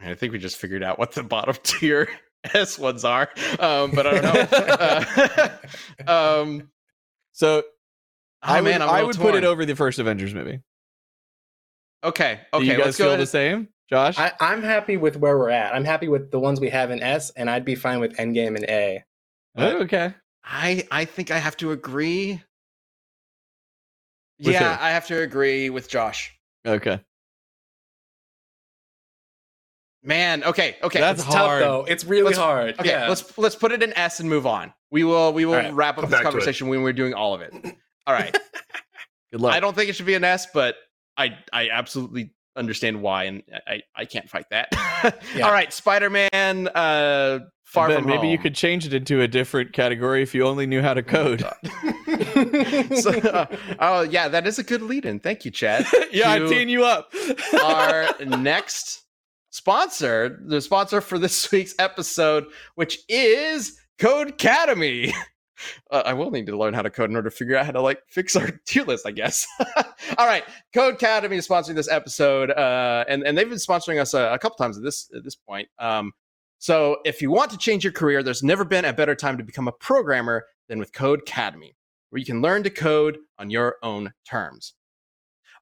I 0.00 0.14
think 0.14 0.32
we 0.32 0.38
just 0.38 0.56
figured 0.56 0.82
out 0.82 0.98
what 0.98 1.12
the 1.12 1.22
bottom 1.24 1.54
tier 1.62 2.08
S 2.54 2.78
ones 2.78 3.04
are, 3.04 3.28
um, 3.60 3.90
but 3.92 4.06
I 4.06 4.20
don't 4.20 4.22
know. 4.24 5.58
Uh, 6.06 6.40
um, 6.42 6.70
So 7.32 7.58
oh, 7.58 7.62
I 8.42 8.60
would, 8.60 8.70
man, 8.70 8.82
I'm 8.82 8.88
a 8.88 8.92
I 8.92 8.94
little 9.02 9.06
would 9.08 9.16
put 9.16 9.34
it 9.36 9.44
over 9.44 9.64
the 9.64 9.76
first 9.76 9.98
Avengers 9.98 10.34
movie. 10.34 10.60
Okay, 12.04 12.32
okay, 12.32 12.40
Do 12.52 12.56
okay. 12.58 12.66
you 12.66 12.72
guys 12.72 12.86
let's 12.86 12.98
go 12.98 13.04
feel 13.04 13.08
ahead 13.12 13.20
the 13.20 13.26
same, 13.26 13.68
Josh? 13.90 14.18
I, 14.18 14.32
I'm 14.40 14.62
happy 14.62 14.96
with 14.96 15.16
where 15.16 15.36
we're 15.36 15.50
at. 15.50 15.74
I'm 15.74 15.84
happy 15.84 16.08
with 16.08 16.30
the 16.30 16.38
ones 16.40 16.60
we 16.60 16.70
have 16.70 16.90
in 16.90 17.02
S, 17.02 17.30
and 17.30 17.50
I'd 17.50 17.64
be 17.64 17.74
fine 17.74 18.00
with 18.00 18.16
Endgame 18.16 18.56
and 18.56 18.64
A. 18.64 19.04
Oh, 19.56 19.82
okay. 19.82 20.14
I 20.44 20.86
I 20.90 21.04
think 21.04 21.30
I 21.30 21.38
have 21.38 21.56
to 21.58 21.72
agree. 21.72 22.42
With 24.38 24.54
yeah, 24.54 24.76
who? 24.76 24.82
I 24.84 24.90
have 24.90 25.06
to 25.08 25.20
agree 25.20 25.70
with 25.70 25.88
Josh. 25.88 26.34
Okay. 26.66 27.00
Man, 30.04 30.42
okay, 30.42 30.76
okay. 30.82 30.98
That's 30.98 31.22
It's 31.24 31.32
hard. 31.32 31.62
tough 31.62 31.68
though. 31.68 31.84
It's 31.92 32.04
really 32.04 32.24
Let's- 32.24 32.38
hard. 32.38 32.74
Okay, 32.80 32.88
yeah. 32.88 33.08
let's 33.08 33.36
let's 33.38 33.54
put 33.54 33.70
it 33.72 33.82
in 33.84 33.92
S 33.96 34.18
and 34.18 34.28
move 34.28 34.46
on. 34.46 34.72
We 34.90 35.04
will 35.04 35.32
we 35.32 35.44
will 35.44 35.54
All 35.54 35.60
right, 35.60 35.72
wrap 35.72 35.96
up 35.96 36.02
come 36.02 36.10
this 36.10 36.18
back 36.18 36.22
to 36.22 36.28
it. 36.28 36.32
conversation 36.32 36.68
when 36.68 36.82
we're 36.82 36.92
doing 36.92 37.14
all 37.14 37.34
of 37.34 37.40
it. 37.40 37.54
All 38.06 38.14
right. 38.14 38.36
Good 39.32 39.40
luck. 39.40 39.54
I 39.54 39.60
don't 39.60 39.74
think 39.76 39.88
it 39.90 39.94
should 39.96 40.06
be 40.06 40.14
an 40.14 40.24
S, 40.24 40.46
but 40.52 40.74
I 41.16 41.38
I 41.52 41.68
absolutely 41.68 42.32
understand 42.56 43.02
why, 43.02 43.24
and 43.24 43.42
I 43.66 43.82
I 43.94 44.04
can't 44.04 44.28
fight 44.28 44.46
that. 44.50 44.68
Yeah. 45.34 45.46
All 45.46 45.52
right, 45.52 45.72
Spider 45.72 46.10
Man. 46.10 46.68
Uh, 46.68 47.40
far 47.64 47.88
Ben, 47.88 48.02
from 48.02 48.06
maybe 48.06 48.28
you 48.28 48.38
could 48.38 48.54
change 48.54 48.86
it 48.86 48.94
into 48.94 49.20
a 49.20 49.26
different 49.26 49.72
category 49.72 50.22
if 50.22 50.34
you 50.34 50.46
only 50.46 50.66
knew 50.66 50.80
how 50.80 50.94
to 50.94 51.02
code. 51.02 51.40
so, 53.00 53.10
uh, 53.10 53.46
oh 53.80 54.02
yeah, 54.02 54.28
that 54.28 54.46
is 54.46 54.58
a 54.58 54.62
good 54.62 54.82
lead-in. 54.82 55.18
Thank 55.18 55.44
you, 55.44 55.50
Chad. 55.50 55.86
yeah, 56.12 56.30
I'm 56.30 56.48
teeing 56.48 56.68
you 56.68 56.84
up. 56.84 57.12
Our 57.64 58.10
next 58.24 59.02
sponsor, 59.50 60.40
the 60.46 60.60
sponsor 60.60 61.00
for 61.00 61.18
this 61.18 61.50
week's 61.50 61.74
episode, 61.78 62.46
which 62.74 62.98
is 63.08 63.78
Codecademy. 63.98 65.12
Uh, 65.90 66.02
I 66.04 66.12
will 66.12 66.30
need 66.30 66.46
to 66.46 66.56
learn 66.56 66.74
how 66.74 66.82
to 66.82 66.90
code 66.90 67.10
in 67.10 67.16
order 67.16 67.30
to 67.30 67.36
figure 67.36 67.56
out 67.56 67.66
how 67.66 67.72
to 67.72 67.80
like 67.80 68.02
fix 68.06 68.36
our 68.36 68.50
tier 68.66 68.84
list, 68.84 69.06
I 69.06 69.10
guess. 69.10 69.46
All 70.18 70.26
right, 70.26 70.44
Codecademy 70.74 71.36
is 71.36 71.48
sponsoring 71.48 71.74
this 71.74 71.90
episode, 71.90 72.50
uh, 72.50 73.04
and 73.08 73.22
and 73.22 73.36
they've 73.36 73.48
been 73.48 73.58
sponsoring 73.58 74.00
us 74.00 74.14
a, 74.14 74.32
a 74.32 74.38
couple 74.38 74.56
times 74.56 74.76
at 74.76 74.82
this 74.82 75.10
at 75.14 75.24
this 75.24 75.34
point. 75.34 75.68
Um, 75.78 76.12
so 76.58 76.98
if 77.04 77.20
you 77.20 77.30
want 77.30 77.50
to 77.50 77.58
change 77.58 77.82
your 77.82 77.92
career, 77.92 78.22
there's 78.22 78.42
never 78.42 78.64
been 78.64 78.84
a 78.84 78.92
better 78.92 79.16
time 79.16 79.36
to 79.38 79.42
become 79.44 79.66
a 79.66 79.72
programmer 79.72 80.46
than 80.68 80.78
with 80.78 80.92
Codecademy, 80.92 81.74
where 82.10 82.20
you 82.20 82.24
can 82.24 82.40
learn 82.40 82.62
to 82.62 82.70
code 82.70 83.18
on 83.38 83.50
your 83.50 83.78
own 83.82 84.12
terms. 84.24 84.74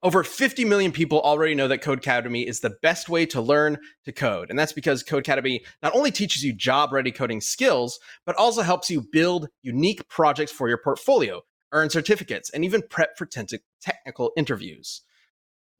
Over 0.03 0.25
50 0.25 0.65
million 0.65 0.93
people 0.93 1.21
already 1.21 1.55
know 1.55 1.69
that 1.69 1.83
Codecademy 1.83 2.47
is 2.47 2.61
the 2.61 2.77
best 2.81 3.11
way 3.11 3.27
to 3.27 3.41
learn 3.41 3.77
to 4.07 4.13
code. 4.13 4.49
And 4.49 4.59
that's 4.59 4.73
because 4.73 5.05
Codecademy 5.05 5.61
not 5.83 5.95
only 5.95 6.11
teaches 6.11 6.43
you 6.43 6.55
job 6.55 6.91
ready 6.93 7.13
coding 7.13 7.43
skills, 7.43 8.01
but 8.25 8.35
also 8.37 8.63
helps 8.63 8.91
you 8.91 9.03
build 9.13 9.49
unique 9.63 10.09
projects 10.09 10.53
for 10.53 10.71
your 10.71 10.81
portfolio, 10.83 11.43
earn 11.73 11.91
certificates, 11.91 12.49
and 12.49 12.65
even 12.65 12.83
prep 12.89 13.19
for 13.19 13.27
te- 13.27 13.59
technical 13.83 14.33
interviews. 14.39 15.03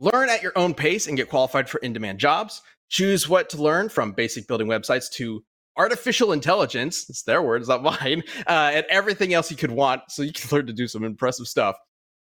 Learn 0.01 0.29
at 0.29 0.43
your 0.43 0.53
own 0.55 0.75
pace 0.75 1.07
and 1.07 1.17
get 1.17 1.31
qualified 1.31 1.71
for 1.71 1.79
in 1.79 1.95
demand 1.95 2.19
jobs. 2.19 2.61
Choose 2.91 3.27
what 3.27 3.49
to 3.51 3.63
learn 3.63 3.89
from 3.89 4.13
basic 4.13 4.47
building 4.47 4.67
websites 4.67 5.11
to 5.13 5.43
artificial 5.79 6.33
intelligence. 6.33 7.09
It's 7.09 7.23
their 7.23 7.41
words, 7.41 7.69
not 7.69 7.83
mine, 8.03 8.23
uh, 8.47 8.71
and 8.75 8.85
everything 8.91 9.33
else 9.33 9.51
you 9.51 9.57
could 9.57 9.71
want 9.71 10.03
so 10.09 10.23
you 10.23 10.33
can 10.33 10.51
learn 10.55 10.67
to 10.67 10.75
do 10.75 10.87
some 10.87 11.05
impressive 11.05 11.47
stuff. 11.47 11.77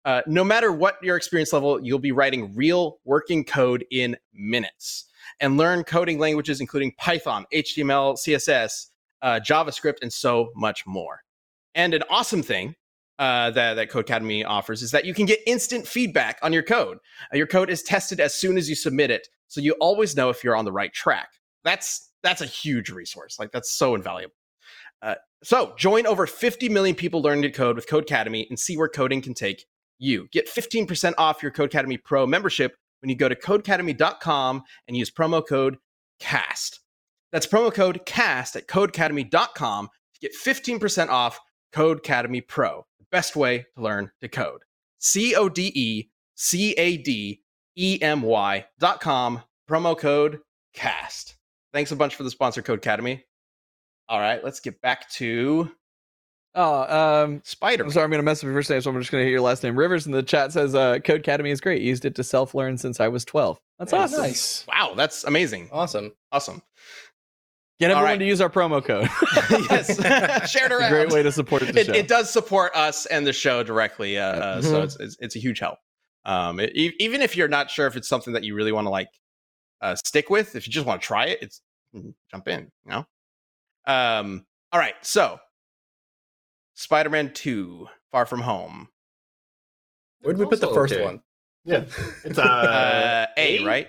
Uh, 0.07 0.23
no 0.29 0.45
matter 0.45 0.71
what 0.71 1.03
your 1.03 1.17
experience 1.17 1.53
level, 1.53 1.85
you'll 1.85 1.99
be 1.99 2.13
writing 2.13 2.55
real 2.55 3.01
working 3.05 3.45
code 3.45 3.85
in 3.91 4.17
minutes 4.33 5.07
and 5.41 5.57
learn 5.57 5.83
coding 5.83 6.21
languages 6.21 6.61
including 6.61 6.93
Python, 6.97 7.45
HTML, 7.53 8.17
CSS, 8.17 8.87
uh, 9.23 9.41
JavaScript, 9.43 9.97
and 10.03 10.13
so 10.13 10.51
much 10.55 10.87
more. 10.87 11.23
And 11.75 11.93
an 11.93 12.05
awesome 12.09 12.45
thing 12.45 12.77
uh, 13.19 13.51
that, 13.51 13.75
that 13.75 13.91
Codecademy 13.91 14.45
offers 14.47 14.81
is 14.81 14.93
that 14.93 15.05
you 15.05 15.13
can 15.13 15.27
get 15.27 15.41
instant 15.45 15.89
feedback 15.89 16.39
on 16.41 16.53
your 16.53 16.63
code. 16.63 16.99
Uh, 17.33 17.37
your 17.37 17.49
code 17.49 17.69
is 17.69 17.83
tested 17.83 18.21
as 18.21 18.33
soon 18.33 18.57
as 18.57 18.69
you 18.69 18.77
submit 18.77 19.11
it, 19.11 19.27
so 19.49 19.61
you 19.61 19.73
always 19.81 20.15
know 20.15 20.31
if 20.31 20.45
you're 20.45 20.57
on 20.57 20.65
the 20.65 20.73
right 20.73 20.93
track. 20.93 21.31
That's 21.65 22.11
that's 22.23 22.43
a 22.43 22.47
huge 22.47 22.91
resource. 22.91 23.41
Like 23.41 23.51
that's 23.51 23.73
so 23.73 23.97
invaluable. 23.97 24.35
Uh, 25.03 25.17
so 25.43 25.75
join 25.77 26.07
over 26.07 26.27
50 26.27 26.69
million 26.69 26.95
people 26.95 27.23
learning 27.23 27.43
to 27.43 27.51
code 27.51 27.75
with 27.75 27.89
Codecademy 27.89 28.49
and 28.49 28.59
see 28.59 28.77
where 28.77 28.89
coding 28.89 29.21
can 29.21 29.35
take 29.35 29.67
you. 29.99 30.29
Get 30.33 30.49
15% 30.49 31.15
off 31.19 31.43
your 31.43 31.53
Codecademy 31.53 32.03
Pro 32.03 32.27
membership 32.27 32.77
when 33.01 33.11
you 33.11 33.17
go 33.17 33.29
to 33.29 33.35
codecademy.com 33.35 34.63
and 34.89 34.97
use 34.97 35.11
promo 35.11 35.47
code 35.47 35.79
CAST. 36.21 36.81
That's 37.33 37.47
promo 37.47 37.73
code 37.73 38.07
CAST 38.07 38.57
at 38.57 38.67
codecademy.com 38.67 39.89
to 40.15 40.21
get 40.21 40.33
15% 40.35 41.09
off 41.09 41.41
Codecademy 41.75 42.47
Pro, 42.47 42.87
the 42.99 43.07
best 43.11 43.37
way 43.37 43.67
to 43.77 43.83
learn 43.83 44.11
to 44.21 44.29
code. 44.29 44.63
C 44.99 45.35
O 45.35 45.49
D 45.49 45.73
E 45.75 46.09
C 46.35 46.73
A 46.73 46.97
D 46.97 47.43
E 47.77 47.99
M 48.01 48.23
Y 48.23 48.67
dot 48.79 49.01
com, 49.01 49.43
promo 49.69 49.97
code 49.99 50.41
CAST. 50.75 51.37
Thanks 51.73 51.93
a 51.93 51.97
bunch 51.97 52.15
for 52.15 52.23
the 52.23 52.31
sponsor, 52.31 52.63
Codecademy. 52.63 53.23
All 54.09 54.21
right, 54.21 54.43
let's 54.43 54.61
get 54.61 54.81
back 54.81 55.11
to 55.11 55.71
Oh, 56.59 57.23
um, 57.25 57.43
Spider. 57.45 57.85
I'm 57.85 57.91
sorry, 57.91 58.05
I'm 58.05 58.11
going 58.11 58.19
to 58.19 58.25
mess 58.25 58.39
up 58.41 58.45
your 58.45 58.55
first 58.55 58.71
name, 58.71 58.81
so 58.81 58.91
I'm 58.91 58.99
just 58.99 59.13
going 59.13 59.21
to 59.21 59.27
hit 59.27 59.31
your 59.31 59.43
last 59.43 59.63
name. 59.63 59.79
Rivers 59.79 60.07
in 60.07 60.13
the 60.13 60.23
chat 60.23 60.53
says 60.53 60.75
uh, 60.75 60.95
Codecademy 60.95 61.51
is 61.51 61.61
great. 61.61 61.83
Used 61.83 62.07
it 62.07 62.15
to 62.15 62.25
self 62.25 62.55
learn 62.55 62.79
since 62.79 62.99
I 62.99 63.09
was 63.09 63.25
12. 63.27 63.61
That's 63.79 63.93
Nice. 63.93 64.01
awesome. 64.15 64.23
Nice. 64.23 64.67
Wow, 64.67 64.95
that's 64.97 65.25
amazing. 65.25 65.69
Awesome. 65.71 66.13
Awesome. 66.33 66.63
Get 67.79 67.91
everyone 67.91 68.05
right. 68.13 68.19
to 68.19 68.25
use 68.25 68.41
our 68.41 68.49
promo 68.49 68.83
code. 68.83 69.07
yes, 69.71 70.51
share 70.51 70.65
it 70.65 70.73
around. 70.73 70.91
great 70.91 71.11
way 71.11 71.23
to 71.23 71.31
support 71.31 71.61
the 71.61 71.79
it, 71.79 71.87
show. 71.87 71.93
it 71.93 72.09
does 72.09 72.31
support 72.31 72.75
us 72.75 73.05
and 73.05 73.27
the 73.27 73.35
show 73.35 73.63
directly, 73.63 74.17
uh, 74.17 74.25
uh, 74.25 74.63
so 74.63 74.81
Mhm. 74.81 74.85
it's, 74.85 74.97
it's 74.99 75.17
it's 75.21 75.37
a 75.37 75.39
huge 75.39 75.59
help. 75.59 75.79
Um, 76.25 76.59
it- 76.59 76.73
even 76.75 77.21
if 77.21 77.37
you're 77.37 77.49
not 77.49 77.71
sure 77.71 77.87
if 77.87 77.95
it's 77.95 78.09
something 78.09 78.33
that 78.33 78.45
you 78.45 78.55
really 78.55 78.73
want 78.73 78.87
to 78.87 78.91
like 78.91 79.11
uh, 79.83 79.95
stick 79.95 80.31
with, 80.31 80.57
if 80.57 80.67
you 80.67 80.73
just 80.73 80.87
want 80.87 81.03
to 81.03 81.07
try 81.07 81.27
it, 81.27 81.39
it's 81.43 81.61
mm, 81.95 82.15
jump 82.31 82.49
in. 82.49 82.73
You 82.87 82.93
know. 82.93 83.07
Um. 83.87 84.47
All 84.73 84.81
right. 84.81 84.95
So, 85.03 85.39
Spider-Man 86.77 87.33
Two: 87.35 87.89
Far 88.12 88.24
From 88.27 88.41
Home. 88.43 88.89
Where'd 90.20 90.39
we 90.39 90.47
put 90.47 90.61
the 90.61 90.68
first 90.72 90.93
okay. 90.95 91.05
one? 91.05 91.20
Yeah, 91.64 91.85
it's 92.24 92.39
uh, 92.39 92.43
Uh, 92.43 93.27
a, 93.37 93.59
A? 93.59 93.64
right? 93.64 93.89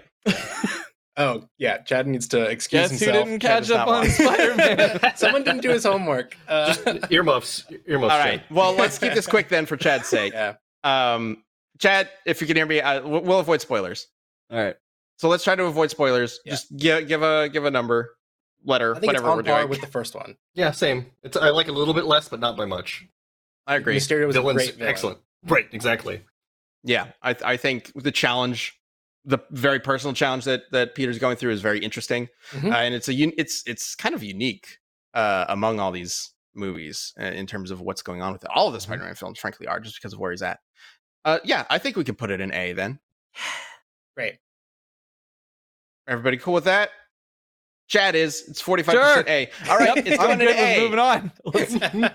Oh, 1.19 1.47
yeah. 1.57 1.79
Chad 1.79 2.05
needs 2.07 2.27
to 2.29 2.43
excuse 2.43 2.89
Guess 2.89 2.99
who 2.99 3.05
himself. 3.07 3.25
didn't 3.25 3.39
catch 3.39 3.71
up 3.71 3.88
on 3.88 4.07
Spider 4.07 4.55
Man? 4.55 4.99
Someone 5.15 5.43
didn't 5.43 5.61
do 5.61 5.69
his 5.69 5.83
homework. 5.83 6.38
Uh, 6.47 6.73
just 6.73 6.85
earmuffs. 7.11 7.65
Earmuffs. 7.88 8.13
All 8.13 8.23
Chad. 8.23 8.43
Well, 8.51 8.73
let's 8.73 8.99
keep 8.99 9.13
this 9.13 9.25
quick 9.27 9.49
then, 9.49 9.65
for 9.65 9.77
Chad's 9.77 10.07
sake. 10.07 10.33
yeah. 10.33 10.55
Um, 10.83 11.43
Chad, 11.79 12.09
if 12.25 12.39
you 12.41 12.47
can 12.47 12.55
hear 12.55 12.65
me, 12.67 12.81
uh, 12.81 13.07
we'll 13.07 13.21
we'll 13.21 13.39
avoid 13.39 13.61
spoilers. 13.61 14.07
All 14.51 14.57
right. 14.59 14.75
So 15.17 15.27
let's 15.27 15.43
try 15.43 15.55
to 15.55 15.63
avoid 15.63 15.89
spoilers. 15.89 16.39
Yeah. 16.45 16.51
Just 16.53 16.75
give 16.77 17.07
give 17.07 17.23
a 17.23 17.49
give 17.49 17.65
a 17.65 17.71
number, 17.71 18.15
letter, 18.64 18.95
I 18.95 18.99
think 18.99 19.08
whatever 19.08 19.26
it's 19.28 19.32
on 19.32 19.38
we're 19.38 19.43
par 19.43 19.60
doing. 19.60 19.70
with 19.70 19.82
the 19.82 19.88
first 19.88 20.16
one. 20.16 20.38
Yeah, 20.53 20.72
same. 20.72 21.08
It's 21.24 21.38
I 21.38 21.49
like 21.49 21.68
it 21.68 21.72
a 21.72 21.78
little 21.78 21.93
bit 21.93 22.05
less, 22.05 22.28
but 22.30 22.39
not 22.39 22.58
by 22.58 22.66
much. 22.66 23.05
I 23.66 23.76
agree. 23.76 23.97
Mysterio 23.97 24.28
was 24.28 24.36
a 24.36 24.41
Villain's 24.41 24.58
great 24.64 24.76
villain. 24.76 24.89
excellent. 24.89 25.20
Right, 25.45 25.68
exactly. 25.72 26.22
Yeah, 26.84 27.08
I 27.22 27.36
I 27.43 27.58
think 27.58 27.91
the 27.95 28.12
challenge, 28.12 28.80
the 29.26 29.39
very 29.51 29.80
personal 29.80 30.14
challenge 30.14 30.45
that 30.45 30.64
that 30.72 30.95
Peter's 30.95 31.20
going 31.20 31.36
through 31.38 31.51
is 31.51 31.62
very 31.62 31.80
interesting, 31.80 32.30
Mhm. 32.51 32.72
uh, 32.72 32.78
and 32.78 32.93
it's 32.95 33.10
a 33.10 33.14
un- 33.14 33.34
it's 33.38 33.64
it's 33.66 33.95
kind 33.95 34.16
of 34.16 34.24
unique 34.24 34.80
uh, 35.14 35.45
among 35.49 35.80
all 35.80 35.91
these 35.91 36.32
movies 36.53 37.14
uh, 37.20 37.24
in 37.26 37.45
terms 37.47 37.72
of 37.72 37.82
what's 37.82 38.01
going 38.01 38.22
on 38.22 38.32
with 38.34 38.43
it. 38.43 38.49
All 38.53 38.68
of 38.68 38.74
the 38.74 38.80
Spider-Man 38.82 39.16
films, 39.16 39.38
frankly, 39.39 39.68
are 39.68 39.80
just 39.80 39.95
because 39.97 40.14
of 40.14 40.20
where 40.20 40.32
he's 40.32 40.41
at. 40.41 40.60
Uh, 41.26 41.39
yeah, 41.43 41.66
I 41.70 41.78
think 41.78 41.95
we 41.97 42.03
could 42.03 42.18
put 42.18 42.32
it 42.32 42.39
in 42.41 42.53
A 42.53 42.74
then. 42.74 42.99
Great. 44.16 44.38
Everybody 46.08 46.38
cool 46.38 46.53
with 46.53 46.64
that? 46.66 46.89
Chad 47.88 48.15
is. 48.15 48.47
It's 48.47 48.61
forty 48.61 48.83
five 48.83 48.93
Sure. 48.93 49.03
percent 49.23 49.27
A. 49.29 49.49
All 49.69 49.77
right, 49.77 49.95
Yep, 49.95 50.05
it's 50.07 50.17
going 50.17 50.39
to 50.39 50.45
A. 50.49 50.79
moving 50.81 50.99
on. 50.99 51.31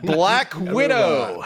Black 0.03 0.55
Widow. 0.59 1.43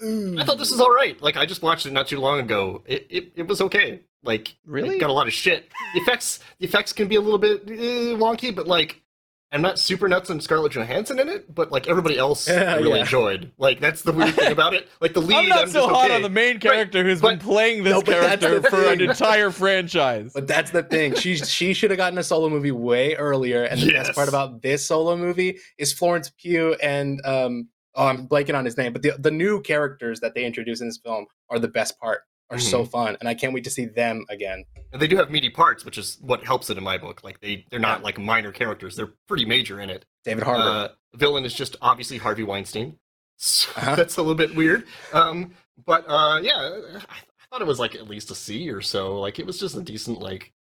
I 0.00 0.44
thought 0.44 0.58
this 0.58 0.70
was 0.70 0.80
all 0.80 0.92
right. 0.94 1.20
Like 1.20 1.36
I 1.36 1.44
just 1.44 1.60
watched 1.62 1.84
it 1.86 1.92
not 1.92 2.06
too 2.06 2.20
long 2.20 2.38
ago. 2.40 2.82
It 2.86 3.06
it, 3.10 3.32
it 3.36 3.46
was 3.48 3.60
okay. 3.62 4.00
Like 4.22 4.56
Really? 4.64 4.96
it 4.96 5.00
got 5.00 5.10
a 5.10 5.12
lot 5.12 5.26
of 5.26 5.32
shit. 5.32 5.68
The 5.94 6.00
effects 6.00 6.40
the 6.60 6.66
effects 6.66 6.92
can 6.92 7.08
be 7.08 7.16
a 7.16 7.20
little 7.20 7.38
bit 7.38 7.62
eh, 7.68 8.14
wonky, 8.16 8.54
but 8.54 8.66
like 8.68 9.02
I'm 9.50 9.62
not 9.62 9.78
super 9.78 10.08
nuts 10.08 10.28
on 10.28 10.40
Scarlett 10.40 10.72
Johansson 10.72 11.18
in 11.18 11.28
it, 11.28 11.54
but 11.54 11.72
like 11.72 11.88
everybody 11.88 12.18
else, 12.18 12.46
Yeah, 12.46 12.74
I 12.74 12.76
really 12.76 12.96
yeah. 12.96 13.00
enjoyed. 13.00 13.50
Like 13.56 13.80
that's 13.80 14.02
the 14.02 14.12
weird 14.12 14.34
thing 14.34 14.52
about 14.52 14.74
it. 14.74 14.88
Like 15.00 15.14
the 15.14 15.22
lead, 15.22 15.36
I'm 15.36 15.48
not 15.48 15.62
I'm 15.62 15.68
so 15.70 15.86
just 15.86 15.94
hot 15.94 16.04
okay. 16.06 16.16
on 16.16 16.22
the 16.22 16.28
main 16.28 16.60
character 16.60 17.02
who's 17.02 17.22
been 17.22 17.38
playing 17.38 17.82
this 17.82 17.92
No, 17.94 18.02
character 18.02 18.60
the 18.60 18.68
for 18.68 18.84
an 18.92 19.00
entire 19.00 19.50
franchise. 19.50 20.32
But 20.34 20.46
that's 20.48 20.70
the 20.70 20.82
thing. 20.82 21.14
She 21.14 21.36
she 21.36 21.72
should 21.72 21.90
have 21.90 21.96
gotten 21.96 22.18
a 22.18 22.22
solo 22.22 22.50
movie 22.50 22.72
way 22.72 23.14
earlier. 23.14 23.62
And 23.64 23.80
the 23.80 23.86
Yes. 23.86 24.08
best 24.08 24.16
part 24.16 24.28
about 24.28 24.60
this 24.60 24.84
solo 24.84 25.16
movie 25.16 25.58
is 25.78 25.94
Florence 25.94 26.30
Pugh 26.30 26.74
and 26.82 27.24
um 27.24 27.68
oh 27.94 28.06
I'm 28.06 28.28
blanking 28.28 28.54
on 28.56 28.66
his 28.66 28.76
name, 28.76 28.92
but 28.92 29.00
the 29.00 29.12
the 29.18 29.30
new 29.30 29.62
characters 29.62 30.20
that 30.20 30.34
they 30.34 30.44
introduce 30.44 30.82
in 30.82 30.88
this 30.88 30.98
film 30.98 31.24
are 31.48 31.58
the 31.58 31.68
best 31.68 31.98
part. 31.98 32.20
Are 32.50 32.58
so 32.58 32.80
Mm-hmm. 32.82 32.90
fun, 32.90 33.16
and 33.20 33.28
I 33.28 33.34
can't 33.34 33.52
wait 33.52 33.64
to 33.64 33.70
see 33.70 33.84
them 33.84 34.24
again. 34.30 34.64
And 34.92 35.02
they 35.02 35.06
do 35.06 35.16
have 35.16 35.30
meaty 35.30 35.50
parts, 35.50 35.84
which 35.84 35.98
is 35.98 36.16
what 36.22 36.42
helps 36.44 36.70
it 36.70 36.78
in 36.78 36.82
my 36.84 36.96
book. 36.96 37.22
Like 37.22 37.40
they 37.40 37.66
they're 37.70 37.78
not 37.78 38.02
like 38.02 38.18
minor 38.18 38.52
characters; 38.52 38.96
they're 38.96 39.12
pretty 39.26 39.44
major 39.44 39.80
in 39.80 39.90
it. 39.90 40.06
David 40.24 40.44
Harbour. 40.44 40.62
Uh, 40.62 40.88
villain 41.14 41.44
is 41.44 41.52
just 41.52 41.76
obviously 41.82 42.16
Harvey 42.18 42.44
Weinstein. 42.44 42.96
So 43.40 43.70
Uh-huh. 43.76 43.94
That's 43.94 44.16
a 44.16 44.20
little 44.22 44.34
bit 44.34 44.54
weird. 44.56 44.84
Um, 45.12 45.52
but 45.86 46.04
uh, 46.08 46.40
yeah, 46.42 46.56
I, 46.56 46.96
I 46.98 47.16
thought 47.50 47.60
it 47.60 47.66
was 47.68 47.78
like 47.78 47.94
at 47.94 48.08
least 48.08 48.30
a 48.30 48.34
C 48.34 48.68
or 48.70 48.80
so. 48.80 49.20
Like 49.20 49.38
it 49.38 49.46
was 49.46 49.60
just 49.60 49.76
a 49.76 49.80
decent 49.82 50.18
like 50.20 50.52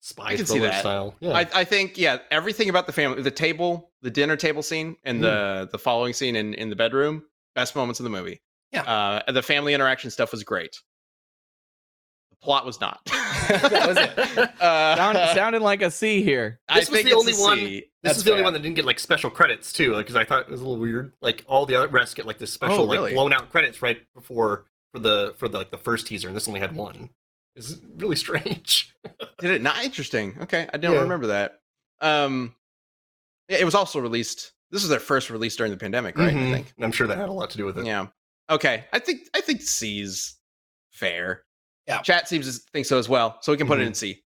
spy 0.00 0.26
I 0.32 0.36
can 0.36 0.46
see 0.46 0.58
thriller 0.58 0.72
style. 0.74 1.14
Yeah. 1.20 1.32
I, 1.32 1.48
I 1.54 1.64
think 1.64 1.96
yeah, 1.98 2.18
everything 2.30 2.68
about 2.68 2.86
the 2.86 2.92
family, 2.92 3.22
the 3.22 3.30
table, 3.32 3.90
the 4.02 4.10
dinner 4.10 4.36
table 4.36 4.62
scene, 4.62 4.96
and 5.02 5.22
the 5.24 5.68
the 5.72 5.78
following 5.78 6.12
scene 6.12 6.36
in 6.36 6.54
in 6.54 6.68
the 6.70 6.76
bedroom, 6.76 7.24
best 7.54 7.74
moments 7.74 7.98
of 8.00 8.04
the 8.04 8.10
movie. 8.10 8.40
Yeah. 8.70 8.82
uh, 8.82 9.32
the 9.32 9.42
family 9.42 9.74
interaction 9.74 10.10
stuff 10.10 10.30
was 10.30 10.44
great. 10.44 10.76
The 12.42 12.44
plot 12.44 12.66
was 12.66 12.80
not. 12.80 13.00
That 13.48 13.88
was 13.88 13.96
it. 13.98 14.18
Uh, 14.60 14.96
Sound, 14.96 15.18
sounding 15.34 15.62
like 15.62 15.82
a 15.82 15.90
C 15.90 16.22
here. 16.22 16.60
I 16.68 16.80
This 16.80 16.88
was 16.90 17.00
think 17.00 17.10
the 17.10 17.16
only 17.16 17.32
one- 17.34 17.58
C. 17.58 17.80
this 17.80 17.84
That's 18.02 18.18
is 18.18 18.24
the 18.24 18.30
only 18.32 18.44
one 18.44 18.52
that 18.52 18.60
didn't 18.62 18.76
get 18.76 18.84
like 18.84 18.98
special 19.00 19.30
credits 19.30 19.72
too, 19.72 19.96
because 19.96 20.14
I 20.16 20.24
thought 20.24 20.42
it 20.42 20.50
was 20.50 20.60
a 20.60 20.64
little 20.64 20.78
weird. 20.80 21.12
Like 21.20 21.44
all 21.48 21.66
the 21.66 21.74
other 21.74 21.88
rest 21.88 22.14
get 22.16 22.24
like 22.26 22.38
this 22.38 22.52
special 22.52 22.80
Oh, 22.82 22.86
really? 22.90 23.10
like 23.10 23.14
blown 23.14 23.32
out 23.32 23.50
credits 23.50 23.82
right 23.82 23.98
before 24.14 24.64
for 24.92 25.00
the 25.00 25.34
for 25.38 25.48
the 25.48 25.58
like 25.58 25.70
the 25.70 25.76
first 25.78 26.06
teaser, 26.06 26.28
and 26.28 26.36
this 26.36 26.46
only 26.48 26.60
had 26.60 26.74
one. 26.74 27.10
is 27.56 27.80
really 27.96 28.16
strange. 28.26 28.94
Did 29.38 29.50
it 29.50 29.62
not 29.62 29.84
interesting? 29.84 30.36
Okay, 30.42 30.68
I 30.72 30.76
don't 30.78 30.94
Yeah. 30.94 31.00
remember 31.00 31.26
that. 31.28 31.60
Um, 32.00 32.54
yeah, 33.48 33.58
it 33.58 33.64
was 33.64 33.74
also 33.74 33.98
released. 34.00 34.52
This 34.70 34.82
was 34.82 34.88
their 34.88 35.00
first 35.00 35.30
release 35.30 35.56
during 35.56 35.72
the 35.72 35.78
pandemic, 35.78 36.16
right? 36.16 36.28
I 36.32 36.36
Mhm. 36.36 36.52
think. 36.52 36.72
I'm 36.80 36.92
sure 36.92 37.06
that 37.08 37.18
had 37.18 37.28
a 37.28 37.32
lot 37.32 37.50
to 37.50 37.58
do 37.58 37.64
with 37.66 37.76
it. 37.78 37.84
Yeah. 37.86 38.06
Okay. 38.48 38.84
I 38.92 38.98
think 39.00 39.28
I 39.34 39.40
think 39.42 39.60
C's 39.62 40.36
fair. 40.90 41.42
Yeah. 41.86 42.00
Chat 42.02 42.28
seems 42.28 42.46
to 42.54 42.62
think 42.72 42.86
so 42.86 42.98
as 42.98 43.08
well. 43.08 43.38
So 43.40 43.52
we 43.52 43.58
can 43.58 43.66
put 43.66 43.80
it 43.80 43.84
Mhm. 43.84 43.88
in 43.88 43.94
C. 43.94 44.22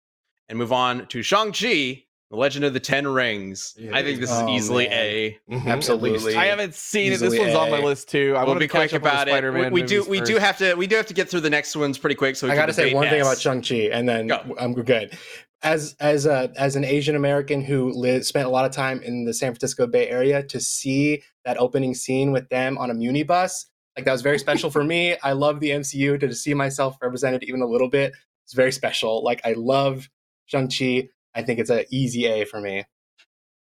And 0.48 0.58
move 0.58 0.72
on 0.72 1.06
to 1.08 1.22
Shang-Chi, 1.22 2.02
The 2.30 2.36
Legend 2.36 2.64
of 2.64 2.72
the 2.74 2.80
Ten 2.80 3.06
Rings. 3.06 3.74
Yeah. 3.78 3.90
I 3.94 4.02
think 4.02 4.20
this 4.20 4.30
is 4.30 4.36
Oh, 4.38 4.48
easily 4.48 4.88
man. 4.88 4.98
A. 4.98 5.38
Mhm, 5.50 5.66
Absolutely. 5.66 6.34
I 6.36 6.46
haven't 6.46 6.74
seen 6.74 7.08
it. 7.12 7.20
This 7.20 7.22
Easily 7.32 7.38
one's 7.38 7.54
on 7.54 7.70
my 7.70 7.78
list 7.78 8.08
too. 8.08 8.34
I 8.36 8.40
we'll 8.40 8.48
want 8.48 8.60
be 8.60 8.68
quick 8.68 8.92
about 8.92 9.28
it. 9.28 9.52
We, 9.54 9.70
we 9.70 9.82
do 9.82 10.04
we 10.04 10.20
do 10.20 10.36
have 10.38 10.58
to 10.58 10.74
we 10.74 10.86
do 10.86 10.96
have 10.96 11.06
to 11.06 11.14
get 11.14 11.28
through 11.30 11.40
the 11.40 11.50
next 11.50 11.76
ones 11.76 11.96
pretty 11.96 12.16
quick 12.16 12.34
so 12.36 12.46
we 12.46 12.52
I 12.52 12.56
gotta 12.56 12.72
say 12.72 12.92
one 12.92 13.08
thing 13.08 13.20
about 13.20 13.38
Shang 13.38 13.62
Chi, 13.62 13.88
and 13.92 14.08
then 14.08 14.26
Go. 14.26 14.54
I'm 14.58 14.74
good. 14.74 15.16
As 15.62 15.94
as 16.00 16.26
a 16.26 16.52
as 16.56 16.76
an 16.76 16.84
Asian 16.84 17.14
American 17.16 17.62
who 17.62 17.90
lived, 17.92 18.26
spent 18.26 18.46
a 18.46 18.50
lot 18.50 18.64
of 18.66 18.72
time 18.72 19.00
in 19.02 19.24
the 19.24 19.32
San 19.32 19.52
Francisco 19.52 19.86
Bay 19.86 20.08
Area, 20.08 20.42
to 20.42 20.60
see 20.60 21.22
that 21.44 21.56
opening 21.58 21.94
scene 21.94 22.32
with 22.32 22.48
them 22.50 22.76
on 22.78 22.90
a 22.90 22.94
Muni 22.94 23.22
bus, 23.22 23.66
like 23.96 24.04
that 24.06 24.12
was 24.12 24.22
very 24.22 24.38
special 24.38 24.70
for 24.70 24.82
me. 24.84 25.16
I 25.22 25.32
love 25.32 25.60
the 25.60 25.70
MCU 25.70 26.18
to 26.20 26.34
see 26.34 26.54
myself 26.54 26.96
represented 27.00 27.42
even 27.44 27.62
a 27.62 27.66
little 27.66 27.88
bit. 27.88 28.12
It's 28.44 28.52
very 28.54 28.72
special. 28.72 29.22
Like 29.22 29.40
I 29.44 29.52
love 29.56 30.08
Shang 30.46 30.68
Chi. 30.68 31.08
I 31.34 31.42
think 31.42 31.58
it's 31.60 31.70
an 31.70 31.84
easy 31.90 32.26
A 32.26 32.44
for 32.44 32.60
me. 32.60 32.84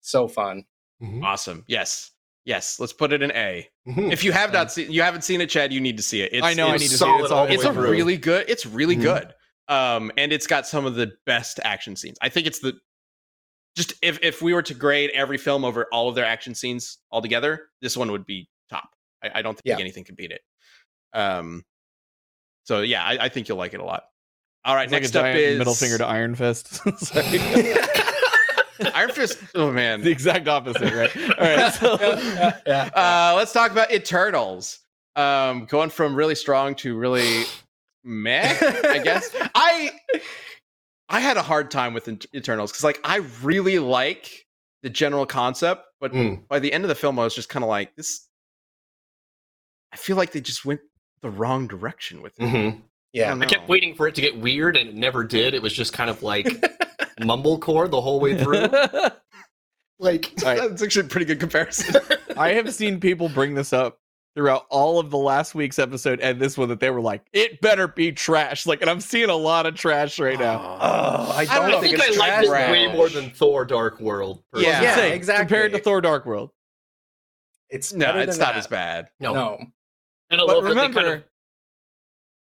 So 0.01 0.29
fun. 0.29 0.64
Mhm, 1.03 1.22
Awesome. 1.22 1.64
Yes. 1.66 2.11
Yes. 2.45 2.79
Let's 2.79 2.93
put 2.93 3.12
it 3.12 3.22
in 3.22 3.31
A. 3.33 3.68
mhm. 3.89 4.12
If 4.12 4.22
you 4.25 4.33
have 4.33 4.53
not 4.53 4.70
seen 4.72 4.91
you 4.93 5.03
haven't 5.03 5.22
seen 5.22 5.41
it, 5.41 5.49
Chad, 5.49 5.72
you 5.72 5.81
need 5.81 5.97
to 5.97 6.03
see 6.03 6.20
it. 6.22 6.33
It's, 6.33 6.45
I 6.45 6.55
know 6.55 6.68
I 6.68 6.75
it's 6.75 6.83
need 6.85 6.89
to 6.91 6.99
see 6.99 7.05
it. 7.09 7.20
It's, 7.22 7.31
all 7.31 7.39
all 7.41 7.47
it's 7.47 7.64
a 7.64 7.72
through. 7.72 7.91
really 7.91 8.16
good 8.16 8.45
it's 8.49 8.66
really 8.66 8.97
Mhm. 8.97 9.03
good 9.03 9.35
um 9.68 10.12
and 10.18 10.31
it's 10.33 10.47
got 10.47 10.66
some 10.66 10.85
of 10.85 10.95
the 10.95 11.11
best 11.25 11.59
action 11.64 11.97
scenes 11.97 12.18
i 12.20 12.29
think 12.29 12.47
it's 12.47 12.59
the 12.59 12.75
just 13.77 13.95
if 14.03 14.18
if 14.22 14.43
we 14.43 14.53
were 14.53 14.61
to 14.62 14.75
grade 14.75 15.11
every 15.14 15.39
film 15.39 15.64
over 15.64 15.87
all 15.91 16.07
of 16.11 16.14
their 16.14 16.27
action 16.27 16.55
scenes 16.55 16.99
all 17.11 17.22
together 17.22 17.68
this 17.81 17.97
one 17.97 18.12
would 18.12 18.27
be 18.27 18.43
top 18.43 18.49
i, 19.25 19.39
I 19.39 19.43
don't 19.43 19.55
think 19.55 19.64
Yeah. 19.66 19.79
anything 19.81 20.05
can 20.05 20.14
beat 20.14 20.31
it 20.31 20.43
um 21.12 21.64
so 22.64 22.81
yeah 22.83 23.05
I, 23.05 23.25
I 23.25 23.29
think 23.29 23.49
you'll 23.49 23.59
like 23.59 23.75
it 23.75 23.81
a 23.81 23.85
lot 23.85 24.05
all 24.64 24.75
right 24.75 24.85
It's 24.85 24.93
like 24.93 25.03
next 25.03 25.14
a 25.16 25.20
up 25.20 25.37
is 25.37 25.59
middle 25.59 25.75
finger 25.75 25.99
to 25.99 26.07
Iron 26.07 26.35
Fist. 26.35 26.81
Iron 28.95 29.11
fist 29.12 29.39
oh 29.55 29.70
man 29.70 30.01
the 30.03 30.11
exact 30.11 30.49
opposite, 30.49 30.93
right? 30.93 31.16
All 31.16 31.57
right. 31.57 31.72
So, 31.81 31.97
yeah, 32.01 32.57
yeah. 32.66 32.91
uh 32.95 33.35
let's 33.37 33.53
talk 33.53 33.70
about 33.70 33.93
eternals 33.93 34.81
um 35.16 35.66
going 35.66 35.91
from 35.91 36.14
really 36.16 36.35
strong 36.35 36.75
to 36.77 36.97
really 36.97 37.45
meh 38.03 38.57
I 38.85 38.99
guess 38.99 39.31
I 39.55 39.93
I 41.09 41.20
had 41.20 41.37
a 41.37 41.43
hard 41.43 41.70
time 41.70 41.95
with 41.95 42.09
Eternals 42.35 42.72
because 42.72 42.83
like 42.83 42.99
I 43.05 43.16
really 43.43 43.79
like 43.79 44.47
the 44.83 44.91
general 44.91 45.25
concept, 45.27 45.85
but 46.01 46.12
Mm. 46.12 46.47
by 46.49 46.59
the 46.59 46.72
end 46.72 46.83
of 46.85 46.89
the 46.89 46.95
film, 46.95 47.18
I 47.18 47.25
was 47.25 47.35
just 47.35 47.49
kind 47.49 47.62
of 47.62 47.68
like 47.68 47.95
this. 47.97 48.24
I 49.95 49.97
feel 49.97 50.16
like 50.16 50.32
they 50.32 50.40
just 50.40 50.64
went 50.64 50.80
the 51.22 51.30
wrong 51.30 51.66
direction 51.68 52.20
with 52.20 52.38
it. 52.38 52.42
Mhm. 52.42 52.82
yeah. 53.12 53.30
don't 53.30 53.42
I 53.42 53.47
kept 53.47 53.68
waiting 53.68 53.95
for 53.95 54.07
it 54.09 54.14
to 54.16 54.20
get 54.20 54.36
weird, 54.36 54.76
and 54.76 54.88
it 54.90 54.95
never 54.95 55.24
did. 55.24 55.55
It 55.55 55.62
was 55.62 55.72
just 55.72 55.92
kind 55.92 56.11
of 56.11 56.22
like 56.22 56.47
mumblecore 57.20 57.90
the 57.90 58.01
whole 58.01 58.20
way 58.20 58.36
through. 58.36 58.66
Like, 60.01 60.32
All 60.45 60.49
right. 60.51 60.59
That's 60.70 60.82
actually 60.82 61.07
a 61.07 61.09
pretty 61.09 61.24
good 61.24 61.38
comparison. 61.38 62.03
I 62.36 62.51
have 62.55 62.74
seen 62.74 62.99
people 62.99 63.28
bring 63.28 63.55
this 63.55 63.72
up 63.72 64.01
throughout 64.34 64.66
all 64.68 64.99
of 64.99 65.11
the 65.11 65.16
last 65.16 65.55
week's 65.55 65.78
episode 65.78 66.18
and 66.20 66.40
this 66.40 66.59
one 66.59 66.68
that 66.70 66.80
they 66.80 66.90
were 66.90 67.01
like, 67.01 67.22
it 67.32 67.61
better 67.61 67.86
be 67.86 68.11
trash. 68.11 68.66
Like, 68.66 68.80
and 68.80 68.90
I'm 68.90 69.01
seeing 69.01 69.30
a 69.30 69.36
lot 69.36 69.66
of 69.66 69.76
trash 69.76 70.18
right 70.18 70.38
now. 70.38 70.59
Oh, 70.80 71.32
I 71.32 71.42
I 71.42 71.45
don't, 71.45 71.70
don't 71.70 71.74
I 71.76 71.80
think, 71.80 71.97
think 71.97 72.03
I 72.03 72.07
it's 72.09 72.18
liked 72.18 72.42
it 72.42 72.49
trash. 72.49 72.70
way 72.72 72.92
more 72.92 73.09
than 73.09 73.30
Thor: 73.30 73.64
Dark 73.64 74.01
World. 74.01 74.42
Yeah. 74.53 74.61
That's 74.62 74.66
what 74.66 74.76
I'm 74.76 74.82
Yeah, 74.82 74.95
saying, 74.97 75.12
exactly. 75.14 75.42
Compared 75.45 75.72
to 75.72 75.78
Thor 75.78 76.01
Dark 76.01 76.26
World. 76.26 76.51
It's 77.70 77.92
no, 77.92 78.18
it's 78.18 78.36
not 78.36 78.55
that. 78.55 78.57
as 78.57 78.66
bad. 78.66 79.09
No, 79.20 79.32
No. 79.32 79.64
And 80.35 80.43
I 80.43 80.47
But 80.47 80.55
love 80.57 80.64
that 80.64 80.70
remember, 80.70 81.01
kind 81.03 81.14
of 81.14 81.24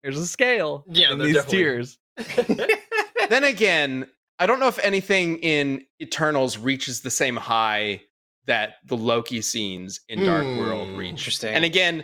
there's 0.03 0.17
a 0.19 0.27
scale 0.27 0.83
Yeah, 0.89 1.11
in 1.13 1.19
these 1.19 1.35
definitely- 1.35 1.57
tiers. 1.57 1.97
then 3.29 3.43
again, 3.43 4.07
I 4.39 4.45
don't 4.45 4.59
know 4.59 4.67
if 4.67 4.79
anything 4.79 5.37
in 5.39 5.85
Eternals 6.01 6.57
reaches 6.57 7.01
the 7.01 7.09
same 7.11 7.35
high 7.37 8.01
that 8.45 8.75
the 8.85 8.97
Loki 8.97 9.41
scenes 9.41 10.01
in 10.09 10.25
Dark 10.25 10.43
World 10.43 10.89
Hmm. 10.89 10.97
reach. 10.97 11.09
Interesting. 11.11 11.53
And 11.53 11.63
again, 11.63 12.03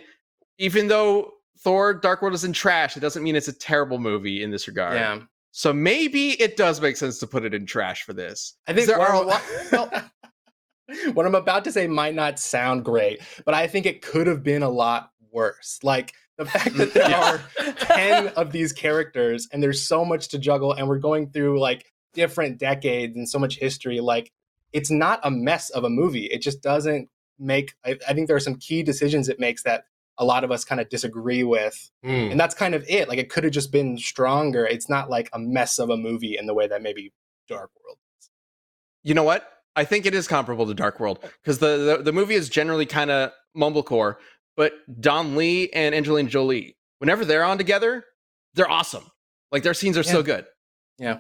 even 0.58 0.88
though 0.88 1.34
Thor 1.60 1.94
Dark 1.94 2.22
World 2.22 2.34
is 2.34 2.46
in 2.46 2.54
trash, 2.54 2.96
it 2.96 3.02
doesn't 3.02 3.24
mean 3.24 3.36
it's 3.36 3.50
a 3.50 3.54
terrible 3.54 4.00
movie 4.00 4.42
in 4.44 4.50
this 4.52 4.68
regard. 4.68 4.94
yeah. 4.96 5.20
So 5.52 5.74
maybe 5.74 6.40
it 6.42 6.56
does 6.56 6.80
make 6.80 6.96
sense 6.96 7.18
to 7.20 7.28
put 7.28 7.44
it 7.44 7.54
in 7.54 7.66
trash 7.66 8.04
for 8.04 8.14
this. 8.14 8.56
I 8.68 8.74
think 8.74 8.88
there 8.88 9.00
what 9.00 9.10
are 9.10 9.16
a 9.16 9.18
I'm- 9.20 9.28
lot. 9.28 9.44
Well, 9.72 11.12
what 11.14 11.26
I'm 11.26 11.36
about 11.36 11.64
to 11.66 11.72
say 11.72 11.88
might 11.88 12.16
not 12.16 12.40
sound 12.40 12.86
great, 12.86 13.20
but 13.46 13.54
I 13.54 13.68
think 13.68 13.86
it 13.86 14.02
could 14.02 14.28
have 14.28 14.44
been 14.44 14.64
a 14.64 14.70
lot 14.70 15.12
worse. 15.32 15.80
Like 15.84 16.14
the 16.38 16.46
fact 16.46 16.76
that 16.78 16.94
there 16.94 17.10
Yeah. 17.10 17.40
are 17.60 17.74
10 17.74 18.28
of 18.30 18.52
these 18.52 18.72
characters 18.74 19.48
and 19.52 19.62
there's 19.62 19.86
so 19.88 20.06
much 20.06 20.30
to 20.30 20.38
juggle 20.40 20.74
and 20.74 20.88
we're 20.88 21.00
going 21.00 21.32
through 21.32 21.60
like 21.60 21.92
different 22.14 22.58
decades 22.58 23.16
and 23.16 23.28
so 23.30 23.38
much 23.40 23.58
history 23.58 24.00
like 24.00 24.32
it's 24.74 24.90
not 24.92 25.20
a 25.24 25.32
mess 25.32 25.70
of 25.72 25.84
a 25.84 25.90
movie. 25.90 26.26
It 26.26 26.42
just 26.42 26.62
doesn't 26.62 27.10
make 27.38 27.74
I, 27.86 27.98
I 28.08 28.14
think 28.14 28.28
there 28.28 28.36
are 28.36 28.40
some 28.42 28.56
key 28.56 28.84
decisions 28.84 29.30
it 29.30 29.40
makes 29.40 29.64
that 29.64 29.86
a 30.18 30.26
lot 30.26 30.44
of 30.44 30.52
us 30.52 30.66
kind 30.66 30.82
of 30.82 30.90
disagree 30.90 31.44
with. 31.44 31.90
Mm. 32.06 32.32
And 32.32 32.40
that's 32.40 32.54
kind 32.54 32.76
of 32.76 32.84
it. 32.90 33.08
Like 33.08 33.20
it 33.20 33.30
could 33.30 33.44
have 33.46 33.54
just 33.54 33.72
been 33.72 33.98
stronger. 33.98 34.66
It's 34.66 34.90
not 34.90 35.10
like 35.10 35.30
a 35.34 35.40
mess 35.40 35.80
of 35.80 35.90
a 35.90 35.96
movie 35.98 36.38
in 36.38 36.46
the 36.46 36.54
way 36.54 36.68
that 36.68 36.82
maybe 36.82 37.14
Dark 37.48 37.72
World 37.84 37.98
is. 38.20 38.30
you 39.04 39.14
know 39.14 39.24
what? 39.24 39.50
I 39.76 39.86
think 39.86 40.06
it 40.06 40.14
is 40.14 40.28
comparable 40.28 40.68
to 40.68 40.74
Dark 40.74 41.00
World 41.00 41.20
because 41.42 41.60
the, 41.60 41.78
the 41.98 42.04
the 42.04 42.12
movie 42.12 42.34
is 42.36 42.50
generally 42.50 42.86
kind 42.86 43.10
of 43.10 43.32
mumblecore, 43.56 44.16
but 44.60 44.74
Don 45.00 45.38
Lee 45.38 45.70
and 45.72 45.96
Angelina 45.96 46.28
Jolie, 46.30 46.76
whenever 46.98 47.24
they're 47.24 47.46
on 47.46 47.58
together, 47.58 48.04
they're 48.56 48.70
awesome. 48.70 49.06
Like 49.54 49.64
their 49.64 49.74
scenes 49.74 49.98
are 49.98 50.04
so 50.04 50.22
good. 50.22 50.46
Yeah. 50.98 51.20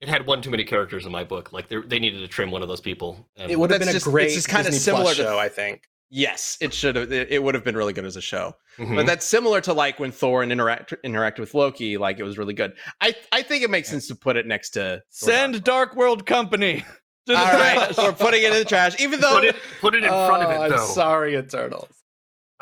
It 0.00 0.08
had 0.08 0.26
one 0.26 0.40
too 0.40 0.50
many 0.50 0.64
characters 0.64 1.04
in 1.04 1.12
my 1.12 1.24
book. 1.24 1.52
Like 1.52 1.68
they 1.68 1.76
they 1.82 1.98
needed 1.98 2.20
to 2.20 2.28
trim 2.28 2.50
one 2.50 2.62
of 2.62 2.68
those 2.68 2.80
people. 2.80 3.28
And 3.36 3.50
It 3.52 3.58
would 3.60 3.70
have 3.70 3.80
that's 3.80 3.90
been 3.90 3.96
a 3.96 4.22
just- 4.22 4.24
it's 4.26 4.34
just 4.34 4.48
kinda 4.48 4.72
similar 4.72 5.04
Plus 5.04 5.16
to- 5.18 5.22
show, 5.24 5.38
I 5.38 5.50
think. 5.50 5.82
Yes, 6.14 6.56
it 6.60 6.72
should 6.74 6.96
have. 6.96 7.12
It, 7.12 7.30
it 7.30 7.42
would 7.42 7.54
have 7.54 7.64
been 7.64 7.76
really 7.76 7.92
good 7.92 8.04
as 8.06 8.16
a 8.16 8.20
show. 8.22 8.54
Mhm. 8.78 8.96
But 8.96 9.06
that's 9.06 9.24
similar 9.26 9.60
to 9.62 9.72
like 9.74 9.98
when 9.98 10.10
Thor 10.10 10.42
and 10.42 10.50
interact 10.50 10.94
interact 11.04 11.38
with 11.38 11.52
Loki. 11.54 11.98
Like 11.98 12.18
it 12.18 12.22
was 12.24 12.38
really 12.38 12.54
good. 12.54 12.72
I 13.02 13.14
I 13.30 13.42
think 13.42 13.62
it 13.62 13.68
makes 13.70 13.88
sense 13.90 14.08
to 14.08 14.14
put 14.14 14.36
it 14.38 14.46
next 14.46 14.70
to 14.70 15.02
Thor 15.12 15.28
Send 15.30 15.62
Dark 15.64 15.94
World 15.96 16.24
Company 16.26 16.80
to 17.26 17.32
the 17.34 17.38
All 17.38 17.44
right, 17.44 17.76
trash. 17.92 17.98
we're 17.98 18.12
putting 18.12 18.42
it 18.42 18.52
in 18.52 18.58
the 18.58 18.64
trash. 18.64 18.98
Even 19.00 19.20
though 19.20 19.34
put 19.36 19.44
it 19.44 19.56
put 19.82 19.94
it 19.94 20.02
in 20.02 20.08
front 20.10 20.42
of 20.42 20.48
Oh, 20.50 20.64
it 20.64 20.72
I'm 20.72 20.86
sorry, 20.86 21.36
Eternals. 21.36 21.88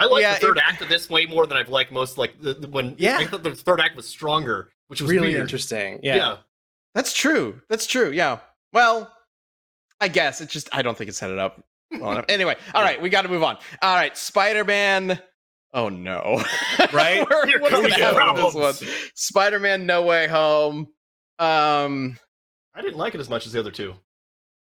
I 0.00 0.06
like 0.06 0.22
Yeah, 0.22 0.34
the 0.34 0.40
third 0.40 0.56
it- 0.56 0.62
act 0.66 0.82
of 0.82 0.88
this 0.88 1.08
way 1.08 1.26
more 1.26 1.46
than 1.46 1.56
I've 1.56 1.68
liked 1.68 1.92
most. 1.92 2.18
Like 2.18 2.40
the, 2.40 2.54
the- 2.54 2.68
when 2.68 2.96
Yeah. 2.98 3.18
I 3.18 3.26
thought 3.26 3.42
the 3.42 3.54
third 3.54 3.80
act 3.80 3.94
was 3.96 4.08
stronger, 4.08 4.70
which 4.88 5.00
was 5.00 5.10
really 5.10 5.28
weird. 5.28 5.40
interesting. 5.42 6.00
Yeah. 6.02 6.16
Yeah. 6.16 6.36
That's 6.94 7.12
true. 7.12 7.60
That's 7.68 7.86
true. 7.86 8.10
Yeah. 8.10 8.38
Well, 8.72 9.12
I 10.00 10.08
guess 10.08 10.40
it's 10.40 10.52
just 10.52 10.68
I 10.72 10.82
don't 10.82 10.96
think 10.98 11.10
it 11.10 11.14
set 11.14 11.30
it 11.30 11.38
up 11.38 11.62
well 11.92 12.12
enough. 12.12 12.24
Anyway, 12.28 12.56
all 12.74 12.82
right, 12.82 13.00
we 13.00 13.10
got 13.10 13.22
to 13.22 13.28
move 13.28 13.42
on. 13.42 13.58
All 13.82 13.94
right, 13.94 14.16
Spider 14.16 14.64
Man. 14.64 15.20
Oh 15.72 15.88
no! 15.88 16.42
Right? 16.92 17.24
We're- 17.30 17.46
Here 17.48 17.60
What's 17.60 17.74
gonna 17.74 17.88
the 17.88 17.94
happen 17.94 18.42
with 18.42 18.54
this 18.78 18.80
one? 18.82 18.90
Spider 19.14 19.60
Man 19.60 19.86
No 19.86 20.02
Way 20.02 20.26
Home. 20.26 20.88
Um, 21.38 22.18
I 22.74 22.80
didn't 22.82 22.96
like 22.96 23.14
it 23.14 23.20
as 23.20 23.30
much 23.30 23.46
as 23.46 23.52
the 23.52 23.60
other 23.60 23.70
two. 23.70 23.94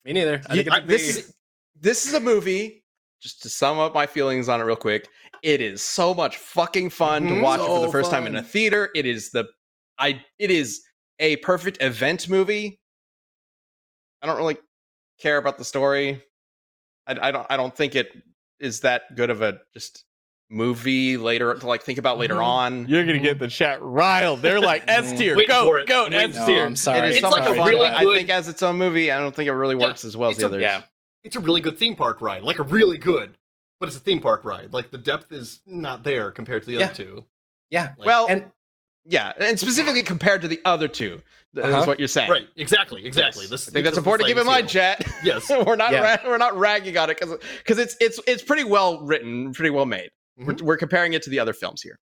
Me 0.04 0.12
neither. 0.14 0.40
I 0.48 0.54
think 0.54 0.66
Yeah, 0.68 0.76
it'd 0.78 0.88
this 0.88 1.16
is 1.16 1.34
this 1.78 2.06
is 2.06 2.14
a 2.14 2.20
movie. 2.20 2.84
Just 3.20 3.42
to 3.42 3.48
sum 3.48 3.78
up 3.78 3.94
my 3.94 4.06
feelings 4.06 4.48
on 4.48 4.60
it 4.60 4.64
real 4.64 4.76
quick, 4.76 5.08
it 5.42 5.60
is 5.60 5.82
so 5.82 6.12
much 6.14 6.36
fucking 6.36 6.90
fun 6.90 7.22
to 7.24 7.34
Mhm. 7.34 7.42
watch 7.42 7.60
for 7.60 7.80
the 7.80 7.86
So 7.86 7.92
first 7.92 8.10
time 8.10 8.26
in 8.26 8.36
a 8.36 8.42
theater. 8.42 8.90
It 8.94 9.06
is 9.06 9.30
the 9.30 9.46
I 9.98 10.22
it 10.38 10.50
is 10.50 10.82
a 11.18 11.36
perfect 11.36 11.82
event 11.82 12.28
movie. 12.28 12.78
I 14.22 14.26
don't 14.26 14.36
really 14.36 14.58
care 15.20 15.38
about 15.38 15.56
the 15.58 15.64
story. 15.64 16.22
I, 17.06 17.28
I 17.28 17.30
don't 17.30 17.46
I 17.48 17.56
don't 17.56 17.74
think 17.74 17.94
it 17.94 18.12
is 18.60 18.80
that 18.80 19.14
good 19.14 19.30
of 19.30 19.40
a 19.42 19.60
just 19.74 20.04
movie 20.50 21.16
later 21.16 21.54
to 21.54 21.66
like 21.66 21.82
think 21.82 21.98
about 21.98 22.18
later 22.18 22.34
Mhm. 22.36 22.44
on. 22.44 22.88
You're 22.88 23.04
gonna 23.04 23.18
get 23.18 23.38
the 23.38 23.48
chat 23.48 23.80
riled. 23.82 24.42
They're 24.42 24.60
like 24.60 24.84
S 24.86 25.16
tier. 25.18 25.36
Waiting 25.36 25.48
Go, 25.54 25.64
for 25.64 25.84
go, 25.84 26.04
I'm 26.06 26.12
waiting 26.12 26.30
S 26.30 26.36
no, 26.36 26.46
tier. 26.46 26.64
I'm 26.66 26.76
sorry. 26.76 27.08
is 27.08 27.16
It's 27.16 27.22
like 27.24 27.42
a 27.48 27.54
fun, 27.54 27.68
really 27.68 27.88
but 27.88 27.94
I 27.94 28.04
think 28.04 28.28
as 28.28 28.48
its 28.48 28.62
own 28.62 28.76
movie, 28.76 29.10
I 29.10 29.18
don't 29.18 29.34
think 29.34 29.48
it 29.48 29.52
really 29.52 29.74
Yeah, 29.76 29.86
works 29.86 30.04
as 30.04 30.16
well 30.16 30.30
as 30.30 30.36
the 30.36 30.44
a- 30.44 30.46
others. 30.48 30.62
yeah. 30.62 30.82
It's 31.26 31.36
a 31.36 31.40
really 31.40 31.60
good 31.60 31.76
theme 31.76 31.96
park 31.96 32.20
ride, 32.20 32.42
like 32.42 32.58
a 32.60 32.62
really 32.62 32.98
good, 32.98 33.36
but 33.80 33.88
it's 33.88 33.96
a 33.96 34.00
theme 34.00 34.20
park 34.20 34.44
ride. 34.44 34.72
Like 34.72 34.90
the 34.92 34.98
depth 34.98 35.32
is 35.32 35.60
not 35.66 36.04
there 36.04 36.30
compared 36.30 36.62
to 36.62 36.66
the 36.70 36.76
Yeah. 36.78 36.84
other 36.86 36.94
two. 36.94 37.24
Yeah. 37.70 37.94
Like- 37.98 38.06
well, 38.06 38.26
And 38.28 38.52
yeah, 39.04 39.32
and 39.38 39.58
specifically 39.58 40.02
compared 40.04 40.42
to 40.42 40.48
the 40.48 40.60
other 40.64 40.86
two, 40.88 41.20
th- 41.54 41.66
Uh-huh. 41.66 41.80
is 41.80 41.86
what 41.86 41.98
you're 41.98 42.06
saying. 42.08 42.30
right, 42.30 42.48
exactly, 42.56 43.04
exactly. 43.04 43.42
Yes. 43.42 43.50
This 43.50 43.68
I 43.68 43.72
think 43.72 43.84
that's 43.84 43.96
this 43.96 43.98
is 43.98 44.04
the 44.04 44.08
important 44.08 44.28
to 44.28 44.34
keep 44.34 44.40
in 44.40 44.46
mind, 44.46 44.70
scale. 44.70 44.94
chat. 44.98 45.06
Yes. 45.24 45.48
we're 45.66 45.74
not 45.76 45.90
Yeah. 45.92 46.16
ra- 46.16 46.30
we're 46.30 46.38
not 46.38 46.56
ragging 46.56 46.96
on 46.96 47.10
it 47.10 47.18
because 47.18 47.38
because 47.58 47.78
it's 47.78 47.96
it's 48.00 48.20
it's 48.28 48.42
pretty 48.44 48.64
well 48.64 49.00
written, 49.02 49.52
pretty 49.52 49.70
well 49.70 49.86
made. 49.86 50.10
Mhm. 50.40 50.46
We're, 50.60 50.64
we're 50.64 50.76
comparing 50.76 51.12
it 51.14 51.22
to 51.24 51.30
the 51.30 51.40
other 51.40 51.52
films 51.52 51.82
here. 51.82 51.98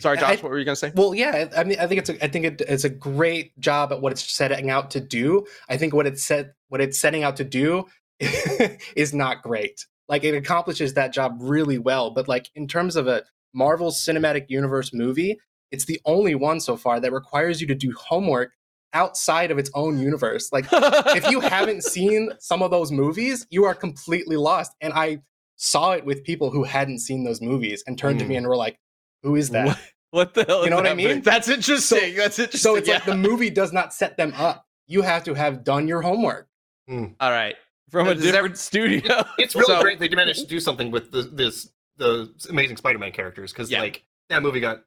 Sorry, 0.00 0.18
I- 0.18 0.20
Josh. 0.20 0.42
what 0.42 0.50
were 0.50 0.58
you 0.58 0.64
gonna 0.64 0.76
say? 0.76 0.92
Well, 0.94 1.14
yeah, 1.14 1.48
I 1.56 1.62
mean, 1.64 1.78
I 1.80 1.86
think 1.86 2.00
it's 2.00 2.10
a, 2.10 2.24
I 2.24 2.28
think 2.28 2.44
it, 2.46 2.60
it's 2.62 2.84
a 2.84 2.88
great 2.90 3.58
job 3.60 3.92
at 3.92 4.00
what 4.00 4.10
it's 4.12 4.22
setting 4.32 4.70
out 4.70 4.90
to 4.92 5.00
do. 5.00 5.46
I 5.68 5.76
think 5.76 5.94
what 5.94 6.06
it's 6.06 6.22
set, 6.24 6.54
what 6.68 6.80
it's 6.80 7.00
setting 7.00 7.22
out 7.24 7.36
to 7.38 7.44
do, 7.44 7.86
is 8.96 9.14
not 9.14 9.42
great. 9.42 9.86
Like 10.08 10.24
it 10.24 10.34
accomplishes 10.34 10.94
that 10.94 11.12
job 11.12 11.38
really 11.40 11.78
well, 11.78 12.10
but 12.10 12.28
like 12.28 12.50
in 12.54 12.66
terms 12.66 12.96
of 12.96 13.06
a 13.06 13.22
Marvel 13.54 13.90
Cinematic 13.90 14.46
Universe 14.48 14.92
movie, 14.92 15.38
it's 15.70 15.84
the 15.84 16.00
only 16.04 16.34
one 16.34 16.60
so 16.60 16.76
far 16.76 17.00
that 17.00 17.12
requires 17.12 17.60
you 17.60 17.66
to 17.68 17.74
do 17.74 17.92
homework 17.96 18.52
outside 18.92 19.50
of 19.50 19.58
its 19.58 19.70
own 19.74 19.98
universe. 19.98 20.50
Like 20.52 20.66
if 20.72 21.30
you 21.30 21.40
haven't 21.40 21.84
seen 21.84 22.30
some 22.38 22.62
of 22.62 22.70
those 22.70 22.90
movies, 22.90 23.46
you 23.50 23.64
are 23.64 23.74
completely 23.74 24.36
lost. 24.36 24.72
And 24.80 24.92
I 24.92 25.18
saw 25.56 25.92
it 25.92 26.04
with 26.04 26.24
people 26.24 26.50
who 26.50 26.64
hadn't 26.64 27.00
seen 27.00 27.24
those 27.24 27.40
movies 27.40 27.84
and 27.86 27.98
turned 27.98 28.18
to 28.18 28.24
me 28.24 28.34
mm. 28.34 28.38
and 28.38 28.46
were 28.48 28.56
like, 28.56 28.78
"Who 29.22 29.36
is 29.36 29.50
that?" 29.50 29.68
What, 29.68 29.78
what 30.10 30.34
the 30.34 30.44
hell? 30.44 30.64
You 30.64 30.70
know 30.70 30.76
is 30.76 30.80
what 30.80 30.86
I 30.86 30.88
happening? 30.90 31.06
mean? 31.06 31.22
That's 31.22 31.48
interesting. 31.48 32.16
That's 32.16 32.38
interesting. 32.38 32.58
So 32.58 32.76
it's 32.76 32.88
like 32.88 33.04
the 33.04 33.16
movie 33.16 33.50
does 33.50 33.72
not 33.72 33.94
set 33.94 34.16
them 34.16 34.32
up. 34.36 34.64
You 34.86 35.02
have 35.02 35.24
to 35.24 35.34
have 35.34 35.62
done 35.62 35.86
your 35.86 36.02
homework. 36.02 36.48
Hmm. 36.88 37.06
All 37.20 37.30
right. 37.30 37.54
From 37.90 38.08
a 38.08 38.12
Is 38.12 38.22
there- 38.22 38.32
different 38.32 38.58
studio. 38.58 39.24
It's 39.38 39.54
really 39.54 39.66
So- 39.66 39.82
great 39.82 39.98
they 39.98 40.08
managed 40.08 40.40
to 40.40 40.46
do 40.46 40.60
something 40.60 40.90
with 40.90 41.10
the, 41.10 41.22
this 41.22 41.70
the 41.96 42.32
amazing 42.48 42.76
Spider-Man 42.78 43.12
characters 43.12 43.52
because 43.52 43.70
Yeah. 43.70 43.80
like 43.80 44.04
that 44.30 44.42
movie 44.42 44.60
got 44.60 44.82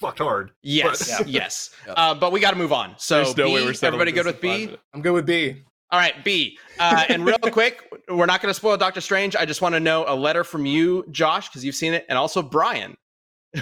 fucked 0.00 0.18
hard. 0.18 0.50
Yes. 0.62 1.18
But- 1.18 1.28
Yes. 1.40 1.70
Yeah. 1.86 1.92
Uh, 1.92 2.14
but 2.14 2.32
we 2.32 2.40
got 2.40 2.50
to 2.52 2.56
move 2.56 2.72
on. 2.72 2.94
So 2.98 3.22
no 3.22 3.32
B, 3.34 3.42
way 3.44 3.64
we're 3.64 3.74
everybody 3.82 4.12
good 4.12 4.26
with 4.26 4.34
in 4.36 4.50
five 4.50 4.58
B? 4.58 4.64
minutes. 4.66 4.82
I'm 4.94 5.02
good 5.02 5.12
with 5.12 5.26
B. 5.26 5.62
All 5.90 5.98
right, 5.98 6.22
B. 6.24 6.58
Uh, 6.78 7.04
and 7.08 7.24
real 7.24 7.38
quick, 7.52 7.82
we're 8.08 8.26
not 8.26 8.42
going 8.42 8.50
to 8.50 8.54
spoil 8.54 8.76
Doctor 8.76 9.00
Strange. 9.00 9.34
I 9.36 9.46
just 9.46 9.62
want 9.62 9.74
to 9.74 9.80
know 9.80 10.04
a 10.06 10.14
letter 10.14 10.44
from 10.44 10.66
you, 10.66 11.04
Josh, 11.10 11.48
because 11.48 11.64
you've 11.64 11.74
seen 11.76 11.94
it, 11.94 12.04
and 12.10 12.18
also 12.18 12.42
Brian, 12.42 12.94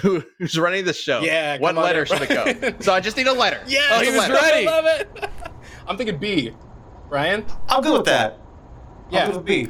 who, 0.01 0.21
who's 0.37 0.59
running 0.59 0.83
this 0.83 0.99
show. 0.99 1.21
Yeah. 1.21 1.57
What 1.59 1.75
letter 1.75 2.01
in, 2.01 2.05
should 2.07 2.21
it 2.23 2.61
go? 2.61 2.73
So 2.81 2.93
I 2.93 2.99
just 2.99 3.15
need 3.15 3.27
a 3.27 3.33
letter. 3.33 3.61
yeah. 3.67 3.79
Oh, 3.91 4.01
he 4.01 4.09
was 4.11 4.27
ready. 4.27 4.67
I 4.67 4.71
love 4.71 4.85
it. 4.85 5.29
I'm 5.87 5.95
thinking 5.95 6.17
B. 6.17 6.51
Brian. 7.09 7.45
I'll 7.69 7.81
go 7.81 7.93
with 7.93 8.05
that. 8.07 8.37
Yeah. 9.09 9.29
I'll 9.29 9.39
B. 9.41 9.69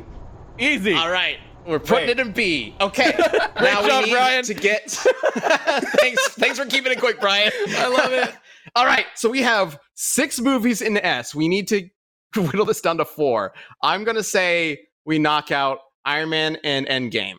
Easy. 0.59 0.93
All 0.93 1.09
right. 1.11 1.37
We're 1.65 1.79
putting 1.79 2.05
Great. 2.05 2.19
it 2.19 2.19
in 2.19 2.31
B. 2.31 2.75
Okay. 2.79 3.11
Great 3.17 3.33
now 3.61 3.81
we 3.83 3.89
job, 3.89 4.05
need 4.05 4.11
Brian. 4.11 4.43
to 4.45 4.53
get. 4.53 4.89
thanks. 4.89 6.29
Thanks 6.29 6.57
for 6.57 6.65
keeping 6.65 6.91
it 6.93 6.99
quick, 6.99 7.19
Brian. 7.19 7.51
I 7.69 7.87
love 7.87 8.11
it. 8.13 8.33
All 8.75 8.85
right. 8.85 9.05
So 9.15 9.29
we 9.29 9.41
have 9.41 9.77
six 9.95 10.39
movies 10.39 10.81
in 10.81 10.97
S. 10.97 11.35
We 11.35 11.47
need 11.49 11.67
to 11.69 11.89
whittle 12.35 12.65
this 12.65 12.79
down 12.81 12.97
to 12.97 13.05
four. 13.05 13.53
I'm 13.81 14.03
gonna 14.05 14.23
say 14.23 14.87
we 15.05 15.19
knock 15.19 15.51
out 15.51 15.79
Iron 16.05 16.29
Man 16.29 16.57
and 16.63 16.87
Endgame. 16.87 17.35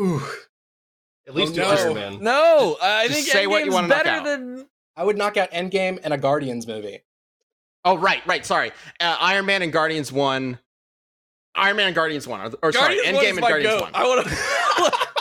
Ooh. 0.00 0.22
At 1.26 1.34
least 1.34 1.58
Oh, 1.58 1.62
no. 1.62 1.70
Iron 1.70 1.94
Man. 1.94 2.18
No, 2.22 2.76
I 2.80 3.08
Just 3.08 3.14
think 3.20 3.26
say 3.32 3.46
what 3.48 3.64
you 3.64 3.72
wanna 3.72 3.88
knock 3.88 4.04
better 4.04 4.18
out. 4.20 4.24
than. 4.24 4.68
I 4.96 5.02
would 5.04 5.18
knock 5.18 5.36
out 5.36 5.50
Endgame 5.50 5.98
and 6.04 6.14
a 6.14 6.18
Guardians 6.18 6.66
movie. 6.66 7.00
Oh, 7.84 7.96
right, 7.98 8.24
right. 8.26 8.44
Sorry. 8.46 8.70
Uh, 9.00 9.16
Iron 9.20 9.46
Man 9.46 9.62
and 9.62 9.72
Guardians 9.72 10.12
one. 10.12 10.58
Iron 11.56 11.76
Man 11.76 11.86
and 11.86 11.94
Guardians 11.94 12.26
one. 12.28 12.40
Or, 12.40 12.52
or 12.62 12.72
sorry, 12.72 12.96
Guardians 12.96 13.16
one 13.16 13.24
Endgame 13.24 13.30
and 13.30 13.40
my 13.40 13.48
Guardians 13.48 13.74
goat. 13.74 13.82
one. 13.82 13.90
I 13.94 14.04
want 14.06 14.26
to. 14.26 14.92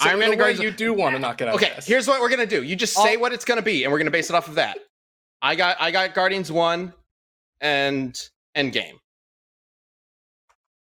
So 0.00 0.08
Iron 0.08 0.18
Man 0.18 0.30
and 0.30 0.38
way, 0.40 0.44
Guardians- 0.46 0.62
you 0.64 0.70
do 0.70 0.94
want 0.94 1.14
to 1.14 1.20
knock 1.20 1.42
it 1.42 1.46
out. 1.48 1.56
Okay, 1.56 1.70
yes. 1.74 1.86
here's 1.86 2.08
what 2.08 2.20
we're 2.20 2.30
gonna 2.30 2.46
do. 2.46 2.62
You 2.62 2.74
just 2.74 2.94
say 2.94 3.12
I'll- 3.14 3.20
what 3.20 3.32
it's 3.34 3.44
gonna 3.44 3.60
be, 3.62 3.84
and 3.84 3.92
we're 3.92 3.98
gonna 3.98 4.10
base 4.10 4.30
it 4.30 4.34
off 4.34 4.48
of 4.48 4.54
that. 4.54 4.78
I 5.42 5.54
got 5.56 5.76
I 5.78 5.90
got 5.90 6.14
Guardians 6.14 6.50
one 6.50 6.94
and 7.60 8.18
Endgame 8.56 8.94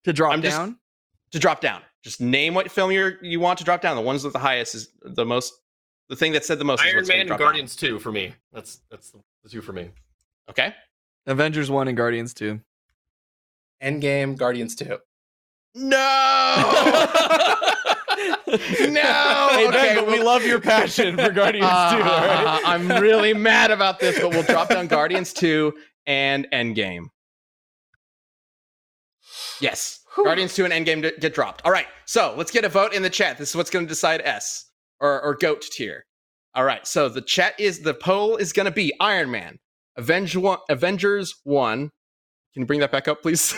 to 0.05 0.13
drop 0.13 0.33
I'm 0.33 0.41
just- 0.43 0.73
to 1.33 1.39
drop 1.39 1.61
down. 1.61 1.83
Just 2.05 2.21
name 2.21 2.55
what 2.55 2.71
film 2.71 2.93
you 2.93 3.17
you 3.23 3.41
want 3.41 3.59
to 3.59 3.65
drop 3.65 3.81
down. 3.83 3.97
The 3.97 4.03
ones 4.03 4.23
with 4.23 4.33
the 4.33 4.39
highest 4.39 4.75
is 4.77 4.91
the 5.03 5.27
most. 5.27 5.55
The 6.09 6.15
thing 6.17 6.31
that 6.33 6.45
said 6.45 6.61
the 6.61 6.65
most. 6.65 6.81
is 6.81 6.87
Iron 6.87 6.97
what's 6.99 7.09
Man 7.09 7.19
and 7.21 7.27
drop 7.27 7.41
down. 7.41 7.47
Guardians 7.49 7.75
2 7.75 7.99
for 7.99 8.13
me. 8.13 8.33
That's 8.53 8.81
that's 8.91 9.11
the, 9.11 9.19
the 9.43 9.49
two 9.51 9.61
for 9.61 9.73
me. 9.73 9.91
Okay. 10.49 10.73
Avengers 11.27 11.69
one 11.73 11.89
and 11.89 11.97
Guardians 11.97 12.33
two. 12.33 12.61
Endgame, 13.83 14.37
Guardians 14.37 14.75
two. 14.75 14.99
No. 15.75 15.93
no. 18.47 19.49
Hey 19.51 19.69
okay, 19.69 19.71
Ben, 19.71 19.97
but 19.97 20.07
we 20.07 20.23
love 20.23 20.45
your 20.45 20.61
passion 20.61 21.17
for 21.17 21.31
Guardians 21.31 21.67
two. 21.91 22.03
all 22.03 22.03
Uh. 22.03 22.61
I'm 22.65 22.89
really 22.89 23.35
mad 23.35 23.71
about 23.71 24.01
this, 24.01 24.19
but 24.19 24.31
we'll 24.31 24.43
drop 24.43 24.71
down 24.71 24.87
Guardians 24.87 25.33
2 25.35 25.73
and 26.07 26.47
Endgame. 26.53 27.07
Yes. 29.61 30.01
Guardians 30.17 30.55
2 30.55 30.65
and 30.65 30.73
Endgame 30.73 31.21
get 31.21 31.35
dropped. 31.35 31.63
All 31.65 31.73
right. 31.73 31.87
So 32.07 32.35
let's 32.37 32.51
get 32.51 32.65
a 32.65 32.69
vote 32.71 32.95
in 32.95 33.03
the 33.03 33.11
chat. 33.11 33.37
This 33.37 33.51
is 33.51 33.57
what's 33.57 33.71
going 33.71 33.85
to 33.85 33.89
decide 33.89 34.23
S 34.25 34.65
or, 35.01 35.21
or 35.21 35.35
GOAT 35.37 35.63
tier. 35.63 36.05
All 36.55 36.65
right. 36.65 36.87
So 36.87 37.09
the 37.11 37.21
chat 37.21 37.59
is 37.61 37.81
the 37.81 37.93
poll 37.95 38.37
is 38.37 38.53
going 38.55 38.65
to 38.65 38.73
be 38.73 38.95
Iron 38.99 39.31
Man, 39.31 39.59
Avenge 39.97 40.37
one, 40.37 40.59
Avengers 40.71 41.35
1. 41.45 41.91
Can 42.57 42.63
you 42.63 42.67
bring 42.67 42.81
that 42.81 42.91
back 42.91 43.07
up, 43.07 43.21
please? 43.21 43.55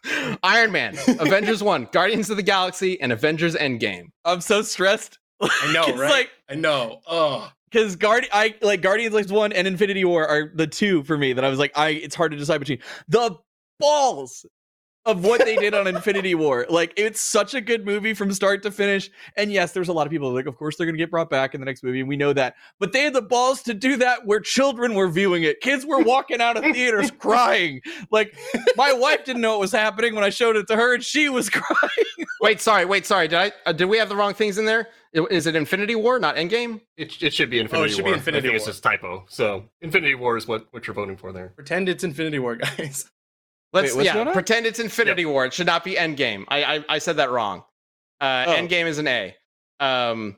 Iron 0.42 0.72
Man, 0.72 0.96
Avengers 1.20 1.62
1, 1.62 1.88
Guardians 1.92 2.30
of 2.30 2.38
the 2.38 2.42
Galaxy, 2.42 2.98
and 2.98 3.12
Avengers 3.12 3.54
Endgame. 3.54 4.06
I'm 4.24 4.40
so 4.40 4.62
stressed. 4.62 5.18
I 5.38 5.70
know, 5.74 5.84
It's 5.88 5.98
right? 5.98 6.10
like- 6.10 6.30
I 6.48 6.54
know. 6.54 7.00
Oh, 7.06 7.52
because 7.70 7.94
Guard, 7.96 8.26
I 8.32 8.54
like 8.62 8.80
Guardians 8.80 9.14
like 9.14 9.28
one 9.28 9.52
and 9.52 9.66
Infinity 9.68 10.02
War 10.06 10.26
are 10.26 10.50
the 10.54 10.66
two 10.66 11.02
for 11.02 11.18
me 11.18 11.34
that 11.34 11.44
I 11.44 11.50
was 11.50 11.58
like, 11.58 11.72
I 11.76 11.90
it's 11.90 12.14
hard 12.14 12.30
to 12.32 12.38
decide 12.38 12.56
between 12.56 12.78
the 13.06 13.36
balls 13.78 14.46
of 15.08 15.24
what 15.24 15.44
they 15.44 15.56
did 15.56 15.74
on 15.74 15.86
Infinity 15.86 16.34
War. 16.34 16.66
Like 16.68 16.92
it's 16.96 17.20
such 17.20 17.54
a 17.54 17.60
good 17.60 17.84
movie 17.84 18.14
from 18.14 18.32
start 18.32 18.62
to 18.62 18.70
finish. 18.70 19.10
And 19.36 19.50
yes, 19.50 19.72
there's 19.72 19.88
a 19.88 19.92
lot 19.92 20.06
of 20.06 20.10
people 20.10 20.32
like, 20.32 20.46
of 20.46 20.56
course 20.56 20.76
they're 20.76 20.86
gonna 20.86 20.98
get 20.98 21.10
brought 21.10 21.30
back 21.30 21.54
in 21.54 21.60
the 21.60 21.64
next 21.64 21.82
movie, 21.82 22.00
and 22.00 22.08
we 22.08 22.16
know 22.16 22.32
that. 22.32 22.54
But 22.78 22.92
they 22.92 23.02
had 23.04 23.14
the 23.14 23.22
balls 23.22 23.62
to 23.62 23.74
do 23.74 23.96
that 23.96 24.26
where 24.26 24.40
children 24.40 24.94
were 24.94 25.08
viewing 25.08 25.42
it. 25.42 25.60
Kids 25.60 25.84
were 25.86 25.98
walking 26.00 26.40
out 26.40 26.56
of 26.56 26.64
theaters 26.74 27.10
crying. 27.10 27.80
Like 28.10 28.36
my 28.76 28.92
wife 28.92 29.24
didn't 29.24 29.42
know 29.42 29.52
what 29.52 29.60
was 29.60 29.72
happening 29.72 30.14
when 30.14 30.24
I 30.24 30.30
showed 30.30 30.56
it 30.56 30.68
to 30.68 30.76
her, 30.76 30.94
and 30.94 31.02
she 31.04 31.28
was 31.28 31.50
crying. 31.50 32.26
Wait, 32.40 32.60
sorry, 32.60 32.84
wait, 32.84 33.06
sorry. 33.06 33.28
Did 33.28 33.38
I 33.38 33.52
uh, 33.66 33.72
did 33.72 33.86
we 33.86 33.98
have 33.98 34.08
the 34.08 34.16
wrong 34.16 34.34
things 34.34 34.58
in 34.58 34.64
there? 34.64 34.88
Is 35.14 35.46
it 35.46 35.56
Infinity 35.56 35.94
War, 35.94 36.18
not 36.18 36.36
Endgame? 36.36 36.82
It, 36.98 37.22
it 37.22 37.32
should 37.32 37.48
be 37.48 37.58
Infinity 37.60 37.78
war 37.78 37.84
Oh, 37.86 37.88
should 37.88 38.04
be 38.04 38.12
Infinity 38.12 38.48
I 38.48 38.50
think 38.50 38.56
it's 38.56 38.66
just 38.66 38.82
typo. 38.82 39.24
So 39.30 39.64
Infinity 39.80 40.14
War 40.14 40.36
is 40.36 40.46
what, 40.46 40.66
what 40.70 40.86
you're 40.86 40.92
voting 40.92 41.16
for 41.16 41.32
there. 41.32 41.48
pretend 41.56 41.88
it's 41.88 42.04
Infinity 42.04 42.38
War, 42.38 42.56
guys. 42.78 43.10
Let's 43.72 43.94
Wait, 43.94 44.06
yeah, 44.06 44.32
pretend 44.32 44.64
it's 44.66 44.78
Infinity 44.78 45.26
War. 45.26 45.44
It 45.44 45.52
should 45.52 45.66
not 45.66 45.84
be 45.84 45.94
Endgame. 45.94 46.44
I 46.48 46.64
I, 46.76 46.84
I 46.88 46.98
said 46.98 47.16
that 47.18 47.30
wrong. 47.30 47.64
Uh, 48.20 48.44
Oh. 48.48 48.52
Endgame 48.54 48.86
is 48.86 48.98
an 48.98 49.06
A. 49.08 49.34
Um, 49.80 50.36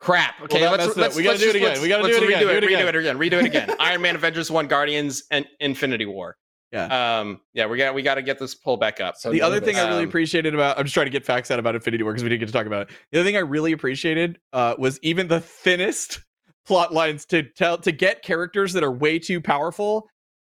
crap. 0.00 0.40
Okay, 0.42 0.60
that 0.60 0.72
let's, 0.72 0.96
let's 0.96 1.16
We 1.16 1.22
gotta 1.22 1.38
let's 1.38 1.42
do 1.42 1.50
it 1.50 1.56
again. 1.56 1.80
We 1.82 1.88
gotta 1.88 2.08
do 2.08 2.16
it 2.16 2.22
again. 2.24 2.42
redo 2.42 2.48
Do 2.48 2.48
it 2.50 2.62
Redo 2.62 2.66
again. 2.66 2.88
it 2.88 2.96
again. 2.96 3.18
Redo 3.18 3.32
it 3.40 3.44
again. 3.46 3.70
Iron 3.80 4.02
Man, 4.02 4.14
Avengers 4.16 4.50
One, 4.50 4.66
Guardians, 4.66 5.22
and 5.30 5.46
Infinity 5.60 6.06
War. 6.06 6.36
Yeah. 6.72 7.18
Um. 7.20 7.40
Yeah. 7.54 7.66
We 7.66 7.78
got 7.78 7.94
we 7.94 8.02
got 8.02 8.14
to 8.16 8.22
get 8.22 8.38
this 8.38 8.54
pull 8.54 8.76
back 8.76 9.00
up. 9.00 9.16
So 9.16 9.30
the 9.30 9.42
other 9.42 9.60
thing 9.60 9.76
I 9.76 9.88
really 9.88 10.02
Um, 10.04 10.08
appreciated 10.08 10.54
about 10.54 10.78
I'm 10.78 10.84
just 10.84 10.94
trying 10.94 11.06
to 11.06 11.10
get 11.10 11.24
facts 11.24 11.50
out 11.50 11.58
about 11.58 11.74
Infinity 11.74 12.02
War 12.04 12.12
because 12.12 12.22
we 12.22 12.28
didn't 12.28 12.40
get 12.40 12.46
to 12.46 12.52
talk 12.52 12.66
about 12.66 12.90
it. 12.90 12.96
The 13.12 13.20
other 13.20 13.26
thing 13.28 13.36
I 13.36 13.40
really 13.40 13.72
appreciated 13.72 14.38
uh, 14.52 14.74
was 14.78 14.98
even 15.02 15.28
the 15.28 15.40
thinnest 15.40 16.20
plot 16.66 16.92
lines 16.92 17.24
to 17.26 17.42
tell 17.42 17.78
to 17.78 17.90
get 17.92 18.22
characters 18.22 18.72
that 18.74 18.84
are 18.84 18.92
way 18.92 19.18
too 19.18 19.40
powerful 19.40 20.08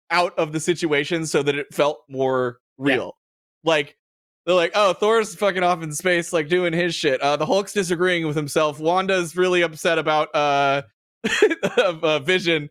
out 0.09 0.37
of 0.37 0.51
the 0.51 0.59
situation 0.59 1.25
so 1.25 1.43
that 1.43 1.55
it 1.55 1.73
felt 1.73 1.99
more 2.09 2.59
real. 2.77 3.17
Like 3.63 3.97
they're 4.45 4.55
like, 4.55 4.71
oh, 4.75 4.93
Thor's 4.93 5.35
fucking 5.35 5.63
off 5.63 5.83
in 5.83 5.91
space, 5.93 6.31
like 6.31 6.47
doing 6.47 6.73
his 6.73 6.95
shit. 6.95 7.19
Uh, 7.21 7.35
the 7.37 7.45
Hulk's 7.45 7.73
disagreeing 7.73 8.25
with 8.25 8.35
himself. 8.35 8.79
Wanda's 8.79 9.35
really 9.35 9.61
upset 9.61 9.97
about 9.99 10.33
uh, 10.33 10.83
uh 11.77 12.19
Vision. 12.19 12.69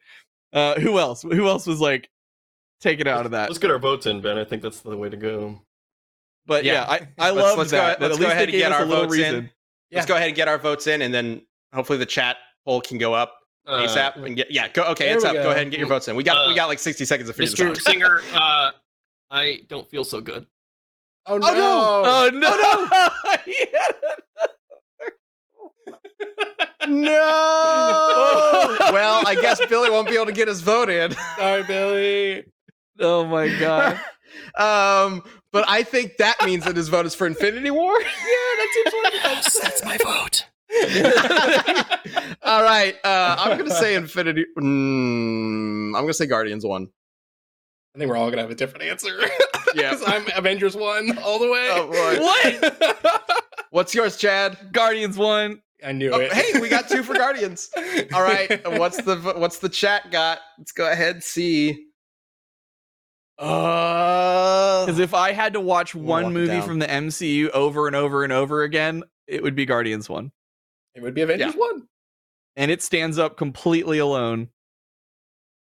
Uh, 0.53 0.81
who 0.81 0.99
else? 0.99 1.23
Who 1.23 1.47
else 1.49 1.67
was 1.67 1.81
like 1.81 2.09
taken 2.81 3.07
out 3.07 3.27
of 3.27 3.33
that? 3.33 3.51
Let's 3.51 3.59
get 3.59 3.71
our 3.71 3.79
votes 3.79 4.07
in, 4.07 4.21
Ben. 4.23 4.39
I 4.39 4.45
think 4.45 4.63
that's 4.63 4.81
the 4.81 4.97
way 4.97 5.11
to 5.11 5.17
go. 5.17 5.61
But 6.47 6.65
yeah, 6.65 6.73
Yeah. 6.75 6.85
I, 7.19 7.27
I 7.29 7.31
Let's- 7.31 7.37
love 7.49 7.59
let's 7.59 7.71
go 7.73 7.77
that. 7.79 8.01
let's 8.01 8.15
at 8.17 8.21
go 8.21 8.27
ahead 8.29 8.49
and 8.49 8.53
get 8.59 8.73
our 8.73 8.83
a 8.83 8.85
little 8.87 9.05
votes 9.05 9.15
in. 9.17 9.21
reason. 9.35 9.51
Let's 9.93 10.07
go 10.07 10.15
ahead 10.17 10.29
and 10.29 10.37
get 10.37 10.49
our 10.49 10.59
votes 10.59 10.87
in, 10.87 11.03
and 11.03 11.13
then 11.13 11.43
hopefully 11.75 11.99
the 11.99 12.07
chat 12.07 12.37
poll 12.65 12.81
can 12.81 12.99
go 12.99 13.13
up 13.15 13.35
Uh, 13.67 13.83
ASAP 13.83 14.25
and 14.25 14.37
get 14.37 14.51
yeah. 14.51 14.69
Go 14.69 14.85
okay, 14.85 15.07
there 15.07 15.17
it's 15.17 15.25
up. 15.25 15.35
Go. 15.35 15.43
go. 15.45 15.51
ahead 15.51 15.63
and 15.63 15.71
get 15.71 15.81
your 15.81 15.89
votes 15.89 16.07
in. 16.09 16.17
We 16.17 16.23
got 16.23 16.47
we 16.47 16.53
Uh, 16.53 16.57
got 16.57 16.69
like 16.69 16.79
sixty 16.79 17.05
seconds 17.05 17.29
to 17.29 17.33
figure 17.35 17.69
this 17.71 17.81
Mr. 17.81 17.83
Singer, 17.83 18.21
uh, 18.35 18.71
I 19.31 19.63
don't 19.69 19.89
feel 19.91 20.05
so 20.05 20.21
good. 20.21 20.47
Oh 21.27 21.39
no! 21.39 21.49
Oh 21.53 22.31
no! 22.33 23.43
No. 26.89 28.77
well, 28.93 29.23
I 29.27 29.37
guess 29.41 29.65
Billy 29.67 29.91
won't 29.91 30.09
be 30.09 30.15
able 30.15 30.27
to 30.27 30.33
get 30.33 30.49
his 30.49 30.61
vote 30.61 30.89
in. 30.89 31.13
Sorry, 31.37 31.63
Billy. 31.65 32.45
oh 33.01 33.25
my 33.27 33.49
god! 33.59 34.01
um, 34.57 35.23
but 35.53 35.65
I 35.69 35.83
think 35.83 36.17
that 36.19 36.37
means 36.45 36.65
that 36.65 36.77
his 36.77 36.89
vote 36.89 37.07
is 37.07 37.15
for 37.15 37.27
Infinity 37.27 37.71
War. 37.71 37.93
yeah, 38.01 38.07
that 38.07 38.69
seems 38.73 38.95
like 39.05 39.15
Yes, 39.15 39.59
that's 39.61 39.85
my 39.85 39.97
vote. 39.99 40.47
All 42.43 42.63
right, 42.63 42.95
uh, 43.05 43.37
I'm 43.39 43.59
gonna 43.59 43.71
say 43.71 43.95
Infinity. 43.95 44.45
Mm, 44.59 45.89
I'm 45.89 46.03
gonna 46.03 46.13
say 46.15 46.27
Guardians 46.27 46.65
one. 46.65 46.89
I 47.95 47.99
think 47.99 48.11
we're 48.11 48.17
all 48.19 48.29
gonna 48.31 48.43
have 48.43 48.51
a 48.51 48.55
different 48.55 48.85
answer. 48.85 49.19
Yeah. 49.75 49.91
'Cause 49.91 50.05
I'm 50.07 50.25
Avengers 50.35 50.75
one 50.77 51.19
all 51.19 51.39
the 51.39 51.51
way. 51.51 51.69
Oh, 51.73 51.87
boy. 51.91 52.19
What? 52.23 53.43
What's 53.71 53.95
yours, 53.95 54.17
Chad? 54.17 54.57
Guardians 54.73 55.19
one. 55.19 55.61
I 55.85 55.93
knew 55.93 56.13
Oh, 56.13 56.21
it. 56.21 56.33
hey, 56.33 56.59
we 56.61 56.69
got 56.71 56.89
two 56.89 57.03
for 57.03 57.13
Guardians. 57.15 57.69
All 58.15 58.23
right, 58.23 58.67
what's 58.79 59.03
the 59.03 59.17
what's 59.37 59.59
the 59.59 59.69
chat 59.69 60.11
got? 60.11 60.39
Let's 60.57 60.73
go 60.73 60.91
ahead 60.91 61.17
and 61.17 61.23
see. 61.23 61.89
Uh, 63.39 64.87
Because 64.87 64.99
if 64.99 65.13
I 65.13 65.33
had 65.33 65.53
to 65.55 65.61
watch 65.61 65.95
one 65.95 66.33
movie 66.33 66.53
down. 66.53 66.63
from 66.67 66.79
the 66.79 66.87
MCU 66.87 67.51
over 67.51 67.87
and 67.87 67.95
over 67.97 68.25
and 68.25 68.33
over 68.33 68.63
again, 68.63 69.03
it 69.27 69.43
would 69.43 69.55
be 69.55 69.67
Guardians 69.67 70.09
1. 70.09 70.31
It 70.97 71.03
would 71.03 71.15
be 71.15 71.23
Avengers 71.23 71.55
one. 71.55 71.83
And 72.57 72.71
it 72.71 72.83
stands 72.83 73.19
up 73.19 73.37
completely 73.37 73.99
alone. 73.99 74.49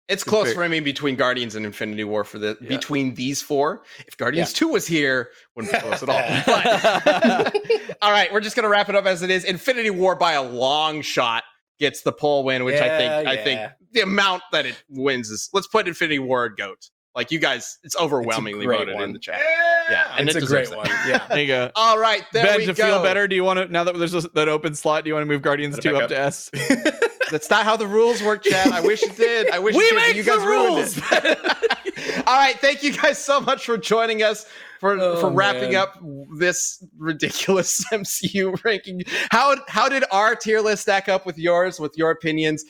it's 0.07 0.24
close 0.24 0.53
for 0.53 0.70
me 0.70 0.80
between 0.80 1.15
Guardians 1.18 1.55
and 1.55 1.65
Infinity 1.65 2.03
War 2.05 2.24
for 2.24 2.39
the 2.39 2.57
Yeah. 2.61 2.70
between 2.70 3.15
these 3.15 3.41
four. 3.41 3.84
If 4.07 4.15
Guardians 4.15 4.53
two 4.53 4.70
was 4.70 4.88
here, 4.88 5.32
wouldn't 5.55 5.74
be 5.74 5.80
close 5.80 6.01
at 6.03 6.07
all. 6.09 6.22
But- 6.45 7.53
But 7.53 7.97
all 8.01 8.11
right, 8.11 8.32
we're 8.32 8.39
just 8.39 8.55
gonna 8.55 8.70
wrap 8.70 8.88
it 8.89 8.95
up 8.95 9.05
as 9.05 9.22
it 9.24 9.30
is. 9.30 9.43
Infinity 9.43 9.89
War 9.89 10.15
by 10.15 10.34
a 10.34 10.43
long 10.43 11.01
shot 11.01 11.43
gets 11.80 12.03
the 12.03 12.11
poll 12.13 12.43
win, 12.45 12.63
which 12.63 12.80
I 12.80 12.88
think 12.97 13.26
Yeah, 13.26 13.32
I 13.32 13.38
think 13.43 13.61
the 13.91 14.01
amount 14.01 14.43
that 14.51 14.65
it 14.65 14.82
wins 14.89 15.30
is. 15.30 15.49
Let's 15.53 15.68
put 15.68 15.88
Infinity 15.88 16.20
War 16.20 16.45
at 16.45 16.55
goat. 16.57 16.89
Like 17.18 17.32
you 17.32 17.39
guys, 17.39 17.80
it's 17.84 17.95
overwhelmingly 17.97 18.65
great 18.68 18.78
voted 18.78 18.93
in 18.93 18.99
one. 19.01 19.11
the 19.13 19.18
chat. 19.20 19.39
Yeah, 19.41 19.84
yeah. 19.89 20.15
and 20.20 20.30
it's 20.30 20.36
it 20.38 20.43
a 20.43 20.45
great 20.45 20.65
deserves 20.70 20.78
one. 20.78 20.88
Yeah. 21.07 21.26
There 21.30 21.39
you 21.39 21.47
go. 21.47 21.72
All 21.76 21.97
right, 21.97 22.24
there 22.32 22.45
ben, 22.45 22.57
we 22.59 22.65
to 22.68 22.74
go. 22.74 22.86
feel 22.86 23.01
better, 23.03 23.28
do 23.28 23.36
you 23.36 23.43
want 23.43 23.57
to, 23.57 23.68
now 23.68 23.84
that 23.84 23.97
there's 23.97 24.13
a, 24.13 24.22
that 24.36 24.47
open 24.47 24.76
slot, 24.76 25.03
do 25.03 25.07
you 25.09 25.15
want 25.15 25.24
to 25.24 25.28
move 25.28 25.41
Guardians 25.41 25.80
2 25.80 25.93
back 25.93 26.03
up 26.03 26.09
to 26.09 26.20
S? 26.20 26.51
That's 27.32 27.49
not 27.49 27.65
how 27.65 27.76
the 27.76 27.88
rules 27.88 28.22
work, 28.22 28.43
Chad. 28.43 28.72
I 28.72 28.82
wish 28.82 29.01
it 29.01 29.18
did. 29.18 29.49
I 29.49 29.57
wish 29.59 29.76
We 29.76 29.84
it 29.84 29.89
did, 29.89 29.95
make 29.95 30.15
you 30.15 30.24
the 30.24 30.32
guys 30.32 30.45
ruined 30.45 30.76
rules. 30.76 32.22
All 32.28 32.38
right, 32.38 32.55
thank 32.59 32.84
you 32.84 32.93
guys 32.93 33.18
so 33.18 33.41
much 33.41 33.65
for 33.65 33.78
joining 33.78 34.22
us 34.22 34.45
for 34.80 34.91
Oh, 34.99 35.20
for 35.20 35.32
wrapping 35.32 35.72
man. 35.72 35.82
up 35.82 35.99
this 36.38 36.84
ridiculous 36.99 37.84
MCU 37.91 38.63
ranking. 38.63 39.01
How 39.32 39.55
how 39.68 39.89
did 39.89 40.03
our 40.11 40.36
tier 40.36 40.61
list 40.61 40.84
stack 40.84 41.09
up 41.09 41.26
with 41.26 41.38
yours? 41.39 41.80
With 41.80 41.93
your 41.97 42.11
opinions? 42.11 42.63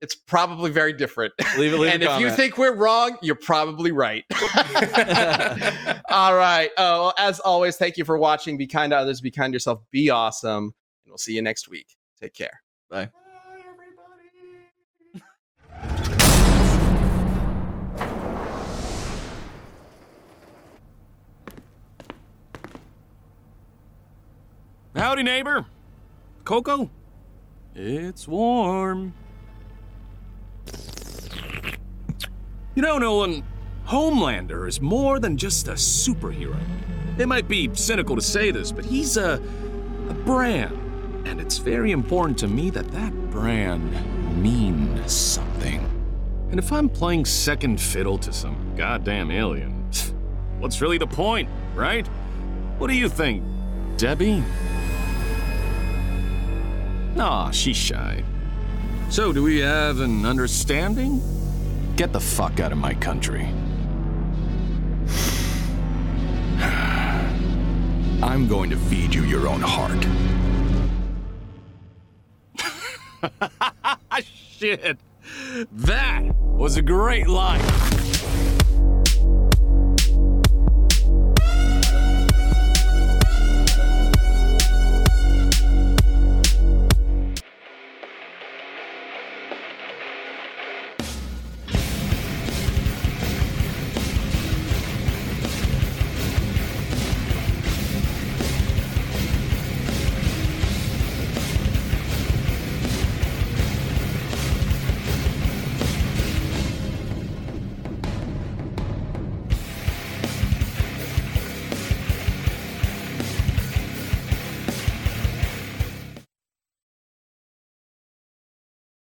It's 0.00 0.14
probably 0.14 0.70
very 0.70 0.94
different. 0.94 1.34
Leave 1.58 1.74
it, 1.74 1.78
leave 1.78 1.92
and 1.94 2.02
a 2.02 2.14
if 2.14 2.20
you 2.20 2.30
think 2.30 2.56
we're 2.56 2.74
wrong, 2.74 3.18
you're 3.20 3.34
probably 3.34 3.92
right. 3.92 4.24
All 6.08 6.34
right. 6.34 6.70
Oh, 6.78 7.02
well, 7.02 7.14
as 7.18 7.38
always, 7.40 7.76
thank 7.76 7.98
you 7.98 8.04
for 8.06 8.16
watching. 8.16 8.56
Be 8.56 8.66
kind 8.66 8.92
to 8.92 8.96
others. 8.96 9.20
Be 9.20 9.30
kind 9.30 9.52
to 9.52 9.56
yourself. 9.56 9.80
Be 9.90 10.08
awesome. 10.08 10.64
And 10.64 10.72
we'll 11.08 11.18
see 11.18 11.34
you 11.34 11.42
next 11.42 11.68
week. 11.68 11.96
Take 12.18 12.34
care. 12.34 12.62
Bye. 12.88 13.10
Howdy, 24.96 25.22
neighbor. 25.22 25.66
Coco? 26.44 26.90
It's 27.74 28.26
warm. 28.26 29.14
You 32.76 32.82
know, 32.82 32.98
Nolan, 32.98 33.34
um, 33.34 33.44
Homelander 33.88 34.68
is 34.68 34.80
more 34.80 35.18
than 35.18 35.36
just 35.36 35.66
a 35.66 35.72
superhero. 35.72 36.56
It 37.18 37.26
might 37.26 37.48
be 37.48 37.68
cynical 37.74 38.14
to 38.14 38.22
say 38.22 38.52
this, 38.52 38.70
but 38.70 38.84
he's 38.84 39.16
a, 39.16 39.42
a 40.08 40.14
brand. 40.14 40.76
And 41.26 41.40
it's 41.40 41.58
very 41.58 41.90
important 41.90 42.38
to 42.38 42.46
me 42.46 42.70
that 42.70 42.88
that 42.92 43.12
brand 43.30 44.40
means 44.40 45.12
something. 45.12 45.84
And 46.50 46.60
if 46.60 46.72
I'm 46.72 46.88
playing 46.88 47.24
second 47.24 47.80
fiddle 47.80 48.18
to 48.18 48.32
some 48.32 48.76
goddamn 48.76 49.32
alien, 49.32 49.72
what's 50.60 50.80
really 50.80 50.98
the 50.98 51.08
point, 51.08 51.48
right? 51.74 52.06
What 52.78 52.86
do 52.86 52.94
you 52.94 53.08
think, 53.08 53.42
Debbie? 53.96 54.44
Aw, 57.18 57.50
she's 57.50 57.76
shy. 57.76 58.22
So, 59.08 59.32
do 59.32 59.42
we 59.42 59.58
have 59.58 59.98
an 59.98 60.24
understanding? 60.24 61.20
Get 62.00 62.14
the 62.14 62.18
fuck 62.18 62.60
out 62.60 62.72
of 62.72 62.78
my 62.78 62.94
country. 62.94 63.42
I'm 68.22 68.48
going 68.48 68.70
to 68.70 68.76
feed 68.76 69.12
you 69.12 69.24
your 69.24 69.46
own 69.46 69.60
heart. 69.60 70.06
Shit. 74.24 74.96
That 75.72 76.22
was 76.40 76.78
a 76.78 76.82
great 76.82 77.26
line. 77.28 77.60